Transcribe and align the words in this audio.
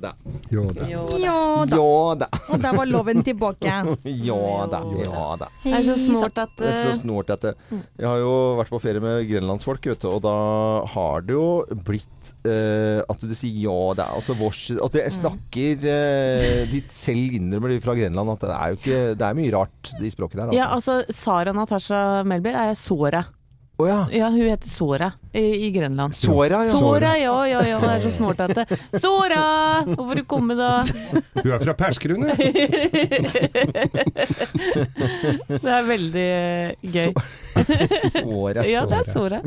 da. 0.00 0.12
Jo 0.52 0.64
da. 0.74 0.86
Ja 0.88 1.02
da. 1.66 1.76
Ja 1.76 2.14
da. 2.20 2.28
Og 2.54 2.60
der 2.62 2.76
var 2.76 2.86
loven 2.90 3.22
tilbake. 3.26 3.74
Ja 4.04 4.66
da. 4.70 4.80
Ja 5.02 5.24
da. 5.40 5.48
Det 5.64 5.72
er 5.78 5.86
så 5.88 5.96
snålt 6.04 6.38
at 6.42 6.54
Det 6.58 6.68
er 6.70 6.78
så 6.80 6.90
eh, 6.92 6.98
snålt 7.02 7.30
at 7.34 7.46
Jeg 7.50 8.06
har 8.08 8.18
jo 8.22 8.32
vært 8.60 8.72
på 8.74 8.80
ferie 8.82 9.02
med 9.04 9.26
grenlandsfolk, 9.30 9.86
vet 9.92 10.02
du, 10.04 10.08
og 10.12 10.22
da 10.24 10.34
har 10.94 11.24
det 11.26 11.36
jo 11.36 11.46
blitt 11.86 12.32
eh, 12.46 13.00
at 13.04 13.20
du 13.24 13.34
sier 13.36 13.60
ja, 13.66 13.76
er 13.94 14.04
altså 14.16 14.36
vårs 14.38 14.64
At 14.76 14.94
Mm. 14.94 15.00
jeg 15.02 15.12
snakker 15.20 15.86
eh, 15.90 16.64
De 16.70 16.82
selv 16.88 17.34
innrømmer 17.38 17.72
de 17.74 17.80
fra 17.84 17.94
Grenland 17.98 18.30
at 18.34 18.44
det 18.46 18.54
er 18.56 18.74
jo 18.74 18.78
ikke 18.80 19.00
Det 19.18 19.26
er 19.28 19.38
mye 19.38 19.52
rart, 19.54 19.92
de 20.00 20.10
språkene 20.12 20.46
der, 20.48 20.56
Ja, 20.58 20.68
altså. 20.74 21.00
altså 21.02 21.16
Sara 21.24 21.52
Natasha 21.56 22.22
Melby 22.26 22.52
er 22.54 22.74
Sora. 22.78 23.24
Å 23.74 23.86
ja. 23.88 24.06
Ja, 24.14 24.28
hun 24.30 24.44
heter 24.46 24.70
Sora 24.70 25.08
i, 25.34 25.66
i 25.66 25.70
Grenland. 25.74 26.14
Sora, 26.14 26.60
ja. 26.62 26.76
Sora, 26.78 27.16
ja, 27.18 27.34
ja, 27.50 27.62
ja. 27.66 27.80
Det 27.82 27.88
er 27.90 28.10
så 28.14 28.28
det 28.38 28.66
Sora! 29.02 29.40
Hvorfor 29.88 30.14
du 30.20 30.22
komme, 30.30 30.54
da? 30.54 30.84
Hun 31.40 31.50
er 31.50 31.58
fra 31.64 31.74
Perskerud, 31.80 32.22
hun. 32.22 32.30
Det 35.58 35.74
er 35.74 35.90
veldig 35.90 36.30
gøy. 36.86 37.10
Sora, 38.14 38.14
Sora. 38.20 38.62
Ja, 38.70 38.86
det 38.86 39.00
er 39.00 39.10
Sora. 39.10 39.42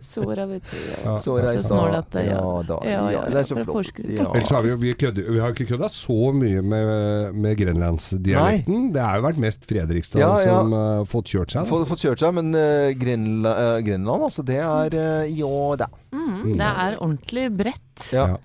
Sora, 0.00 0.46
vet 0.46 0.64
du. 0.70 0.76
Ja. 1.04 1.16
Sora 1.20 1.54
i 1.54 1.60
stad. 1.60 2.14
ja. 2.14 2.22
Ja 2.32 2.62
da. 2.68 2.78
Ja, 2.84 2.90
ja, 2.92 3.10
Ja, 3.12 3.22
det 3.28 3.42
er 3.42 3.48
så 3.48 3.58
flott. 3.64 3.92
Ellers 4.02 4.50
har 4.50 4.62
vi, 4.64 4.74
vi, 4.80 4.94
kødde, 4.98 5.24
vi 5.28 5.40
har 5.42 5.52
ikke 5.52 5.68
kødda 5.74 5.90
så 5.92 6.32
mye 6.36 6.62
med, 6.64 7.34
med 7.36 7.56
grenlandsdialekten. 7.60 8.88
Det 8.94 9.02
har 9.04 9.20
jo 9.20 9.26
vært 9.28 9.42
mest 9.42 9.66
Fredrikstad 9.68 10.22
Ja, 10.22 10.32
ja. 10.40 10.60
som 10.60 10.76
har 10.76 11.04
fått 11.08 11.34
kjørt 11.34 11.54
seg. 11.54 11.68
Fått, 11.68 11.88
fått 11.90 12.06
kjørt 12.06 12.22
seg, 12.24 12.32
men 12.38 12.54
uh, 12.56 12.92
Grenla, 12.98 13.52
uh, 13.52 13.80
Grenland, 13.84 14.28
altså, 14.30 14.44
det 14.46 14.60
er 14.62 14.96
uh, 14.96 15.28
jo 15.28 15.52
da. 15.80 15.90
Mm, 16.12 16.56
det 16.58 16.66
er 16.68 16.96
ordentlig 17.00 17.44
bredt. 17.56 18.02
Ja. 18.12 18.26
Ja. 18.32 18.36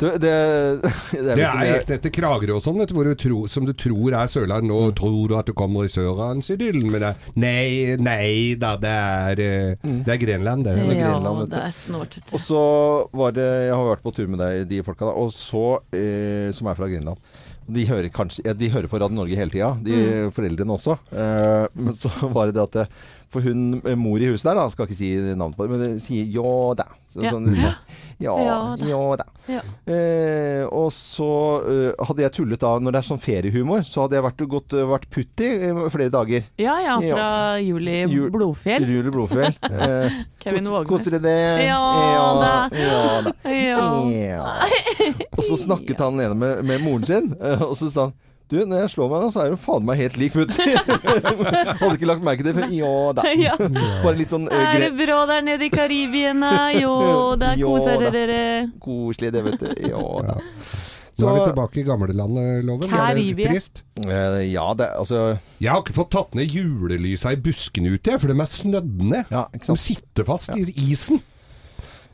Du, 0.00 0.06
det, 0.18 0.20
det 0.20 1.20
er 1.20 1.36
Det 1.36 1.44
er 1.44 1.58
helt 1.60 1.90
ned 1.92 2.02
til 2.06 2.12
Kragerø 2.16 2.56
og 2.56 2.62
sånn, 2.64 2.78
vet 2.80 2.88
du, 2.90 2.94
hvor 2.96 3.04
du 3.08 3.12
tror, 3.20 3.44
som 3.52 3.66
du 3.68 3.72
tror 3.76 4.16
er 4.16 4.30
Sørland. 4.32 4.66
Nå 4.68 4.78
Mm. 4.90 4.94
tror 4.96 5.28
du 5.28 5.34
at 5.38 5.46
du 5.46 5.52
kommer 5.56 5.84
i 5.84 5.92
Sørlandsidyllen, 5.92 6.88
men 6.90 7.00
det 7.04 7.10
er 7.10 7.16
Nei, 7.36 7.96
nei 8.00 8.54
da, 8.60 8.74
det 8.80 8.94
er, 8.96 9.44
eh, 9.44 9.76
Mm. 9.84 10.00
det 10.04 10.14
er 10.16 10.22
Grenland, 10.24 10.64
det. 10.64 10.72
Er 10.78 10.94
Ja, 10.94 11.12
Grenland, 11.12 11.50
det 11.50 11.58
er 11.60 11.76
snålt. 11.76 12.18
Og 12.32 12.40
så 12.40 12.64
var 13.12 13.32
det 13.32 13.48
Jeg 13.68 13.74
har 13.74 13.96
vært 13.96 14.02
på 14.02 14.14
tur 14.16 14.26
med 14.26 14.38
deg, 14.40 14.66
de 14.68 14.82
folka 14.82 15.04
da, 15.06 15.12
og 15.12 15.30
så 15.30 15.80
eh, 15.92 16.50
Som 16.52 16.66
er 16.68 16.74
fra 16.74 16.88
Grenland. 16.88 17.18
De 17.70 17.84
hører, 17.86 18.08
kanskje, 18.10 18.42
ja, 18.44 18.52
de 18.52 18.68
hører 18.68 18.88
på 18.90 18.98
Radio 18.98 19.14
Norge 19.14 19.36
hele 19.36 19.50
tida, 19.52 19.76
de 19.84 19.92
Mm. 19.92 20.32
foreldrene 20.34 20.74
også. 20.74 20.96
Eh, 21.12 21.68
men 21.76 21.94
så 21.94 22.10
var 22.34 22.46
det 22.50 22.54
det 22.56 22.62
at 22.64 22.72
det, 22.72 22.88
For 23.30 23.44
hun 23.46 23.76
eh, 23.86 23.94
mor 23.94 24.18
i 24.18 24.26
huset 24.32 24.48
der, 24.50 24.56
da, 24.58 24.64
skal 24.72 24.88
ikke 24.88 24.96
si 24.98 25.12
navnet 25.38 25.54
på 25.54 25.66
det, 25.68 25.70
men 25.78 26.00
sier 26.02 26.26
ja 26.34 26.54
da. 26.80 26.88
Så, 27.10 27.22
Ja. 27.24 27.30
sånn, 27.34 27.46
så, 27.58 27.70
ja, 28.22 28.32
Ja 28.90 28.98
da. 29.18 29.24
ja. 29.50 29.60
Eh, 29.90 30.62
og 30.66 30.92
så 30.94 31.26
eh, 31.66 32.04
hadde 32.06 32.22
jeg 32.22 32.32
tullet 32.36 32.60
da, 32.62 32.72
når 32.82 32.94
det 32.94 33.00
er 33.00 33.06
sånn 33.08 33.22
feriehumor, 33.22 33.82
så 33.86 34.04
hadde 34.04 34.18
jeg 34.18 34.24
vært, 34.26 34.44
gått, 34.52 34.76
vært 34.92 35.06
putti 35.14 35.48
i 35.66 35.70
flere 35.94 36.10
dager. 36.14 36.46
Ja 36.62 36.76
ja, 36.82 36.96
fra 37.02 37.28
Juli 37.62 37.96
Ju- 38.10 38.30
Blodfjell. 38.34 38.86
Juli 38.86 39.10
Blodfjell. 39.14 39.54
Eh, 39.70 40.18
Kevin 40.42 40.66
Vågnes. 40.70 40.88
Koser 40.90 41.14
dere 41.16 41.22
det? 41.24 41.66
Ja 41.68 41.78
ja, 42.14 42.26
da. 42.40 42.52
ja 42.78 43.04
da. 43.26 43.34
Ja. 43.50 43.86
Ja. 44.10 44.50
Og 45.36 45.42
så 45.46 45.56
snakket 45.66 46.02
han 46.02 46.18
ene 46.20 46.34
med, 46.38 46.64
med 46.66 46.82
moren 46.84 47.06
sin, 47.06 47.30
eh, 47.38 47.62
og 47.62 47.74
så 47.78 47.90
sa 47.94 48.08
han 48.08 48.16
du, 48.50 48.56
når 48.66 48.82
jeg 48.84 48.90
slår 48.96 49.10
meg 49.12 49.22
nå, 49.24 49.30
så 49.34 49.42
er 49.44 49.54
hun 49.54 49.60
faen 49.62 49.84
meg 49.86 50.00
helt 50.00 50.16
lik 50.20 50.34
Futti. 50.34 50.66
Hadde 51.80 51.94
ikke 51.94 52.08
lagt 52.10 52.24
merke 52.26 52.42
til 52.44 52.50
det 52.50 52.56
før. 52.58 52.72
Ja 52.74 52.94
da. 53.16 53.24
Ja. 53.46 53.54
Bare 54.02 54.16
litt 54.18 54.32
sånn 54.34 54.48
eh, 54.50 54.64
Er 54.74 54.82
det 54.82 54.90
bra 54.98 55.22
der 55.30 55.44
nede 55.46 55.68
i 55.68 55.72
Karibien? 55.72 56.42
da? 56.42 56.68
Jo, 56.74 56.94
da, 57.40 57.54
koser 57.60 58.02
dere 58.02 58.12
dere. 58.26 58.40
koselig, 58.82 59.32
det, 59.36 59.44
vet 59.46 59.62
du. 59.62 59.90
Jo 59.92 60.04
da. 60.26 60.38
Nå 61.20 61.28
er 61.28 61.34
vi 61.36 61.40
tilbake 61.50 61.80
i 61.82 61.84
gamlelandet, 61.84 62.62
Loven. 62.64 62.92
Er 62.96 63.18
det 63.18 63.48
trist? 63.50 63.82
Uh, 64.00 64.40
ja, 64.48 64.64
det 64.72 64.86
Altså 64.96 65.18
Jeg 65.60 65.68
har 65.68 65.82
ikke 65.82 65.96
fått 65.98 66.14
tatt 66.14 66.38
ned 66.38 66.48
julelysa 66.54 67.34
i 67.34 67.40
buskene 67.44 67.92
ute, 67.92 68.16
for 68.22 68.32
de 68.32 68.36
er 68.40 68.48
snødd 68.48 69.02
ned. 69.04 69.28
Ja, 69.34 69.42
De 69.52 69.76
sitter 69.76 70.24
fast 70.28 70.54
i 70.56 70.64
isen. 70.88 71.20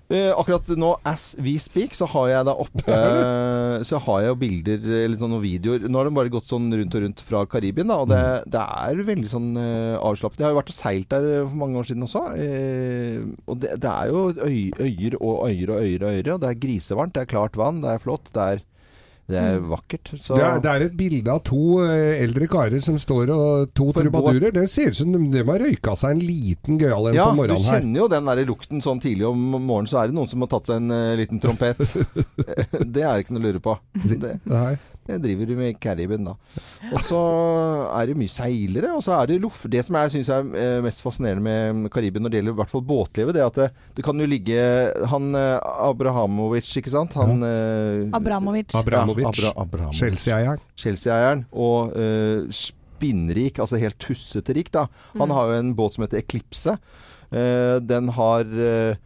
Eh, 0.07 0.31
akkurat 0.39 0.69
nå, 0.79 0.93
as 1.03 1.33
we 1.43 1.57
speak, 1.59 1.95
så 1.99 2.07
har 2.13 2.29
jeg 2.31 2.47
da 2.47 2.53
oppe 2.63 2.85
eh, 2.95 3.81
Så 3.83 3.99
har 4.05 4.21
jeg 4.23 4.31
jo 4.31 4.37
bilder 4.39 4.85
eller 5.03 5.19
sånn, 5.19 5.33
noen 5.35 5.43
videoer. 5.43 5.89
Nå 5.91 5.99
har 5.99 6.07
de 6.07 6.15
bare 6.15 6.31
gått 6.31 6.47
sånn 6.53 6.69
rundt 6.71 6.95
og 6.95 7.03
rundt 7.03 7.25
fra 7.27 7.41
Karibien, 7.51 7.91
da, 7.91 7.97
og 8.05 8.13
det, 8.13 8.21
det 8.55 8.63
er 8.63 9.03
veldig 9.09 9.33
sånn 9.33 9.49
Avslappende 9.57 10.07
avslappet. 10.07 10.41
Jeg 10.41 10.47
har 10.47 10.55
jo 10.55 10.61
vært 10.61 10.71
og 10.73 10.77
seilt 10.79 11.11
der 11.13 11.27
eh, 11.33 11.43
for 11.49 11.59
mange 11.65 11.81
år 11.81 11.89
siden 11.91 12.07
også. 12.07 12.23
eh, 12.39 13.19
og 13.47 13.61
det, 13.63 13.75
det 13.83 13.91
er 13.91 14.13
jo 14.13 14.23
øy, 14.47 14.61
øyer 14.87 15.19
og 15.21 15.35
øyer 15.51 15.75
og 15.75 15.83
øyer 15.83 16.07
og 16.07 16.11
øyer, 16.15 16.33
og 16.37 16.41
det 16.43 16.51
er 16.53 16.61
grisevarmt, 16.63 17.15
det 17.17 17.25
er 17.27 17.31
klart 17.35 17.59
vann, 17.59 17.83
det 17.83 17.93
er 17.97 18.03
flott, 18.03 18.31
det 18.35 18.47
er, 18.55 18.65
det 19.27 19.39
er 19.41 19.57
vakkert. 19.59 20.13
Så 20.23 20.37
Det 20.39 20.45
er, 20.47 20.61
det 20.63 20.71
er 20.71 20.85
et 20.87 20.93
bilde 20.95 21.33
av 21.33 21.41
to 21.47 21.81
eh, 21.83 22.21
eldre 22.23 22.47
karer 22.51 22.83
som 22.83 22.99
står 23.01 23.33
og 23.35 23.73
To 23.77 23.89
trubadurer. 23.97 24.53
Det 24.55 24.67
ser 24.71 24.93
ut 24.95 24.99
som 25.01 25.11
de, 25.11 25.19
de 25.33 25.43
har 25.43 25.63
røyka 25.65 25.97
seg 25.99 26.15
en 26.15 26.23
liten 26.23 26.79
gøyal 26.79 27.11
en 27.11 27.19
ja, 27.19 27.27
på 27.27 27.35
du 27.35 27.41
morgenen 27.41 27.67
her. 27.67 27.81
kjenner 27.81 28.05
jo 28.05 28.09
den 28.13 28.31
der 28.31 28.43
lukten 28.47 28.85
sånn 28.85 29.03
tidlig 29.03 29.27
om 29.27 29.43
morgenen, 29.57 29.91
så 29.91 30.05
er 30.05 30.13
det 30.13 30.19
noen 30.19 30.31
som 30.31 30.47
har 30.47 30.53
tatt 30.55 30.71
seg 30.71 30.79
en 30.79 30.95
uh, 30.95 31.17
liten 31.19 31.43
trompet. 31.43 31.83
det 32.95 33.03
er 33.03 33.25
ikke 33.25 33.35
noe 33.35 33.43
å 33.43 33.47
lure 33.49 33.65
på. 33.67 33.75
Det, 34.07 34.37
Det 35.07 35.19
driver 35.23 35.51
du 35.51 35.55
med 35.59 35.73
i 35.73 35.79
Karibien, 35.81 36.27
da. 36.27 36.37
Og 36.93 37.01
så 37.03 37.21
er 37.93 38.11
det 38.11 38.19
mye 38.19 38.33
seilere, 38.33 38.93
og 38.97 39.05
så 39.07 39.17
er 39.19 39.31
det 39.31 39.41
loff. 39.43 39.65
Det 39.71 39.85
som 39.87 39.99
jeg 40.01 40.15
syns 40.17 40.33
er 40.35 40.51
eh, 40.63 40.79
mest 40.85 41.05
fascinerende 41.05 41.57
med 41.77 41.93
Karibien 41.95 42.25
når 42.27 42.35
det 42.35 42.41
gjelder 42.41 42.57
i 42.57 42.61
hvert 42.63 42.75
fall 42.75 42.87
båtlivet, 42.87 43.37
det 43.37 43.45
er 43.45 43.51
at 43.51 43.61
det, 43.61 43.69
det 43.99 44.07
kan 44.07 44.21
jo 44.21 44.29
ligge 44.29 44.61
Han 45.13 45.31
eh, 45.39 45.57
Abrahamovic, 45.87 46.71
ikke 46.81 46.93
sant? 46.93 47.17
Han 47.19 47.45
Abrahamovic. 48.17 48.75
Abramovic. 48.75 49.27
Abramovic. 49.27 49.45
Ja, 49.45 49.53
Abra. 49.57 49.91
Chelsea-eieren. 49.93 50.63
Chelsea-eieren. 50.77 51.45
Og 51.53 51.93
uh, 51.97 52.47
spinnrik, 52.53 53.61
altså 53.63 53.81
helt 53.81 53.99
tussete 54.03 54.55
rik, 54.57 54.73
da. 54.75 54.87
Han 55.19 55.33
har 55.35 55.51
jo 55.51 55.61
en 55.61 55.75
båt 55.79 55.97
som 55.97 56.07
heter 56.07 56.23
Eklipse. 56.23 56.77
Uh, 57.27 57.83
den 57.83 58.13
har 58.15 58.47
eh, 58.47 58.99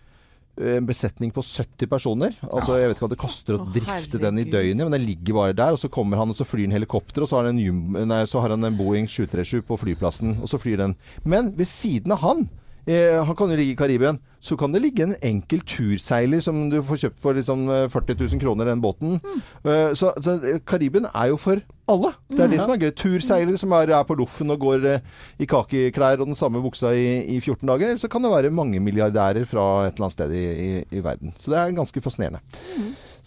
en 0.61 0.87
besetning 0.89 1.33
på 1.33 1.43
70 1.43 1.89
personer. 1.89 2.37
Altså, 2.47 2.77
Jeg 2.79 2.91
vet 2.91 2.99
ikke 2.99 3.07
hva 3.07 3.13
det 3.15 3.21
koster 3.21 3.57
å 3.57 3.67
drifte 3.73 4.21
den 4.21 4.39
i 4.43 4.45
døgnet, 4.45 4.85
men 4.85 4.95
den 4.97 5.07
ligger 5.07 5.39
bare 5.39 5.57
der. 5.57 5.77
Og 5.77 5.81
så 5.81 5.91
kommer 5.93 6.21
han 6.21 6.33
og 6.33 6.37
så 6.37 6.47
flyr 6.47 6.69
en 6.69 6.77
helikopter, 6.77 7.25
og 7.25 7.31
så 7.31 7.41
har 7.41 7.51
han 7.51 7.59
en, 7.59 8.01
nei, 8.11 8.23
så 8.29 8.43
har 8.45 8.55
han 8.55 8.69
en 8.69 8.77
Boeing 8.79 9.09
737 9.09 9.65
på 9.67 9.79
flyplassen, 9.81 10.37
og 10.41 10.51
så 10.53 10.61
flyr 10.61 10.83
den. 10.83 10.97
Men 11.25 11.55
ved 11.57 11.71
siden 11.71 12.13
av 12.17 12.25
han 12.27 12.49
eh, 12.87 13.19
han 13.25 13.37
kan 13.37 13.51
jo 13.51 13.57
ligge 13.59 13.73
i 13.75 13.79
Karibien. 13.79 14.19
Så 14.41 14.57
kan 14.57 14.73
det 14.73 14.81
ligge 14.81 15.03
en 15.05 15.15
enkel 15.23 15.61
turseiler 15.69 16.41
som 16.41 16.71
du 16.73 16.79
får 16.83 16.97
kjøpt 17.03 17.19
for 17.21 17.37
liksom 17.37 17.67
eh, 17.69 17.89
40 17.93 18.17
000 18.17 18.41
kroner, 18.41 18.71
den 18.71 18.81
båten. 18.81 19.19
Eh, 19.65 19.93
Så, 19.95 20.15
så 20.23 20.39
eh, 20.41 20.61
Karibien 20.65 21.05
er 21.13 21.29
jo 21.29 21.37
for 21.37 21.61
alle. 21.91 22.13
Det 22.31 22.41
er 22.47 22.49
det 22.55 22.61
som 22.63 22.73
er 22.73 22.81
gøy. 22.81 22.91
Turseilere 22.97 23.59
som 23.61 23.73
er, 23.77 23.93
er 23.93 24.07
på 24.09 24.17
loffen 24.17 24.51
og 24.55 24.61
går 24.65 24.87
eh, 24.95 25.05
i 25.39 25.47
kakeklær 25.51 26.21
og 26.23 26.31
den 26.31 26.39
samme 26.39 26.63
buksa 26.65 26.95
i, 26.97 27.37
i 27.37 27.41
14 27.41 27.67
dager. 27.69 27.91
Eller 27.91 28.01
så 28.01 28.09
kan 28.09 28.23
det 28.25 28.33
være 28.33 28.51
mange 28.55 28.81
milliardærer 28.81 29.45
fra 29.45 29.69
et 29.91 29.95
eller 29.99 30.09
annet 30.09 30.17
sted 30.17 30.33
i, 30.33 30.47
i, 30.49 30.73
i 30.97 31.05
verden. 31.05 31.35
Så 31.37 31.53
det 31.53 31.59
er 31.61 31.77
ganske 31.77 32.01
fascinerende. 32.01 32.41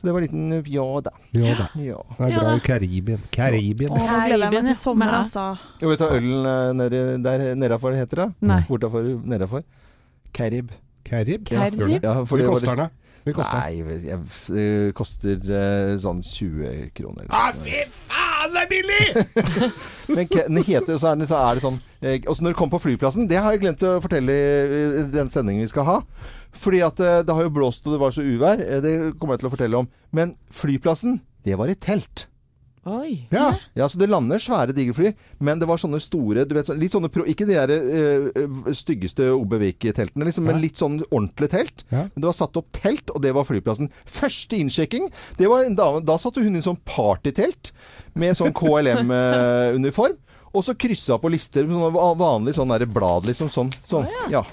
Så 0.03 0.07
det 0.09 0.13
var 0.13 0.19
en 0.19 0.25
liten 0.27 0.51
eh, 0.51 0.65
ja 0.67 0.85
da. 0.99 1.11
Ja 1.31 1.51
da. 1.55 1.65
Ja. 1.79 1.99
Det 2.17 2.25
er 2.27 2.33
bra 2.41 2.55
i 2.57 2.63
Karibien. 2.65 3.21
Karibien. 3.31 3.93
Å, 3.95 4.01
nå 4.01 4.17
gleder 4.27 4.41
jeg 4.43 4.51
meg 4.57 4.65
til 4.67 4.75
sommer, 4.75 5.13
altså. 5.15 5.45
Jo, 5.79 5.87
vet 5.93 6.01
du 6.01 6.03
hva 6.03 6.17
ølen 6.17 6.49
eh, 6.51 6.71
nede, 6.75 7.03
der 7.23 7.43
nedafor 7.55 7.95
heter? 7.95 8.25
da? 8.25 8.25
Nei. 8.51 8.57
Bortafor 8.67 9.07
nedafor? 9.23 9.63
Carib. 10.35 10.73
Karib? 11.07 11.47
Carib? 11.47 11.85
Ja, 12.03 12.17
for 12.27 12.35
det 12.35 12.49
var 12.49 12.59
koster 12.59 12.81
den, 12.83 12.91
Hvor 13.23 13.37
koster? 13.37 13.59
Nei, 13.59 13.77
jeg, 13.79 13.99
jeg, 14.09 14.19
det 14.51 14.93
koster 14.97 15.45
uh, 15.47 15.93
sånn 16.03 16.19
20 16.25 16.89
kroner. 16.97 17.27
Ah, 17.31 17.53
fy 17.55 17.77
faen, 17.87 18.51
det 18.51 18.63
er 18.65 18.69
billig! 18.71 19.05
Men 20.15 20.27
den 20.33 20.59
heter, 20.67 20.97
så 20.99 21.13
er, 21.13 21.23
så 21.29 21.37
er 21.39 21.55
det 21.55 21.63
sånn 21.63 21.77
Og 22.03 22.25
Også 22.33 22.43
når 22.43 22.51
du 22.51 22.57
kommer 22.59 22.75
på 22.75 22.81
flyplassen 22.83 23.29
Det 23.31 23.37
har 23.39 23.53
jeg 23.55 23.61
glemt 23.63 23.85
å 23.87 23.93
fortelle 24.03 24.35
i 24.35 25.05
den 25.13 25.31
sendingen 25.31 25.63
vi 25.63 25.69
skal 25.71 25.87
ha. 25.87 25.95
Fordi 26.53 26.81
at 26.83 26.99
eh, 26.99 27.21
det 27.23 27.33
har 27.37 27.47
jo 27.47 27.53
blåst 27.55 27.87
og 27.87 27.95
det 27.95 28.01
var 28.03 28.11
så 28.13 28.25
uvær. 28.27 28.59
eh, 28.59 28.81
Det 28.83 28.93
kommer 29.17 29.37
jeg 29.37 29.45
til 29.45 29.49
å 29.49 29.53
fortelle 29.55 29.79
om. 29.79 29.87
Men 30.13 30.35
flyplassen, 30.53 31.21
det 31.47 31.55
var 31.57 31.71
i 31.71 31.79
telt. 31.79 32.27
Oi. 32.83 33.27
Ja. 33.31 33.53
Ja, 33.79 33.87
så 33.87 33.97
Det 33.97 34.09
lander 34.11 34.41
svære 34.43 34.73
digerfly, 34.75 35.13
men 35.39 35.59
det 35.61 35.67
var 35.69 35.79
sånne 35.79 36.01
store 36.03 36.43
du 36.47 36.55
vet, 36.57 36.67
litt 36.75 36.91
sånne 36.91 37.07
pro, 37.13 37.23
Ikke 37.29 37.47
de 37.47 37.55
der 37.55 37.71
eh, 37.71 38.73
styggeste 38.75 39.29
Obevik-teltene, 39.37 40.27
liksom, 40.27 40.47
men 40.49 40.59
litt 40.63 40.81
sånn 40.81 40.99
ordentlig 41.07 41.49
telt. 41.53 41.85
Ja. 41.93 42.03
Men 42.11 42.25
det 42.25 42.27
var 42.27 42.35
satt 42.35 42.59
opp 42.59 42.67
telt, 42.75 43.13
og 43.13 43.23
det 43.23 43.31
var 43.35 43.47
flyplassen. 43.47 43.87
Første 44.03 44.59
innsjekking, 44.59 45.07
det 45.39 45.47
var 45.51 45.63
en 45.63 45.79
dame 45.79 46.03
Da 46.03 46.17
satte 46.19 46.43
hun 46.43 46.59
i 46.59 46.65
sånn 46.65 46.81
partytelt 46.83 47.71
med 48.19 48.35
sånn 48.37 48.53
KLM-uniform. 48.57 50.19
Og 50.53 50.61
så 50.67 50.75
kryssa 50.77 51.17
på 51.17 51.31
lister 51.33 51.65
med 51.65 51.79
sånne 51.79 52.11
vanlig 52.19 52.53
sånn 52.59 52.75
der 52.75 52.85
blad, 52.85 53.25
liksom. 53.25 53.49
Sånn. 53.49 53.71
sånn. 53.89 54.05
Ja. 54.29 54.43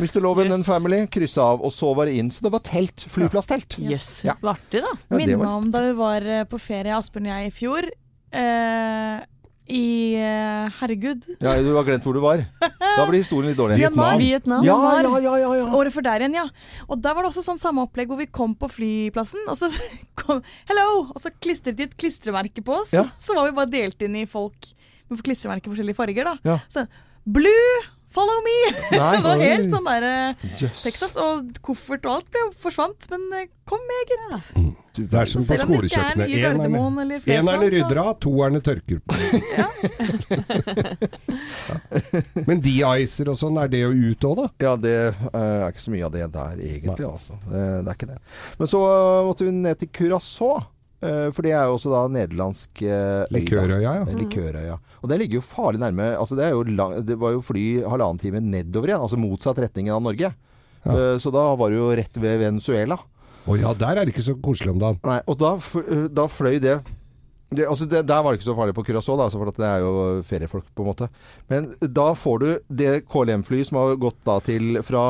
Mr. 0.00 0.20
Loven 0.24 0.52
and 0.52 0.64
Family, 0.66 1.04
kryssa 1.06 1.42
av, 1.52 1.62
og 1.64 1.70
så 1.72 1.92
var 1.96 2.06
det 2.10 2.16
inn. 2.18 2.30
Så 2.30 2.42
det 2.46 2.52
var 2.52 2.60
telt. 2.66 3.06
Flyplasstelt. 3.12 3.78
Jøss, 3.78 4.24
Ja. 4.26 4.34
så 4.40 4.52
artig, 4.54 4.82
da. 4.82 4.92
Ja, 4.96 5.16
det 5.16 5.22
Minner 5.22 5.38
var- 5.44 5.56
om 5.60 5.70
da 5.70 5.80
vi 5.86 5.92
var 5.98 6.20
eh, 6.26 6.44
på 6.44 6.58
ferie, 6.60 6.92
Asbjørn 6.96 7.26
og 7.26 7.32
jeg, 7.36 7.46
i 7.46 7.56
fjor. 7.56 7.90
Eh, 8.32 9.24
I 9.68 10.14
eh, 10.14 10.68
Herregud. 10.78 11.24
Ja, 11.42 11.56
du 11.58 11.72
har 11.74 11.82
glemt 11.88 12.04
hvor 12.06 12.14
du 12.14 12.20
var. 12.22 12.38
Da 12.62 13.06
blir 13.08 13.18
historien 13.18 13.48
litt 13.50 13.58
dårlig. 13.58 13.80
Vietnam. 13.80 14.18
Vietnam. 14.20 14.62
Ja, 14.62 14.76
ja, 15.02 15.18
ja, 15.18 15.32
ja, 15.42 15.48
ja. 15.58 15.64
Året 15.74 15.92
før 15.94 16.04
der 16.06 16.22
igjen, 16.22 16.36
ja. 16.38 16.44
Og 16.88 17.00
der 17.02 17.16
var 17.18 17.22
det 17.26 17.32
også 17.32 17.42
sånn 17.48 17.58
samme 17.58 17.82
opplegg 17.82 18.06
hvor 18.06 18.20
vi 18.20 18.26
kom 18.30 18.54
på 18.54 18.68
flyplassen, 18.70 19.42
og 19.50 19.56
så 19.58 19.70
kom 20.20 20.38
Hello! 20.70 21.08
Og 21.10 21.18
så 21.18 21.32
klistret 21.42 21.74
de 21.80 21.88
et 21.88 21.96
klistremerke 21.98 22.62
på 22.62 22.78
oss. 22.78 22.92
Ja. 22.94 23.02
Så 23.18 23.34
var 23.34 23.48
vi 23.50 23.56
bare 23.58 23.72
delt 23.74 24.00
inn 24.06 24.14
i 24.22 24.26
folk 24.30 24.70
med 25.10 25.22
klistremerker 25.26 25.66
i 25.66 25.74
forskjellige 25.74 25.98
farger, 25.98 26.30
da. 26.30 26.36
Ja. 26.46 26.58
Så 26.70 26.86
Blue! 27.26 27.82
Follow 28.16 28.40
me! 28.46 28.56
Nei, 28.96 29.12
det 29.18 29.24
var 29.26 29.42
helt 29.42 29.68
sånn 29.74 29.86
der 29.90 30.06
eh, 30.08 30.48
Jøss. 30.56 30.86
Texas, 30.86 31.16
og 31.20 31.50
koffert 31.64 32.06
og 32.08 32.14
alt 32.16 32.30
ble 32.32 32.44
forsvant. 32.62 33.08
Men 33.12 33.26
eh, 33.36 33.48
kom 33.68 33.82
med, 33.84 34.12
gitt. 34.12 34.26
Ja. 34.56 34.66
Det 34.96 35.18
er 35.20 35.28
som 35.28 35.44
på 35.44 35.58
skolekjøkkenet. 35.60 36.30
det 36.32 36.38
er 36.40 37.34
Enerne 37.36 37.66
rydder 37.68 37.98
av, 38.00 38.14
toerne 38.24 38.62
tørker 38.64 39.02
på. 39.04 39.18
Ja. 39.52 39.68
Men 42.48 42.62
de-icer 42.64 43.28
og 43.28 43.36
sånn, 43.36 43.58
er 43.60 43.68
det 43.74 43.82
jo 43.82 43.90
ut 43.92 44.24
òg, 44.30 44.40
da? 44.40 44.46
Ja, 44.64 44.72
det 44.80 44.94
eh, 44.96 45.36
er 45.36 45.68
ikke 45.68 45.84
så 45.84 45.92
mye 45.92 46.08
av 46.08 46.16
det 46.16 46.30
der 46.38 46.64
egentlig, 46.70 47.10
altså. 47.10 47.36
Det, 47.50 47.66
det 47.84 47.92
er 47.92 47.98
ikke 47.98 48.10
det. 48.14 48.18
Men 48.62 48.72
så 48.72 48.80
måtte 49.28 49.44
vi 49.44 49.52
ned 49.58 49.84
til 49.84 49.92
Curacao. 50.00 50.64
Eh, 51.02 51.26
for 51.34 51.46
det 51.46 51.52
er 51.52 51.66
jo 51.68 51.76
også 51.76 51.92
da 51.92 52.04
nederlandsk 52.14 52.84
øy. 52.86 53.34
Likørøya, 53.36 53.80
ja. 53.82 54.06
Likørøya. 54.10 54.78
Og 55.02 55.10
det 55.12 55.20
ligger 55.22 55.40
jo 55.40 55.46
farlig 55.46 55.82
nærme 55.82 56.12
altså 56.16 56.38
det, 56.38 56.46
er 56.46 56.56
jo 56.56 56.64
lang, 56.68 56.96
det 57.06 57.18
var 57.20 57.34
jo 57.36 57.44
fly 57.44 57.66
halvannen 57.84 58.22
time 58.22 58.40
nedover 58.44 58.92
igjen, 58.92 59.04
altså 59.04 59.20
motsatt 59.20 59.60
retning 59.62 59.92
av 59.92 60.04
Norge. 60.04 60.32
Ja. 60.86 60.94
så 61.18 61.32
da 61.34 61.48
var 61.58 61.72
det 61.72 61.80
jo 61.80 61.86
rett 61.98 62.18
ved 62.22 62.36
Venezuela. 62.38 62.94
Å 63.46 63.54
ja, 63.60 63.72
der 63.78 64.00
er 64.00 64.06
det 64.06 64.14
ikke 64.14 64.26
så 64.26 64.34
koselig 64.42 64.72
om 64.74 64.80
dagen. 64.82 65.02
Nei, 65.06 65.20
og 65.30 65.38
da, 65.38 65.54
eh, 65.82 66.06
da 66.10 66.26
fløy 66.30 66.58
det 66.62 66.80
det, 67.46 67.62
altså 67.62 67.86
det, 67.86 68.00
Der 68.08 68.22
var 68.24 68.32
det 68.32 68.40
ikke 68.40 68.48
så 68.48 68.56
farlig 68.58 68.74
på 68.74 68.82
Curacao, 68.88 69.14
altså 69.22 69.38
for 69.38 69.52
at 69.52 69.58
det 69.60 69.66
er 69.68 69.84
jo 69.84 70.22
feriefolk, 70.26 70.66
på 70.74 70.82
en 70.82 70.88
måte. 70.90 71.06
Men 71.46 71.68
da 71.78 72.08
får 72.18 72.40
du 72.42 72.48
det 72.66 73.04
KLM-flyet 73.06 73.68
som 73.68 73.78
har 73.78 73.94
gått 74.02 74.18
da 74.26 74.40
til 74.42 74.80
fra 74.82 75.04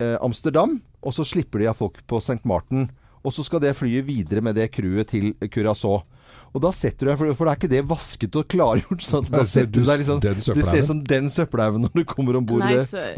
eh, 0.00 0.16
Amsterdam, 0.24 0.78
og 1.04 1.12
så 1.12 1.26
slipper 1.28 1.60
de 1.60 1.68
av 1.68 1.76
folk 1.76 2.00
på 2.08 2.16
St. 2.16 2.40
Martin. 2.48 2.88
Og 3.22 3.34
så 3.34 3.44
skal 3.46 3.62
det 3.62 3.76
flyet 3.78 4.06
videre 4.06 4.42
med 4.44 4.56
det 4.58 4.70
crewet 4.74 5.12
til 5.12 5.32
Curacao. 5.52 6.02
Og 6.52 6.60
da 6.60 6.70
setter 6.74 7.06
du 7.06 7.10
deg, 7.10 7.18
for, 7.20 7.34
for 7.36 7.48
det 7.48 7.52
er 7.52 7.60
ikke 7.60 7.72
det 7.72 7.82
vasket 7.88 8.38
og 8.40 8.48
klargjort. 8.52 9.04
Sånn 9.06 9.28
da 9.30 9.44
setter 9.48 9.70
du 9.72 9.80
du 9.80 9.88
deg 9.88 10.02
liksom 10.02 10.22
Det 10.22 10.64
ser 10.66 10.82
ut 10.82 10.88
som 10.90 11.02
den 11.08 11.30
søppelhaugen 11.32 11.86
når 11.86 11.94
du 11.96 12.02
kommer 12.08 12.38
om 12.40 12.48
bord. 12.48 12.64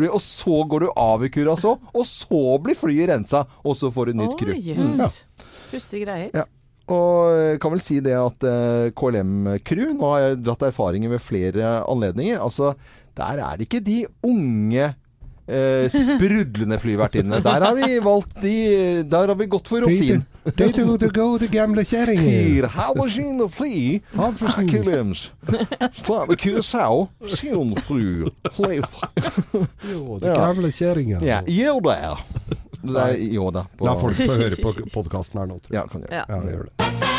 Og 0.06 0.20
så 0.22 0.60
går 0.70 0.86
du 0.86 0.90
av 0.92 1.24
i 1.26 1.30
Curacao, 1.34 1.78
og 1.90 2.04
så 2.08 2.42
blir 2.62 2.78
flyet 2.78 3.10
rensa, 3.10 3.44
og 3.64 3.78
så 3.78 3.90
får 3.94 4.12
du 4.12 4.20
nytt 4.22 4.36
crew. 4.40 4.54
Oi, 4.54 4.74
jøss. 4.74 5.22
Pussige 5.72 6.04
greier. 6.04 6.30
Ja. 6.34 6.46
Og 6.94 7.32
jeg 7.32 7.60
kan 7.62 7.72
vel 7.72 7.80
si 7.80 7.94
det 8.04 8.12
at 8.12 8.44
eh, 8.44 8.90
KLM-crew 8.92 9.94
Nå 9.96 10.10
har 10.10 10.18
jeg 10.20 10.42
dratt 10.44 10.66
erfaringer 10.68 11.14
ved 11.14 11.22
flere 11.24 11.78
anledninger. 11.88 12.42
Altså, 12.44 12.74
der 13.16 13.40
er 13.40 13.56
det 13.56 13.70
ikke 13.70 13.80
de 13.86 14.02
unge 14.28 14.90
eh, 15.46 15.88
sprudlende 15.92 16.78
flyvertinne. 16.80 17.40
Der 17.44 17.66
har 17.66 17.74
vi 17.78 17.98
valgt 18.04 18.40
de 18.42 19.02
Der 19.08 19.28
har 19.28 19.38
vi 19.38 19.46
gått 19.46 19.68
for 19.68 19.84
rosin. 19.84 20.24
Det 20.44 20.60
er 20.60 20.72
to 20.76 21.08
go 21.08 21.38
to 21.40 21.48
gamle 21.52 21.84
kjerringer. 21.88 22.66
Halvskin 22.68 23.40
og 23.40 23.50
fly. 23.54 24.00
KLMs. 24.68 25.30
Fra 26.04 26.26
Curacao. 26.36 27.08
Jo, 29.92 30.18
det 30.20 30.34
gamle 30.36 30.72
kjerringer. 30.72 31.24
Ja, 31.24 31.40
jo 31.48 31.80
da. 31.84 32.16
Det 32.84 33.00
er 33.00 33.18
jo 33.32 33.48
da. 33.54 33.64
La 33.80 33.96
folk 33.96 34.20
få 34.20 34.36
høre 34.36 34.60
på 34.60 34.74
podkasten 34.92 35.40
her 35.40 35.48
nå, 35.48 35.60
tror 35.64 35.72
jeg. 35.72 35.80
Ja, 35.80 35.88
kan 35.88 36.04
gjøre. 36.04 36.20
Ja. 36.20 36.24
Ja, 36.28 36.42
det 36.44 36.56
gjør 36.58 36.68
det. 36.68 37.13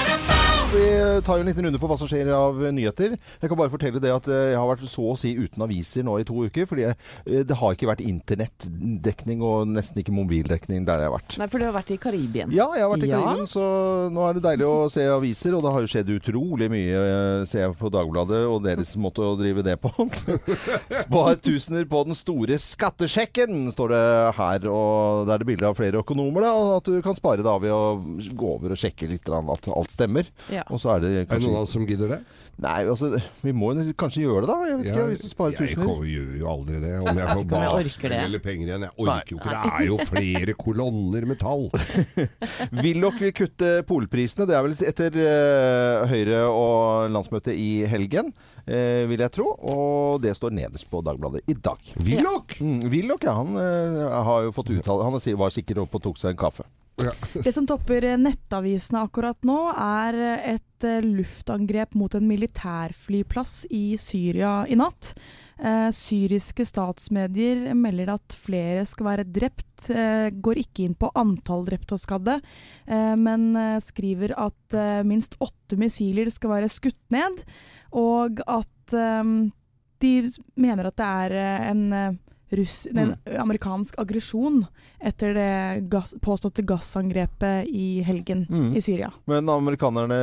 Vi 0.73 1.21
tar 1.25 1.37
jo 1.37 1.43
en 1.43 1.47
liten 1.47 1.65
runde 1.65 1.79
på 1.79 1.87
hva 1.87 1.95
som 1.99 2.07
skjer 2.09 2.27
av 2.35 2.57
nyheter. 2.73 3.13
Jeg 3.39 3.49
kan 3.51 3.57
bare 3.59 3.71
fortelle 3.71 3.99
det 4.03 4.09
at 4.11 4.25
eh, 4.27 4.51
jeg 4.51 4.57
har 4.59 4.67
vært 4.67 4.83
så 4.89 5.03
å 5.11 5.15
si 5.19 5.31
uten 5.37 5.63
aviser 5.63 6.03
nå 6.03 6.17
i 6.19 6.25
to 6.27 6.41
uker. 6.47 6.65
Fordi 6.67 6.87
eh, 6.89 7.43
det 7.47 7.57
har 7.59 7.75
ikke 7.75 7.87
vært 7.87 8.01
internettdekning 8.03 9.43
og 9.45 9.69
nesten 9.71 10.01
ikke 10.01 10.15
mobildekning 10.15 10.83
der 10.87 11.03
jeg 11.03 11.09
har 11.09 11.13
vært. 11.15 11.37
Nei, 11.39 11.47
for 11.51 11.61
du 11.61 11.67
har 11.67 11.75
vært 11.77 11.93
i 11.95 11.99
Karibien. 12.01 12.51
Ja, 12.55 12.67
jeg 12.75 12.83
har 12.83 12.91
vært 12.91 13.05
i 13.07 13.11
Ja. 13.11 13.21
Karibien, 13.21 13.49
så 13.51 13.63
nå 14.11 14.25
er 14.27 14.35
det 14.39 14.43
deilig 14.47 14.67
å 14.67 14.89
se 14.91 15.05
aviser. 15.13 15.55
Og 15.55 15.63
det 15.63 15.73
har 15.75 15.85
jo 15.85 15.91
skjedd 15.93 16.11
utrolig 16.17 16.69
mye, 16.73 17.03
eh, 17.05 17.45
ser 17.49 17.65
jeg 17.67 17.77
på 17.79 17.93
Dagbladet, 17.93 18.41
og 18.49 18.59
deres 18.65 18.95
måte 18.99 19.23
å 19.23 19.37
drive 19.39 19.63
det 19.65 19.77
på. 19.85 19.93
Spar 21.05 21.39
tusener 21.45 21.87
på 21.91 22.03
den 22.09 22.17
store 22.17 22.59
skattesjekken, 22.61 23.69
står 23.75 23.95
det 23.95 24.03
her. 24.41 24.67
Og 24.73 25.23
der 25.29 25.37
er 25.37 25.45
det 25.45 25.49
bilde 25.53 25.71
av 25.71 25.79
flere 25.79 26.03
økonomer, 26.03 26.49
da. 26.49 26.53
At 26.81 26.91
du 26.91 26.99
kan 27.05 27.15
spare 27.17 27.45
da 27.45 27.55
ved 27.61 27.71
å 27.71 27.95
gå 28.35 28.53
over 28.57 28.75
og 28.75 28.81
sjekke 28.81 29.07
litt 29.13 29.29
at 29.31 29.71
alt 29.71 29.93
stemmer. 29.93 30.27
Ja. 30.55 30.63
Og 30.71 30.79
så 30.81 30.95
er 30.95 31.03
det 31.03 31.13
Er 31.21 31.25
det 31.33 31.41
noen 31.43 31.57
av 31.59 31.67
oss 31.67 31.75
som 31.75 31.85
gidder 31.87 32.15
det? 32.15 32.21
Nei, 32.55 32.85
altså 32.87 33.09
Vi 33.43 33.51
må 33.55 33.73
jo 33.75 33.83
kanskje 33.99 34.23
gjøre 34.23 34.45
det, 34.45 34.49
da. 34.51 34.55
Jeg 34.69 34.79
vet 34.79 34.89
ikke, 34.91 35.07
hvis 35.11 35.23
du 35.25 35.31
sparer 35.31 35.55
jeg 35.55 35.73
tusener. 35.73 35.89
Jeg 36.05 36.13
gjør 36.15 36.37
jo 36.39 36.49
aldri 36.53 36.79
det. 36.83 36.93
Om 37.01 37.19
jeg 37.19 37.47
får 37.51 37.65
orker 37.67 38.15
eller 38.19 38.43
penger 38.43 38.69
igjen. 38.69 38.85
Jeg 38.87 39.05
orker 39.05 39.33
jo 39.33 39.39
ikke. 39.39 39.55
Det 39.55 39.73
er 39.73 39.89
jo 39.89 39.97
flere 40.11 40.55
kolonner 40.59 41.27
med 41.27 41.41
tall. 41.41 41.67
Willoch 42.79 43.19
vil 43.23 43.35
kutte 43.35 43.71
polprisene. 43.89 44.47
Det 44.47 44.55
er 44.55 44.63
vel 44.67 44.77
etter 44.87 45.19
uh, 45.19 46.05
Høyre 46.11 46.45
og 46.47 47.11
landsmøtet 47.11 47.59
i 47.59 47.69
helgen, 47.91 48.31
uh, 48.69 49.03
vil 49.11 49.25
jeg 49.25 49.35
tro. 49.35 49.51
Og 49.59 50.23
det 50.23 50.37
står 50.39 50.55
nederst 50.55 50.87
på 50.91 51.03
Dagbladet 51.05 51.43
i 51.51 51.57
dag. 51.59 51.91
Willoch! 51.99 52.55
Mm, 52.63 52.79
Willoch, 52.93 53.27
ja. 53.27 53.35
Han 53.41 53.59
uh, 53.59 54.15
har 54.31 54.47
jo 54.47 54.55
fått 54.55 54.71
uttale 54.77 55.03
Han 55.03 55.19
var 55.19 55.53
sikkert 55.53 55.83
oppe 55.83 55.99
og 55.99 56.07
tok 56.07 56.23
seg 56.23 56.33
en 56.33 56.43
kaffe. 56.47 56.67
Det 56.95 57.51
som 57.51 57.65
topper 57.67 58.05
nettavisene 58.19 59.01
akkurat 59.03 59.37
nå, 59.43 59.57
er 59.75 60.19
eh, 60.37 60.61
et 60.75 60.87
eh, 60.87 61.05
luftangrep 61.05 61.95
mot 61.95 62.13
en 62.15 62.27
militærflyplass 62.27 63.65
i 63.73 63.95
Syria 63.97 64.65
i 64.67 64.75
natt. 64.75 65.13
Eh, 65.55 65.89
syriske 65.95 66.65
statsmedier 66.67 67.73
melder 67.75 68.15
at 68.17 68.35
flere 68.35 68.83
skal 68.85 69.09
være 69.11 69.27
drept. 69.27 69.89
Eh, 69.89 70.29
går 70.31 70.59
ikke 70.65 70.85
inn 70.85 70.97
på 70.99 71.11
antall 71.15 71.65
drepte 71.67 71.95
og 71.95 72.03
skadde, 72.03 72.39
men 72.87 73.55
skriver 73.83 74.33
at 74.39 74.75
minst 75.05 75.35
åtte 75.43 75.77
missiler 75.77 76.29
skal 76.33 76.51
være 76.51 76.69
skutt 76.71 76.99
ned, 77.13 77.41
og 77.93 78.41
at 78.45 78.95
de 80.03 80.13
mener 80.55 80.89
at 80.89 80.97
det 80.97 81.07
er 81.07 81.35
en 81.71 82.17
russ, 82.51 82.87
mm. 82.93 83.15
amerikansk 83.41 83.95
aggresjon 83.99 84.65
etter 85.05 85.33
det 85.33 85.89
gass, 85.89 86.13
påståtte 86.21 86.63
gassangrepet 86.65 87.65
i 87.67 88.01
helgen 88.05 88.45
Mm. 88.49 88.75
i 88.75 88.81
Syria. 88.81 89.11
Men 89.27 89.49
amerikanerne 89.49 90.17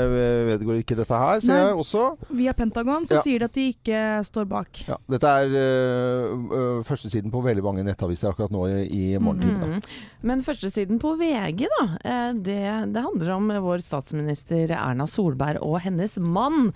vedgår 0.48 0.78
ikke 0.82 0.96
dette 0.96 1.14
her, 1.18 1.40
ser 1.40 1.52
Nei. 1.52 1.66
jeg 1.68 1.76
også. 1.82 2.04
Via 2.30 2.52
Pentagon 2.52 3.04
så 3.06 3.14
Ja. 3.18 3.22
sier 3.22 3.38
de 3.38 3.44
at 3.44 3.52
de 3.52 3.66
ikke 3.74 4.24
står 4.24 4.44
bak. 4.48 4.82
Ja, 4.88 4.96
dette 5.10 5.24
er 5.26 5.46
øh, 5.46 6.32
øh, 6.52 6.82
førstesiden 6.84 7.30
på 7.30 7.42
veldig 7.42 7.62
mange 7.62 7.84
nettaviser 7.84 8.30
akkurat 8.30 8.50
nå 8.50 8.66
i, 8.66 8.86
i 9.14 9.18
morgentimene. 9.18 9.76
Mm. 9.76 9.82
Men 10.22 10.42
førstesiden 10.42 10.98
på 11.02 11.16
VG, 11.18 11.66
da. 11.78 11.84
eh, 12.04 12.32
Det, 12.42 12.92
det 12.92 13.02
handler 13.02 13.30
om 13.36 13.48
vår 13.48 13.82
statsminister 13.82 14.70
Erna 14.70 15.06
Solberg 15.06 15.58
og 15.62 15.80
hennes 15.80 16.16
mann. 16.18 16.72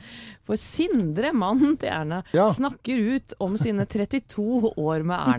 For 0.47 0.57
Sindre, 0.57 1.33
mannen 1.33 1.77
til 1.79 1.89
Erna, 1.89 2.23
Ja. 2.33 2.53
snakker 2.53 3.17
ut 3.17 3.35
om 3.41 3.57
sine 3.59 3.85
32 3.87 4.73
år 4.77 5.03
med 5.05 5.17
Erna. 5.19 5.36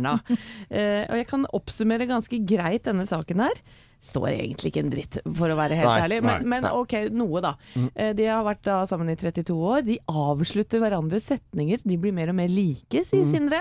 Eh, 0.70 1.04
og 1.10 1.16
jeg 1.20 1.28
kan 1.30 1.46
oppsummere 1.56 2.08
ganske 2.10 2.40
greit 2.48 2.84
denne 2.88 3.06
saken 3.10 3.40
her. 3.48 3.60
Står 4.08 4.28
egentlig 4.30 4.70
ikke 4.70 4.82
en 4.84 4.92
dritt, 4.94 5.16
for 5.36 5.50
å 5.50 5.56
være 5.58 5.74
helt 5.80 5.90
Nei, 5.90 6.02
ærlig. 6.04 6.18
nei, 6.22 6.34
Men, 6.38 6.50
men 6.52 6.66
nei. 6.68 6.72
ok, 6.78 6.94
noe 7.18 7.42
da. 7.42 7.52
Eh, 7.98 8.12
De 8.14 8.28
har 8.30 8.44
vært 8.46 8.62
da 8.68 8.76
sammen 8.86 9.10
i 9.10 9.16
32 9.18 9.56
år. 9.58 9.82
De 9.88 9.98
avslutter 10.08 10.84
hverandres 10.84 11.26
setninger. 11.32 11.82
De 11.84 11.98
blir 11.98 12.14
mer 12.14 12.30
og 12.30 12.38
mer 12.38 12.48
like, 12.54 13.02
sier 13.10 13.26
Sindre. 13.26 13.60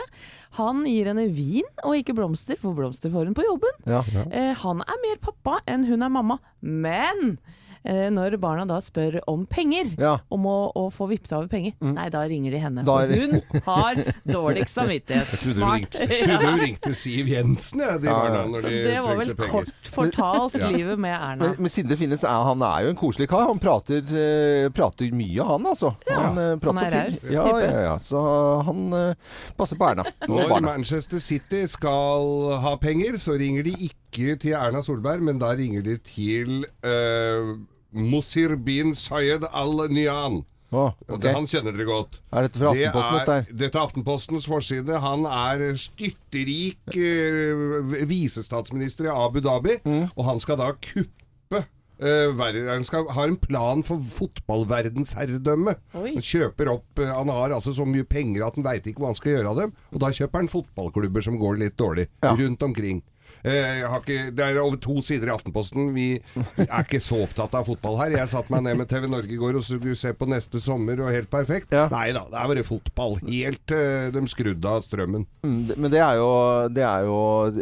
Han 0.61 0.85
gir 0.85 1.09
henne 1.09 1.25
vin 1.33 1.67
og 1.85 1.97
ikke 1.97 2.15
blomster, 2.19 2.61
for 2.61 2.77
blomster 2.77 3.11
får 3.15 3.31
hun 3.31 3.37
på 3.39 3.49
jobben. 3.49 3.81
Ja. 3.89 4.03
ja. 4.13 4.27
han 4.61 4.85
er 4.85 5.03
mer 5.09 5.23
pappa 5.25 5.59
enn 5.73 5.89
hun 5.89 6.05
er 6.05 6.13
mamma. 6.13 6.37
Men 6.61 7.39
eh, 7.41 7.65
når 7.87 8.37
barna 8.43 8.65
da 8.69 8.81
spør 8.83 9.21
om 9.31 9.45
penger, 9.47 9.93
Ja. 10.01 10.17
om 10.33 10.45
å, 10.51 10.57
å 10.77 10.87
få 10.95 11.07
vippsa 11.11 11.39
over 11.39 11.49
penger, 11.53 11.73
nei, 11.81 12.09
da 12.11 12.25
ringer 12.29 12.51
de 12.57 12.59
henne. 12.63 12.85
Da 12.87 12.97
For 13.07 13.13
hun 13.15 13.63
har 13.67 14.01
dårligst 14.27 14.75
samvittighet. 14.75 15.35
Jeg 15.47 16.25
trodde 16.27 16.51
hun 16.51 16.61
ringte, 16.61 16.93
Siv 16.97 17.29
Jensen, 17.31 17.81
jeg, 17.85 18.01
de 18.03 18.09
Ja, 18.11 18.17
barna, 18.17 18.41
ja. 18.43 18.47
når 18.53 18.67
de 18.67 18.75
Det 18.87 19.01
var 19.05 19.17
vel 19.21 19.35
penger. 19.35 19.53
kort 19.53 19.91
fortalt 19.97 20.57
Ja. 20.61 20.71
livet 20.75 20.99
med 20.99 21.15
Erna. 21.15 21.37
Men, 21.45 21.57
men 21.67 21.71
Sindre 21.73 21.97
Finnes, 22.01 22.25
er, 22.25 22.43
han 22.51 22.63
er 22.67 22.87
jo 22.87 22.93
en 22.95 22.99
koselig 23.01 23.29
kar. 23.31 23.47
Han 23.51 23.61
prater, 23.63 24.03
uh, 24.03 24.69
prater 24.77 25.13
mye, 25.17 25.45
han 25.47 25.67
altså. 25.71 25.95
han, 26.09 26.39
uh, 26.39 26.57
prater 26.63 26.83
han 26.85 26.93
er 26.93 26.97
raus 27.11 27.23
fint. 27.23 27.33
Ja, 27.37 27.47
ja, 27.61 27.85
ja. 27.91 27.95
Så 28.03 28.21
han 28.67 28.83
uh, 28.93 29.39
passer 29.59 29.79
på 29.81 29.89
Erna. 29.93 30.05
Når 30.27 30.49
barna. 30.51 30.75
Manchester 30.77 31.19
City 31.23 31.63
skal 31.71 32.59
ha 32.65 32.75
penger, 32.83 33.17
så 33.23 33.37
ringer 33.39 33.63
de 33.67 33.77
ikke 33.91 34.37
til 34.41 34.57
Erna 34.57 34.81
Solberg, 34.83 35.23
men 35.23 35.39
da 35.43 35.53
ringer 35.59 35.83
de 35.87 35.97
til 36.07 36.63
uh, 37.95 38.01
Musir 38.01 38.57
bin 38.57 38.95
Sayed 38.95 39.45
al-Nyan. 39.53 40.45
Oh, 40.75 40.91
okay. 41.09 41.31
Han 41.33 41.47
kjenner 41.47 41.71
dere 41.77 41.87
godt. 41.87 42.17
Er 42.35 42.43
dette 42.49 42.59
fra 42.59 42.73
Det 42.75 42.89
Aftenposten, 42.89 43.31
er- 43.37 43.53
dette 43.61 43.79
er 43.79 43.85
Aftenpostens 43.87 44.47
forside. 44.51 44.99
Han 45.01 45.23
er 45.31 45.63
styrterik 45.79 46.97
eh, 46.99 48.03
visestatsminister 48.11 49.07
i 49.07 49.15
Abu 49.15 49.39
Dhabi, 49.41 49.77
Mm. 49.87 50.09
og 50.17 50.25
han 50.27 50.41
skal 50.43 50.59
da 50.59 50.73
kuppe 50.75 51.63
eh, 52.03 52.35
Han 52.67 52.85
skal, 52.85 53.07
har 53.15 53.29
en 53.31 53.37
plan 53.41 53.83
for 53.87 54.03
fotballverdensherredømme. 54.19 55.75
Han 55.95 56.19
kjøper 56.21 56.69
opp 56.75 56.99
uh, 57.01 57.07
Han 57.15 57.29
har 57.33 57.55
altså 57.57 57.73
så 57.73 57.87
mye 57.89 58.05
penger 58.05 58.45
at 58.47 58.59
han 58.59 58.65
veit 58.67 58.87
ikke 58.91 59.01
hva 59.03 59.13
han 59.15 59.19
skal 59.19 59.37
gjøre 59.39 59.53
av 59.55 59.61
dem. 59.63 59.73
Og 59.95 60.01
da 60.03 60.11
kjøper 60.13 60.43
han 60.43 60.51
fotballklubber 60.53 61.25
som 61.25 61.39
går 61.41 61.59
litt 61.63 61.77
dårlig, 61.79 62.09
Ja. 62.23 62.35
rundt 62.37 62.63
omkring. 62.63 63.03
Eh, 63.47 63.79
Jeg 63.81 63.87
har 63.93 64.01
ikke, 64.03 64.31
det 64.35 64.45
er 64.47 64.59
over 64.63 64.79
to 64.83 64.97
sider 65.07 65.31
i 65.31 65.35
Aftenposten. 65.37 65.91
Vi 65.95 66.07
er 66.67 66.83
ikke 66.83 66.99
så 67.03 67.21
opptatt 67.25 67.55
av 67.55 67.67
fotball 67.69 67.99
her. 68.01 68.15
Jeg 68.17 68.31
satte 68.33 68.51
meg 68.53 68.65
ned 68.67 68.81
med 68.81 68.89
TV 68.91 69.07
Norge 69.11 69.31
i 69.33 69.39
går 69.39 69.59
og 69.61 69.65
skulle 69.67 69.95
se 69.99 70.11
på 70.19 70.27
neste 70.31 70.59
sommer 70.63 70.99
og 71.05 71.13
helt 71.15 71.31
perfekt. 71.31 71.71
Ja. 71.77 71.87
Nei 71.93 72.09
da, 72.17 72.25
det 72.33 72.41
er 72.41 72.51
bare 72.53 72.65
fotball. 72.67 73.19
Helt 73.27 73.75
eh, 73.77 74.09
De 74.15 74.23
skrudde 74.31 74.73
av 74.73 74.83
strømmen. 74.87 75.27
Mm, 75.47 75.61
Men 75.77 75.93
det 75.95 76.01
er 76.03 76.19
jo, 76.19 76.29
det 76.75 76.85
er 76.87 77.07
jo 77.07 77.19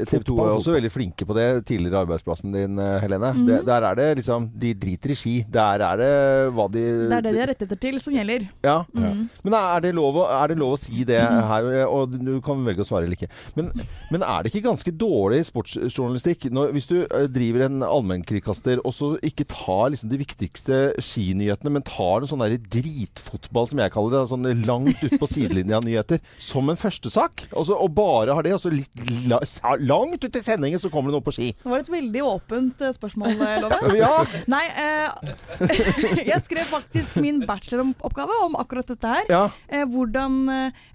TV 0.08 0.24
2 0.30 0.38
er 0.46 0.54
også 0.56 0.74
veldig 0.78 0.92
flinke 0.94 1.28
på 1.28 1.36
det. 1.36 1.48
Tidligere 1.68 2.04
arbeidsplassen 2.06 2.54
din, 2.54 2.78
eh, 2.80 2.96
Helene. 3.04 3.34
det, 3.46 3.60
der 3.68 3.88
er 3.90 3.98
det 4.00 4.08
liksom 4.22 4.48
De 4.60 4.72
driter 4.78 5.12
i 5.12 5.18
ski. 5.18 5.34
Der 5.52 5.84
er 5.84 6.00
det 6.00 6.12
hva 6.56 6.68
de 6.72 6.84
Det 7.10 7.18
er 7.18 7.26
det 7.28 7.34
de 7.34 7.42
har 7.44 7.50
rettigheter 7.52 7.82
til, 7.84 8.00
som 8.00 8.16
gjelder. 8.16 8.48
Ja. 8.64 8.78
Men 8.94 9.58
er 9.58 9.84
det, 9.84 9.92
lov 9.96 10.22
å, 10.22 10.26
er 10.40 10.54
det 10.54 10.58
lov 10.60 10.76
å 10.78 10.80
si 10.80 11.04
det 11.08 11.20
her? 11.20 11.68
Og 11.90 12.14
du 12.16 12.38
kan 12.44 12.62
velge 12.64 12.84
å 12.84 12.88
svare 12.88 13.04
eller 13.08 13.18
ikke. 13.18 13.28
Men, 13.58 13.70
men 14.14 14.24
er 14.24 14.44
det 14.46 14.52
ikke 14.54 14.64
ganske 14.70 14.92
dårlig 14.96 15.42
sportsjournalistikk 15.74 16.46
når, 16.54 16.72
hvis 16.76 16.86
du 16.90 16.96
eh, 17.04 17.26
driver 17.32 17.64
en 17.66 17.82
allmennkringkaster 17.86 18.80
og 18.84 18.94
så 18.94 19.10
ikke 19.26 19.46
tar 19.50 19.90
liksom 19.94 20.10
de 20.12 20.18
viktigste 20.20 20.78
skinyhetene, 21.02 21.72
men 21.74 21.84
tar 21.86 22.22
en 22.24 22.30
sånn 22.30 22.42
der 22.44 22.56
dritfotball, 22.58 23.68
som 23.70 23.82
jeg 23.82 23.92
kaller 23.94 24.14
det, 24.16 24.22
sånn 24.30 24.48
langt 24.66 25.02
ut 25.04 25.16
på 25.20 25.28
sidelinja 25.30 25.80
nyheter, 25.84 26.20
som 26.50 26.70
en 26.72 26.78
førstesak? 26.80 27.46
Og, 27.52 27.66
så- 27.68 27.78
og 27.80 27.92
bare 27.96 28.34
har 28.36 28.46
det, 28.46 28.54
og 28.56 28.62
så 28.62 28.72
litt 28.72 29.04
la, 29.28 29.40
langt 29.82 30.24
ut 30.24 30.38
i 30.40 30.44
sendingen 30.44 30.80
så 30.82 30.90
kommer 30.92 31.10
det 31.12 31.18
noe 31.18 31.26
på 31.26 31.34
ski. 31.34 31.50
Det 31.62 31.70
var 31.72 31.82
et 31.84 31.92
veldig 31.92 32.24
åpent 32.28 32.84
eh, 32.86 32.94
spørsmål, 32.96 33.36
eh, 33.38 33.60
Love. 33.64 33.80
Ja! 34.04 34.10
Nei, 34.50 34.64
eh, 34.80 35.34
jeg 36.32 36.40
skrev 36.44 36.66
faktisk 36.68 37.18
min 37.22 37.42
bacheloroppgave 37.48 38.40
om 38.46 38.56
akkurat 38.60 38.88
dette 38.90 39.10
her. 39.16 39.28
Ja. 39.30 39.44
Eh, 39.68 39.84
hvordan 39.90 40.40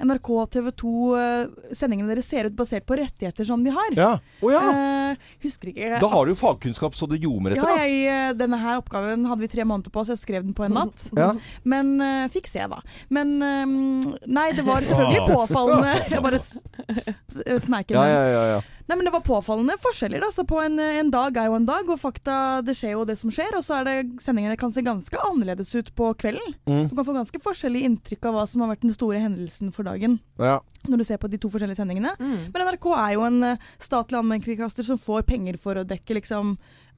NRK 0.03 0.29
og 0.35 0.49
TV 0.53 0.69
2 0.81 0.93
eh, 1.19 1.71
sendingene 1.77 2.11
deres 2.11 2.29
ser 2.29 2.49
ut 2.49 2.57
basert 2.59 2.85
på 2.89 2.97
rettigheter 2.99 3.47
som 3.47 3.63
de 3.65 3.73
har. 3.75 3.93
ja. 3.97 4.11
Oh, 4.43 4.51
ja! 4.53 4.58
Eh, 4.59 5.15
husker 5.43 5.71
ikke 5.71 5.99
Da 6.01 6.07
har 6.11 6.25
du 6.25 6.31
jo 6.33 6.37
fagkunnskap 6.39 6.93
så 6.97 7.07
det 7.09 7.19
ljomer 7.23 7.55
etter, 7.55 7.69
ja, 7.69 7.85
jeg, 7.85 8.01
eh, 8.13 8.33
denne 8.37 8.59
her 8.61 8.77
oppgaven 8.81 9.25
hadde 9.29 9.41
vi 9.45 9.47
tre 9.51 9.65
måneder 9.65 9.89
på, 9.95 10.03
så 10.05 10.13
jeg 10.15 10.21
skrev 10.23 10.43
den 10.45 10.53
på 10.57 10.65
en 10.67 10.75
natt. 10.77 11.07
Ja. 11.17 11.31
Men 11.63 11.95
uh, 12.01 12.27
fikk 12.33 12.47
se, 12.51 12.65
da. 12.69 12.81
Men 13.09 13.35
um, 13.41 14.15
Nei, 14.27 14.51
det 14.57 14.65
var 14.67 14.81
selvfølgelig 14.89 15.29
påfallende 15.33 15.95
Jeg 16.11 16.21
bare 16.25 16.39
s- 16.39 16.59
s- 16.89 17.63
sneik 17.65 17.89
inn 17.91 17.97
Ja, 17.97 18.05
ja, 18.05 18.21
ja, 18.35 18.43
ja. 18.57 18.61
Nei, 18.89 18.95
men 18.97 19.05
Det 19.05 19.13
var 19.13 19.21
påfallende 19.21 19.75
forskjeller. 19.83 20.23
Altså, 20.25 20.43
på 20.49 20.57
en, 20.63 20.79
en 20.81 21.11
dag 21.13 21.35
er 21.37 21.51
jo 21.51 21.57
en 21.59 21.67
dag, 21.67 21.89
og 21.93 21.99
fakta 22.01 22.37
det 22.65 22.73
skjer 22.79 22.95
jo 22.95 23.05
det 23.05 23.19
som 23.21 23.29
skjer. 23.33 23.53
Og 23.59 23.61
så 23.65 23.77
er 23.77 23.85
det 23.85 24.23
sendingene 24.23 24.57
kan 24.57 24.73
se 24.73 24.81
ganske 24.85 25.21
annerledes 25.27 25.75
ut 25.77 25.91
på 25.93 26.09
kvelden. 26.17 26.55
Mm. 26.65 26.81
Så 26.87 26.89
du 26.89 26.97
kan 26.97 27.07
få 27.11 27.17
ganske 27.19 27.43
forskjellig 27.45 27.83
inntrykk 27.85 28.25
av 28.31 28.39
hva 28.39 28.47
som 28.49 28.65
har 28.65 28.73
vært 28.73 28.87
den 28.87 28.97
store 28.97 29.21
hendelsen 29.21 29.69
for 29.75 29.85
dagen. 29.85 30.17
ja. 30.41 30.57
Når 30.89 31.01
du 31.01 31.03
ser 31.03 31.19
på 31.19 31.27
de 31.27 31.37
to 31.37 31.49
forskjellige 31.51 31.75
sendingene. 31.75 32.13
Mm. 32.23 32.49
Men 32.53 32.61
NRK 32.63 32.85
er 32.95 33.09
jo 33.17 33.23
en 33.27 33.41
eh, 33.43 33.65
statlig 33.83 34.15
allmennkringkaster 34.15 34.85
som 34.87 34.97
får 34.97 35.25
penger 35.27 35.57
for 35.59 35.75
å 35.75 35.83
dekke 35.83 36.15
liksom 36.15 36.53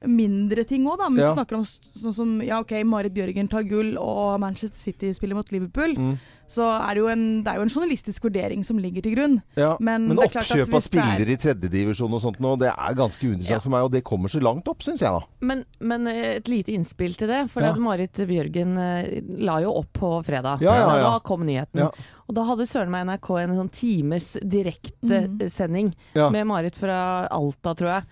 mindre 0.06 0.64
ting 0.66 0.84
òg, 0.86 0.98
da. 0.98 1.08
Men 1.08 1.24
Ja. 1.24 1.34
du 1.34 1.40
snakker 1.40 1.56
om 1.56 1.64
sånn 1.64 2.14
som 2.14 2.40
ja, 2.42 2.60
OK, 2.60 2.72
Marit 2.84 3.12
Bjørgen 3.14 3.48
tar 3.48 3.62
gull, 3.64 3.96
og 3.98 4.40
Manchester 4.40 4.78
City 4.78 5.12
spiller 5.12 5.34
mot 5.36 5.50
Liverpool. 5.52 5.94
Mm. 5.96 6.18
Så 6.52 6.60
er 6.68 6.94
det, 6.94 7.00
jo 7.00 7.06
en, 7.08 7.42
det 7.42 7.48
er 7.48 7.56
jo 7.56 7.62
en 7.62 7.70
journalistisk 7.72 8.24
vurdering 8.26 8.62
som 8.62 8.76
ligger 8.76 9.00
til 9.02 9.14
grunn. 9.14 9.38
Ja, 9.56 9.76
Men 9.80 10.06
men 10.08 10.16
det 10.18 10.30
klart 10.32 10.44
at 10.50 10.50
oppkjøp 10.58 10.68
av 10.68 10.68
hvis 10.68 10.84
er- 10.84 10.90
spillere 10.90 11.32
i 11.32 11.36
tredjedivisjon 11.40 12.12
og 12.12 12.20
sånt 12.20 12.40
nå, 12.40 12.58
det 12.58 12.68
er 12.68 12.94
ganske 12.94 13.22
uinteressant 13.24 13.48
Ja. 13.56 13.60
for 13.60 13.70
meg, 13.70 13.82
og 13.84 13.90
det 13.92 14.04
kommer 14.04 14.28
så 14.28 14.42
langt 14.42 14.68
opp, 14.68 14.80
syns 14.84 15.00
jeg 15.00 15.08
da. 15.08 15.20
Men, 15.40 15.64
men 15.80 16.06
eh, 16.06 16.36
et 16.36 16.48
lite 16.48 16.68
innspill 16.74 17.14
til 17.16 17.28
det. 17.28 17.50
For 17.50 17.62
Ja. 17.62 17.72
Marit 17.74 18.12
Bjørgen 18.12 18.76
eh, 18.76 19.22
la 19.38 19.60
jo 19.60 19.72
opp 19.78 19.92
på 19.94 20.22
fredag. 20.26 20.60
Ja, 20.60 20.74
ja, 20.76 20.96
ja. 20.98 21.02
Da 21.10 21.18
kom 21.20 21.40
nyheten. 21.46 21.78
Ja. 21.86 21.90
Og 22.28 22.34
da 22.34 22.44
hadde 22.44 22.66
søren 22.68 22.90
meg 22.90 23.06
NRK 23.06 23.30
en 23.44 23.56
sånn 23.56 23.70
times 23.72 24.36
direktesending 24.44 25.94
Ja. 26.14 26.28
med 26.30 26.46
Marit 26.46 26.76
fra 26.76 27.26
Alta, 27.30 27.74
tror 27.74 27.88
jeg. 27.88 28.04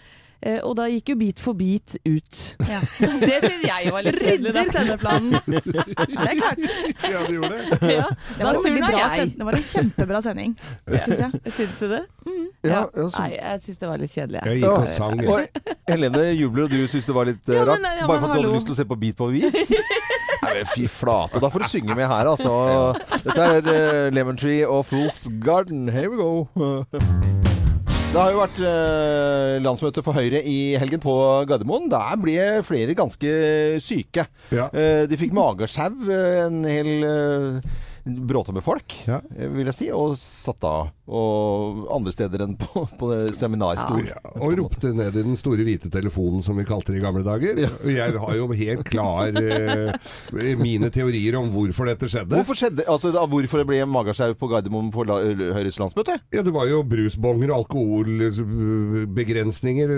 Eh, 0.42 0.56
og 0.64 0.72
da 0.78 0.86
gikk 0.88 1.10
jo 1.12 1.16
Bit 1.20 1.40
for 1.42 1.52
bit 1.52 1.96
ut. 2.08 2.38
Ja. 2.64 2.78
det 3.24 3.40
syns 3.44 3.64
jeg 3.66 3.90
var 3.92 4.04
litt 4.06 4.16
kjedelig. 4.22 4.52
Rydder 4.54 4.70
sendeplanen. 4.72 5.34
Det 6.20 6.28
er 6.30 6.36
klart. 6.38 6.62
Ja, 7.10 7.20
de 7.26 7.34
gjorde 7.34 7.50
det. 7.58 7.66
Ja, 8.00 8.06
Det 8.38 8.44
var, 8.46 8.54
en 8.54 8.78
bra 8.80 9.02
det 9.20 9.44
var 9.44 9.56
en 9.58 9.66
kjempebra 9.68 10.20
sending, 10.24 10.54
syns 10.88 11.20
jeg. 11.20 11.52
Syns 11.56 11.78
du 11.80 11.86
det? 11.90 12.00
Ja, 12.64 12.82
ja, 12.96 13.06
Nei, 13.18 13.28
jeg 13.36 13.60
syns 13.66 13.80
det 13.82 13.90
var 13.90 14.00
litt 14.00 14.14
kjedelig. 14.14 14.40
Jeg 14.44 14.60
jeg. 14.60 14.62
gikk 14.62 14.78
og 14.78 14.88
sang. 14.94 15.24
Og 15.28 15.74
Helene 15.90 16.24
jubler, 16.38 16.68
og 16.68 16.70
du 16.72 16.86
syns 16.88 17.08
det 17.10 17.16
var 17.16 17.28
litt 17.28 17.50
eh, 17.50 17.58
Ja, 17.60 17.66
rart? 17.68 17.90
ja, 18.00 18.06
bare 18.08 18.22
for 18.22 18.30
at 18.30 18.38
du 18.38 18.40
hadde 18.40 18.54
lyst 18.54 18.70
til 18.70 18.76
å 18.76 18.80
se 18.80 18.88
på 18.88 18.98
Beat 19.00 19.20
for 19.20 19.34
beat? 19.34 19.74
Nei, 20.46 20.62
fy 20.72 20.86
flate. 20.88 21.42
Da 21.42 21.50
får 21.52 21.66
du 21.66 21.68
synge 21.74 21.98
med 21.98 22.08
her, 22.08 22.30
altså. 22.32 22.54
Dette 23.26 23.50
er 23.58 23.68
uh, 23.68 24.14
Lemon 24.14 24.40
Tree 24.40 24.64
og 24.66 24.86
Fools 24.88 25.26
Garden. 25.44 25.88
Here 25.92 26.08
we 26.08 26.16
go. 26.16 27.39
Det 28.10 28.18
har 28.18 28.32
jo 28.34 28.40
vært 28.40 28.56
eh, 28.66 29.56
landsmøte 29.62 30.02
for 30.02 30.18
Høyre 30.18 30.40
i 30.42 30.74
helgen 30.82 30.98
på 30.98 31.12
Gardermoen. 31.46 31.84
Der 31.92 32.16
ble 32.18 32.38
flere 32.66 32.96
ganske 32.98 33.34
syke. 33.78 34.24
Ja. 34.50 34.64
Eh, 34.74 35.04
de 35.06 35.18
fikk 35.20 35.30
magesjau, 35.36 35.92
eh, 36.10 36.40
en 36.48 36.64
hel 36.66 36.90
eh, 37.06 37.76
bråte 38.28 38.52
med 38.56 38.62
folk, 38.64 38.94
Ja. 39.08 39.18
eh, 39.36 39.48
vil 39.52 39.66
jeg 39.70 39.74
si, 39.76 39.90
og 39.94 40.16
satt 40.20 40.64
av. 40.64 40.90
Og 41.10 41.88
andre 41.90 42.12
steder 42.14 42.38
enn 42.44 42.52
på, 42.60 42.84
på 43.00 43.06
seminarstol. 43.34 44.04
Ja, 44.06 44.20
og 44.38 44.54
ropte 44.60 44.92
ned 44.94 45.16
i 45.18 45.24
den 45.26 45.36
store 45.38 45.64
hvite 45.66 45.90
telefonen 45.90 46.42
som 46.46 46.54
vi 46.60 46.64
kalte 46.68 46.92
det 46.94 47.00
i 47.00 47.04
gamle 47.04 47.24
dager. 47.26 47.54
Jeg 47.90 48.10
har 48.22 48.34
jo 48.38 48.46
helt 48.54 48.86
klar 48.90 49.26
eh, 49.34 49.90
mine 50.60 50.88
teorier 50.94 51.34
om 51.40 51.48
hvorfor 51.54 51.84
dette 51.90 52.06
skjedde. 52.10 52.36
Hvorfor 52.38 52.56
skjedde, 52.60 52.82
altså 52.90 53.08
da, 53.14 53.20
hvorfor 53.26 53.58
det 53.62 53.68
ble 53.72 53.78
magasjau 53.90 54.32
på 54.38 54.46
Gardermoen 54.52 54.90
på 54.94 55.00
la, 55.08 55.14
Høyres 55.56 55.80
landsmøte? 55.82 56.14
Ja, 56.34 56.40
det 56.46 56.52
var 56.54 56.64
jo 56.70 56.78
brusbonger 56.86 57.48
og 57.50 57.56
alkoholbegrensninger 57.64 59.88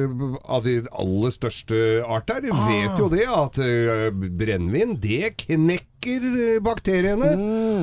av 0.49 0.64
de 0.66 0.78
aller 0.90 1.31
største 1.35 1.76
art 2.07 2.26
der. 2.31 2.40
Vi 2.49 2.52
vet 2.52 2.99
jo 3.00 3.09
det, 3.12 3.26
at 3.28 3.59
uh, 3.61 4.11
brennevin, 4.12 4.97
det 5.02 5.35
knekker 5.45 5.88
eh, 6.06 6.61
bakteriene. 6.64 7.32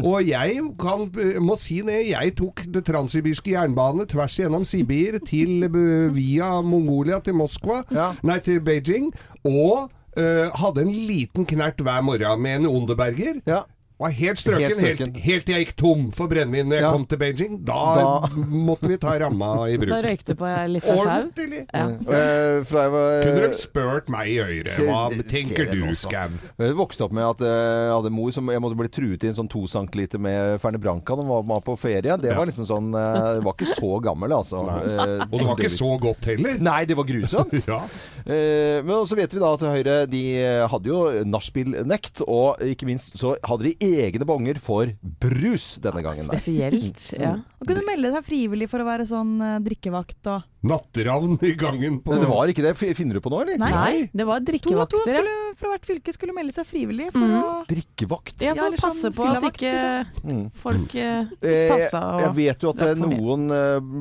Og 0.03 0.23
jeg 0.27 0.59
kan, 0.79 1.05
eh, 1.19 1.39
må 1.41 1.55
si 1.59 1.81
det, 1.81 2.09
jeg 2.11 2.35
tok 2.35 2.65
det 2.73 2.85
transsibirske 2.85 3.51
jernbane 3.55 4.05
tvers 4.09 4.39
gjennom 4.39 4.65
Sibir 4.65 5.19
til, 5.25 5.63
eh, 5.63 6.09
via 6.13 6.61
Mongolia 6.61 7.19
til 7.19 7.33
Moskva, 7.33 7.83
Ja. 7.91 8.13
nei 8.23 8.39
til 8.39 8.59
Beijing, 8.61 9.13
og 9.45 9.91
Uh, 10.17 10.49
hadde 10.57 10.81
en 10.81 10.89
liten 10.89 11.45
knert 11.45 11.77
hver 11.77 12.01
morgen 12.01 12.41
med 12.41 12.55
en 12.55 12.65
Onderberger. 12.65 13.37
Ja. 13.47 13.59
Var 13.99 14.13
helt 14.15 14.39
strøken, 14.39 14.61
Helt 14.63 14.79
helt, 14.79 14.95
strøken. 14.99 15.15
helt 15.25 15.43
til 15.45 15.55
jeg 15.57 15.65
gikk 15.65 15.75
tom 15.75 16.03
for 16.15 16.29
brennevin 16.31 16.69
når 16.71 16.77
jeg 16.77 16.83
Ja. 16.85 16.91
kom 16.93 17.05
til 17.05 17.17
Beijing. 17.19 17.57
Da, 17.67 17.79
Da- 17.95 18.29
måtte 18.47 18.87
vi 18.87 18.95
ta 18.97 19.17
ramma 19.19 19.49
i 19.67 19.75
bruk. 19.75 19.89
Da 19.89 20.01
røykte 20.07 20.35
på 20.39 20.47
litt 20.71 20.85
av 20.87 20.95
sau. 20.95 21.05
Ordentlig! 21.05 21.65
Ja. 21.73 21.85
Uh, 21.85 22.63
var 22.63 23.23
Kunne 23.25 23.41
dere 23.41 23.53
spurt 23.59 24.07
meg 24.07 24.27
i 24.29 24.37
øret, 24.39 24.69
Se- 24.71 24.85
hva 24.87 25.09
tenker 25.27 25.67
du, 25.71 25.93
Skam? 25.93 26.31
Skau? 26.31 26.63
Jeg 26.65 26.75
vokste 26.79 27.03
opp 27.03 27.11
med 27.11 27.23
at 27.27 27.41
eh, 27.41 27.89
jeg 27.89 27.91
hadde 27.97 28.11
mor 28.15 28.31
som 28.31 28.47
jeg 28.47 28.61
måtte 28.63 28.77
bli 28.79 28.87
truet 28.87 29.23
i 29.23 29.27
en 29.27 29.35
sånn 29.35 29.49
to 29.51 29.65
centiliter 29.67 30.17
med 30.19 30.61
Ferne 30.61 30.79
Branca 30.79 31.15
da 31.17 31.21
hun 31.27 31.47
var 31.47 31.59
på 31.59 31.75
ferie. 31.77 32.15
Det 32.17 32.35
var 32.37 32.45
liksom 32.47 32.65
sånn 32.65 32.95
eh, 32.95 33.35
Jeg 33.35 33.43
var 33.43 33.53
ikke 33.53 33.75
så 33.75 33.91
gammel, 34.01 34.31
altså. 34.31 34.63
Eh, 34.63 35.27
Og 35.27 35.37
det 35.39 35.45
var 35.49 35.55
ikke 35.59 35.75
så 35.75 35.91
godt 35.99 36.23
heller. 36.31 36.55
Nei, 36.59 36.85
det 36.85 36.95
var 36.95 37.03
grusomt. 37.03 37.51
Ja. 37.67 37.83
Eh, 38.25 38.79
men 38.81 39.03
så 39.05 39.15
vet 39.19 39.33
vi 39.33 39.39
da 39.43 39.51
at 39.53 39.59
Høyre 39.59 40.07
de 40.09 40.23
hadde 40.71 40.87
jo 40.87 41.03
nachspiel-nekt, 41.27 42.21
og 42.27 42.59
ikke 42.63 42.85
minst 42.87 43.17
så 43.19 43.35
hadde 43.43 43.63
de 43.67 43.75
egne 44.05 44.27
bonger 44.27 44.59
for 44.61 44.91
brus 45.23 45.73
denne 45.83 46.03
gangen. 46.05 46.29
Der. 46.29 46.39
Spesielt. 46.39 47.01
Ja. 47.17 47.35
Og 47.59 47.67
kunne 47.69 47.85
melde 47.87 48.13
seg 48.15 48.27
frivillig 48.27 48.69
for 48.71 48.83
å 48.83 48.87
være 48.87 49.07
sånn 49.09 49.35
eh, 49.43 49.57
drikkevakt 49.65 50.31
og 50.31 50.47
Natteravn 50.61 51.37
i 51.41 51.53
gangen 51.55 52.01
på 52.03 52.17
det 52.19 52.27
var 52.27 52.49
ikke 52.51 52.63
det. 52.65 52.73
Finner 52.75 53.15
du 53.15 53.23
på 53.23 53.31
noe, 53.31 53.45
eller? 53.45 53.59
Nei. 53.61 53.69
Nei, 53.71 53.99
det 54.11 54.25
var 54.27 54.43
drikkevakter. 54.43 54.91
To 54.91 54.99
og 54.99 55.07
to 55.07 55.13
skulle, 55.15 55.35
fra 55.59 55.71
hvert 55.71 55.87
fylke 55.87 56.15
skulle 56.15 56.35
melde 56.35 56.55
seg 56.55 56.67
frivillig 56.67 57.07
for 57.13 57.23
mm. 57.23 57.35
å 57.39 57.53
Drikkevakt. 57.69 58.43
Ja, 58.43 58.55
for 58.57 58.65
eller 58.65 58.81
å 58.81 58.83
passe 58.83 59.05
sånn 59.05 59.15
på 59.15 59.29
at 59.29 59.47
ikke 59.53 59.75
Mm. 60.19 60.49
folk 60.59 60.93
eh, 60.99 61.29
Eh, 61.45 61.69
passa 61.69 61.99
og 62.15 62.21
jeg 62.21 62.33
vet 62.35 62.63
jo 62.63 62.71
at 62.73 62.81
eh, 62.83 62.99
noen, 62.99 63.45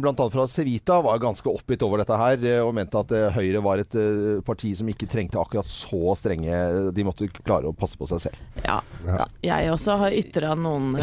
bl.a. 0.02 0.26
fra 0.32 0.46
Civita, 0.50 0.98
var 1.04 1.20
ganske 1.22 1.46
oppgitt 1.50 1.82
over 1.86 2.02
dette 2.02 2.18
her, 2.18 2.42
og 2.64 2.72
mente 2.76 3.00
at 3.00 3.14
Høyre 3.36 3.62
var 3.64 3.82
et 3.82 3.94
parti 4.46 4.72
som 4.78 4.90
ikke 4.90 5.08
trengte 5.10 5.38
akkurat 5.40 5.68
så 5.68 6.14
strenge 6.18 6.90
De 6.94 7.06
måtte 7.06 7.28
klare 7.38 7.70
å 7.70 7.76
passe 7.76 7.98
på 7.98 8.08
seg 8.10 8.24
selv. 8.26 8.42
Ja. 8.64 8.80
Ja. 9.06 9.28
Jeg 9.44 9.72
også 9.72 9.98
har 10.02 10.16
ytra 10.16 10.54
noen 10.58 10.96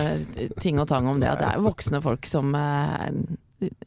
ting 0.61 0.81
og 0.81 0.89
tang 0.91 1.07
om 1.09 1.21
det, 1.23 1.31
at 1.31 1.43
det 1.43 1.51
er 1.53 1.63
voksne 1.63 2.03
folk 2.03 2.27
som 2.29 2.51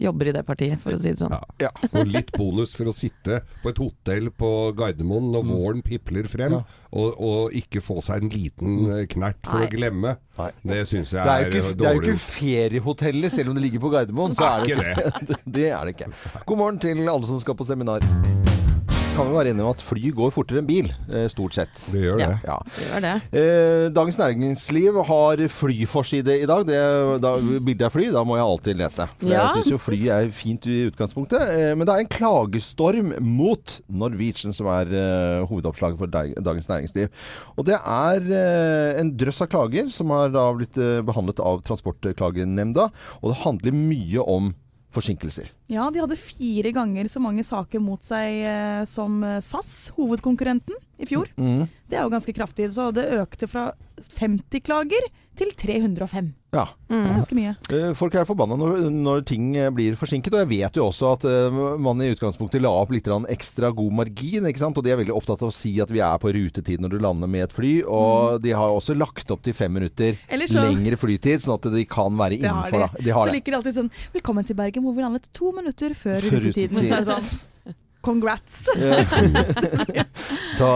jobber 0.00 0.28
i 0.30 0.32
det 0.32 0.42
partiet, 0.46 0.80
for 0.82 0.96
å 0.96 0.98
si 1.00 1.10
det 1.12 1.18
sånn. 1.20 1.34
Ja. 1.60 1.68
Og 1.92 2.06
litt 2.08 2.32
bonus 2.37 2.72
for 2.76 2.88
å 2.90 2.94
sitte 2.96 3.42
på 3.62 3.68
et 3.72 3.78
hotell 3.82 4.30
på 4.30 4.50
Gardermoen 4.78 5.30
når 5.34 5.44
våren 5.50 5.82
pipler 5.84 6.28
frem, 6.30 6.52
Ja. 6.58 6.62
og, 6.92 7.18
og 7.20 7.52
ikke 7.58 7.82
få 7.84 8.00
seg 8.02 8.22
en 8.25 8.32
liten 8.32 8.78
eh, 8.90 9.06
knert 9.06 9.40
for 9.44 9.58
Nei. 9.60 9.66
å 9.68 9.70
glemme. 9.76 10.16
Nei. 10.38 10.50
Det 10.64 10.82
syns 10.88 11.12
jeg 11.12 11.25
Det 11.25 11.34
er 11.34 11.50
dårlig. 11.50 11.62
jo 11.62 11.75
det 11.75 11.87
er 11.87 11.94
jo 11.94 12.00
dårlig. 12.00 12.14
ikke 12.14 12.26
feriehotellet, 12.28 13.32
selv 13.32 13.48
om 13.50 13.54
det 13.58 13.62
ligger 13.68 13.80
på 13.80 13.90
Gardermoen. 13.94 14.34
Så 14.38 14.48
er 14.48 14.64
det, 14.64 14.78
ikke 14.78 15.26
det. 15.28 15.40
det 15.58 15.68
er 15.70 15.84
det 15.84 15.96
ikke. 15.98 16.12
God 16.46 16.58
morgen 16.64 16.78
til 16.82 17.04
alle 17.08 17.26
som 17.26 17.40
skal 17.40 17.54
på 17.58 17.68
seminar. 17.68 18.57
Kan 19.18 19.28
jo 19.28 19.34
være 19.37 19.50
enige 19.52 19.66
om 19.66 19.72
at 19.75 19.82
fly 19.84 20.12
går 20.14 20.32
fortere 20.34 20.62
enn 20.62 20.68
bil, 20.68 20.88
eh, 21.10 21.26
stort 21.32 21.56
sett. 21.58 21.75
Det 21.92 22.00
gjør 22.04 22.20
det. 22.22 22.28
Ja. 22.46 22.56
Det 22.76 22.87
gjør 22.88 23.04
det. 23.04 23.14
Eh, 23.42 23.84
Dagens 23.98 24.18
Næringsliv 24.20 25.00
har 25.08 25.42
flyforside 25.58 26.38
i 26.44 26.46
dag. 26.48 26.64
Det, 26.68 26.78
da 27.25 27.34
bildet 27.42 27.87
er 27.88 27.94
fly, 27.94 28.08
da 28.14 28.22
må 28.26 28.38
jeg 28.38 28.46
alltid 28.46 28.80
lese. 28.80 29.08
For 29.18 29.28
Ja. 29.28 29.42
Jeg 29.48 29.58
syns 29.58 29.72
jo 29.75 29.80
fly 29.82 30.00
er 30.14 30.30
fint 30.34 30.66
i 30.70 30.78
utgangspunktet. 30.88 31.42
Eh, 31.42 31.75
men 31.75 31.84
det 31.87 31.94
er 31.94 32.04
en 32.06 32.12
klagestorm 32.14 33.12
mot 33.20 33.80
Norwegian 33.88 34.54
som 34.56 34.70
er 34.72 34.94
hovedoppslaget 35.48 35.98
for 35.98 36.06
Dagens 36.08 36.68
Næringsliv. 36.70 37.08
Og 37.58 37.66
det 37.66 37.76
er 37.78 38.98
en 39.00 39.12
drøss 39.18 39.42
av 39.44 39.50
klager 39.52 39.90
som 39.92 40.10
har 40.14 40.30
da 40.34 40.46
blitt 40.56 40.78
eh, 40.78 41.02
behandlet 41.06 41.40
av 41.42 41.62
Transportklagenemnda. 41.66 42.88
Og 43.22 43.32
det 43.32 43.42
handler 43.44 43.76
mye 43.76 44.25
om 44.25 44.52
forsinkelser. 44.98 45.52
Ja, 45.72 45.86
de 45.94 46.02
hadde 46.02 46.18
fire 46.20 46.72
ganger 46.74 47.08
så 47.10 47.22
mange 47.22 47.44
saker 47.46 47.82
mot 47.82 48.04
seg 48.06 48.42
eh, 48.48 48.82
som 48.90 49.22
eh, 49.26 49.40
SAS, 49.44 49.90
hovedkonkurrenten, 49.96 50.76
i 50.98 51.06
fjor. 51.06 51.30
Mm. 51.38 51.68
Det 51.88 51.98
er 51.98 52.04
jo 52.04 52.12
ganske 52.12 52.34
kraftig. 52.34 52.68
Så 52.74 52.90
det 52.94 53.06
økte 53.20 53.48
fra 53.50 53.70
50 54.18 54.64
klager 54.66 55.06
til 55.38 55.52
305. 55.57 56.33
Ja. 56.57 56.64
Det 56.88 56.97
er 56.97 57.14
ganske 57.18 57.37
mye. 57.37 57.50
Eh, 57.71 57.92
Folk 57.99 58.14
er 58.16 58.25
forbanna 58.26 58.57
når, 58.59 58.87
når 58.90 59.25
ting 59.28 59.50
eh, 59.61 59.68
blir 59.75 59.95
forsinket, 60.00 60.33
og 60.35 60.40
jeg 60.42 60.49
vet 60.50 60.78
jo 60.80 60.87
også 60.88 61.12
at 61.14 61.26
eh, 61.28 61.59
man 61.78 62.00
i 62.02 62.09
utgangspunktet 62.14 62.62
la 62.64 62.73
opp 62.73 62.90
litt 62.95 63.07
ekstra 63.07 63.71
god 63.76 63.92
margin, 64.00 64.49
ikke 64.49 64.59
sant? 64.62 64.78
og 64.80 64.85
de 64.87 64.90
er 64.95 65.00
veldig 65.02 65.14
opptatt 65.14 65.42
av 65.45 65.50
å 65.52 65.54
si 65.54 65.75
at 65.85 65.92
vi 65.95 66.00
er 66.00 66.18
på 66.23 66.33
rutetid 66.35 66.80
når 66.83 66.97
du 66.97 66.99
lander 67.04 67.28
med 67.30 67.47
et 67.47 67.52
fly, 67.54 67.73
og 67.87 68.40
de 68.42 68.50
har 68.57 68.73
også 68.75 68.97
lagt 68.99 69.30
opp 69.30 69.42
til 69.47 69.52
fem 69.54 69.73
minutter 69.73 70.16
Mm. 70.28 70.47
Så- 70.49 70.62
lengre 70.64 70.97
flytid, 70.97 71.40
sånn 71.45 71.54
at 71.59 71.68
de 71.73 71.85
kan 71.85 72.16
være 72.16 72.38
Det 72.40 72.49
har 72.49 72.66
innenfor. 72.66 72.78
de. 72.78 72.88
Da. 72.99 73.04
De 73.04 73.11
har 73.11 73.28
så 73.28 73.33
liker 73.33 73.52
de 73.52 73.57
alltid 73.59 73.75
sånn 73.75 73.90
'Velkommen 74.14 74.47
til 74.47 74.57
Bergen, 74.57 74.83
hvor 74.83 74.95
vi 74.95 75.02
landet 75.02 75.28
to 75.33 75.52
minutter 75.52 75.90
før 75.95 76.21
Før 76.21 76.40
rutetiden'. 76.40 76.90
rutetid. 76.90 77.75
Det 77.98 78.04
Congrats. 78.08 78.68
Da, 80.58 80.68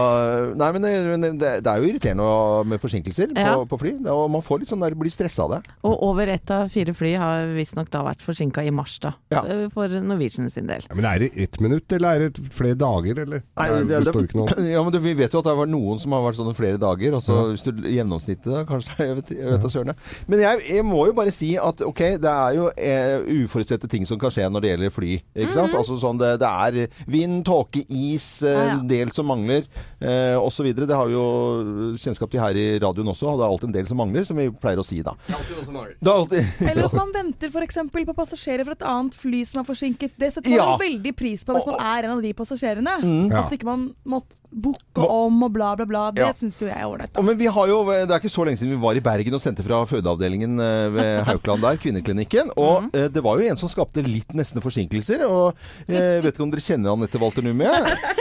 nei, 0.55 0.67
men 0.75 0.83
det, 0.85 1.29
det 1.41 1.49
det 1.63 1.67
er 1.71 1.81
jo 1.81 1.87
irriterende 1.89 2.25
med 2.71 2.79
forsinkelser 2.81 3.33
Ja. 3.35 3.55
på, 3.59 3.65
på 3.73 3.79
fly, 3.81 3.91
Det- 4.03 4.11
og 4.13 4.29
man 4.31 4.41
får 4.41 4.59
litt 4.61 4.69
sånn 4.71 4.79
der, 4.83 4.95
blir 4.95 5.11
stressa 5.11 5.43
av 5.43 5.51
det. 5.51 5.59
Og 5.83 5.97
over 6.07 6.27
ett 6.31 6.49
av 6.51 6.69
fire 6.71 6.93
fly 6.95 7.13
har 7.19 7.47
visstnok 7.55 7.89
da 7.91 8.03
vært 8.05 8.21
forsinka 8.23 8.63
i 8.63 8.71
mars, 8.71 8.97
da. 9.03 9.13
Ja. 9.33 9.41
eh, 9.45 9.67
For 9.73 9.87
Norwegian 9.89 10.49
sin 10.49 10.67
del. 10.67 10.85
Ja, 10.89 10.95
men 10.95 11.05
er 11.05 11.19
det 11.19 11.31
ett 11.35 11.59
minutt, 11.59 11.91
eller 11.91 12.15
er 12.15 12.29
det 12.29 12.47
flere 12.55 12.75
dager, 12.79 13.19
eller? 13.25 13.43
Nei, 13.59 13.67
det, 13.69 13.87
det- 13.89 14.07
står 14.13 14.23
ikke 14.29 14.39
noe. 14.39 14.47
Ja, 14.73 14.81
men 14.83 14.91
det, 14.95 15.01
Vi 15.03 15.13
vet 15.13 15.33
jo 15.33 15.39
at 15.39 15.45
det 15.45 15.51
har 15.53 15.59
vært 15.65 15.73
noen 15.73 15.99
som 15.99 16.11
har 16.15 16.23
vært 16.23 16.39
sånne 16.39 16.55
flere 16.55 16.77
dager. 16.79 17.13
Og 17.17 17.21
så 17.25 17.39
hvis 17.51 17.63
du 17.67 17.83
gjennomsnittet 17.91 18.47
da, 18.53 18.63
kanskje 18.69 18.95
Jeg 19.09 19.15
vet, 19.19 19.33
jeg 19.35 19.51
vet 19.51 19.61
da 19.67 19.69
søren. 19.73 19.95
Men 20.31 20.39
jeg, 20.39 20.61
jeg 20.77 20.85
må 20.87 21.05
jo 21.09 21.13
bare 21.17 21.31
si 21.35 21.53
at 21.59 21.81
ok, 21.83 22.01
det 22.23 22.31
er 22.31 22.55
jo 22.57 22.69
eh, 22.77 23.43
uforutsette 23.43 23.89
ting 23.91 24.07
som 24.07 24.19
kan 24.21 24.31
skje 24.33 24.47
når 24.49 24.63
det 24.63 24.71
gjelder 24.73 24.93
fly. 24.95 25.11
Ikke 25.35 25.53
sant? 25.59 25.75
Altså 25.75 25.97
sånn 26.01 26.17
det, 26.21 26.33
det 26.41 26.47
er 26.49 26.79
vind, 27.13 27.43
tåke, 27.47 27.83
is, 27.87 28.27
eh, 28.41 28.57
ja. 28.57 28.71
en 28.73 28.87
del 28.89 29.13
som 29.15 29.29
mangler 29.29 29.67
eh, 30.03 30.35
osv. 30.39 30.69
Det 30.75 30.89
har 30.93 31.07
vi 31.09 31.15
jo 31.15 31.95
kjennskap 32.03 32.31
til 32.33 32.41
her 32.43 32.59
i 32.59 32.67
radioen 32.83 33.07
også. 33.13 33.31
Og 33.33 33.39
det 33.39 33.47
er 33.47 33.53
alltid 33.55 33.69
en 33.71 33.77
del 33.79 33.89
som 33.89 33.97
mangler, 34.03 34.27
som 34.27 34.37
vi 34.37 34.49
pleier 34.51 34.81
å 34.83 34.85
si 34.87 35.01
da. 35.05 35.15
Det 35.29 36.11
er 36.11 36.13
alltid 36.13 36.53
Eller 36.69 36.85
at 36.89 36.97
man 36.99 37.11
venter 37.15 37.51
f.eks. 37.53 37.81
på 37.93 38.17
passasjerer 38.17 38.67
fra 38.67 38.77
et 38.77 38.87
annet 38.93 39.17
fly 39.17 39.43
som 39.49 39.63
er 39.63 39.67
forsinket. 39.71 40.15
Det 40.19 40.33
setter 40.35 40.53
man 40.53 40.59
Ja. 40.63 40.77
veldig 40.81 41.15
pris 41.17 41.43
på 41.47 41.55
hvis 41.57 41.67
man 41.69 41.79
er 41.81 42.07
en 42.09 42.17
av 42.17 42.23
de 42.23 42.33
passasjerene. 42.37 42.99
Ja. 43.31 43.43
At 43.47 43.51
ikke 43.57 43.65
man 43.69 43.91
måtte 44.05 44.39
booke 44.53 45.01
om 45.09 45.39
og 45.47 45.49
bla, 45.55 45.71
bla, 45.75 45.85
bla. 45.89 46.01
Det 46.13 46.21
Ja. 46.21 46.27
syns 46.37 46.59
jo 46.61 46.67
jeg 46.67 46.77
er 46.77 46.85
ålreit. 46.85 47.15
Men 47.25 47.37
vi 47.39 47.47
har 47.49 47.67
jo, 47.71 47.79
Det 47.89 48.11
er 48.11 48.19
ikke 48.19 48.29
så 48.29 48.43
lenge 48.45 48.59
siden 48.61 48.75
vi 48.75 48.81
var 48.83 48.93
i 48.93 49.01
Bergen 49.01 49.33
og 49.33 49.41
sendte 49.41 49.63
fra 49.65 49.79
fødeavdelingen 49.89 50.59
eh, 50.61 50.89
ved 50.93 51.23
Haukeland 51.29 51.63
der, 51.65 51.79
kvinneklinikken. 51.81 52.51
Og 52.55 52.85
eh, 52.93 53.07
det 53.09 53.23
var 53.25 53.39
jo 53.41 53.47
en 53.49 53.57
som 53.57 53.71
skapte 53.71 54.03
litt 54.05 54.29
nesten 54.37 54.61
forsinkelser. 54.61 55.23
Og 55.25 55.55
jeg 55.89 56.21
vet 56.21 56.35
ikke 56.35 56.45
om 56.45 56.51
dere 56.53 56.61
kjenner 56.61 56.93
Anette 56.93 57.17
Walter 57.23 57.41
Numme? 57.41 57.65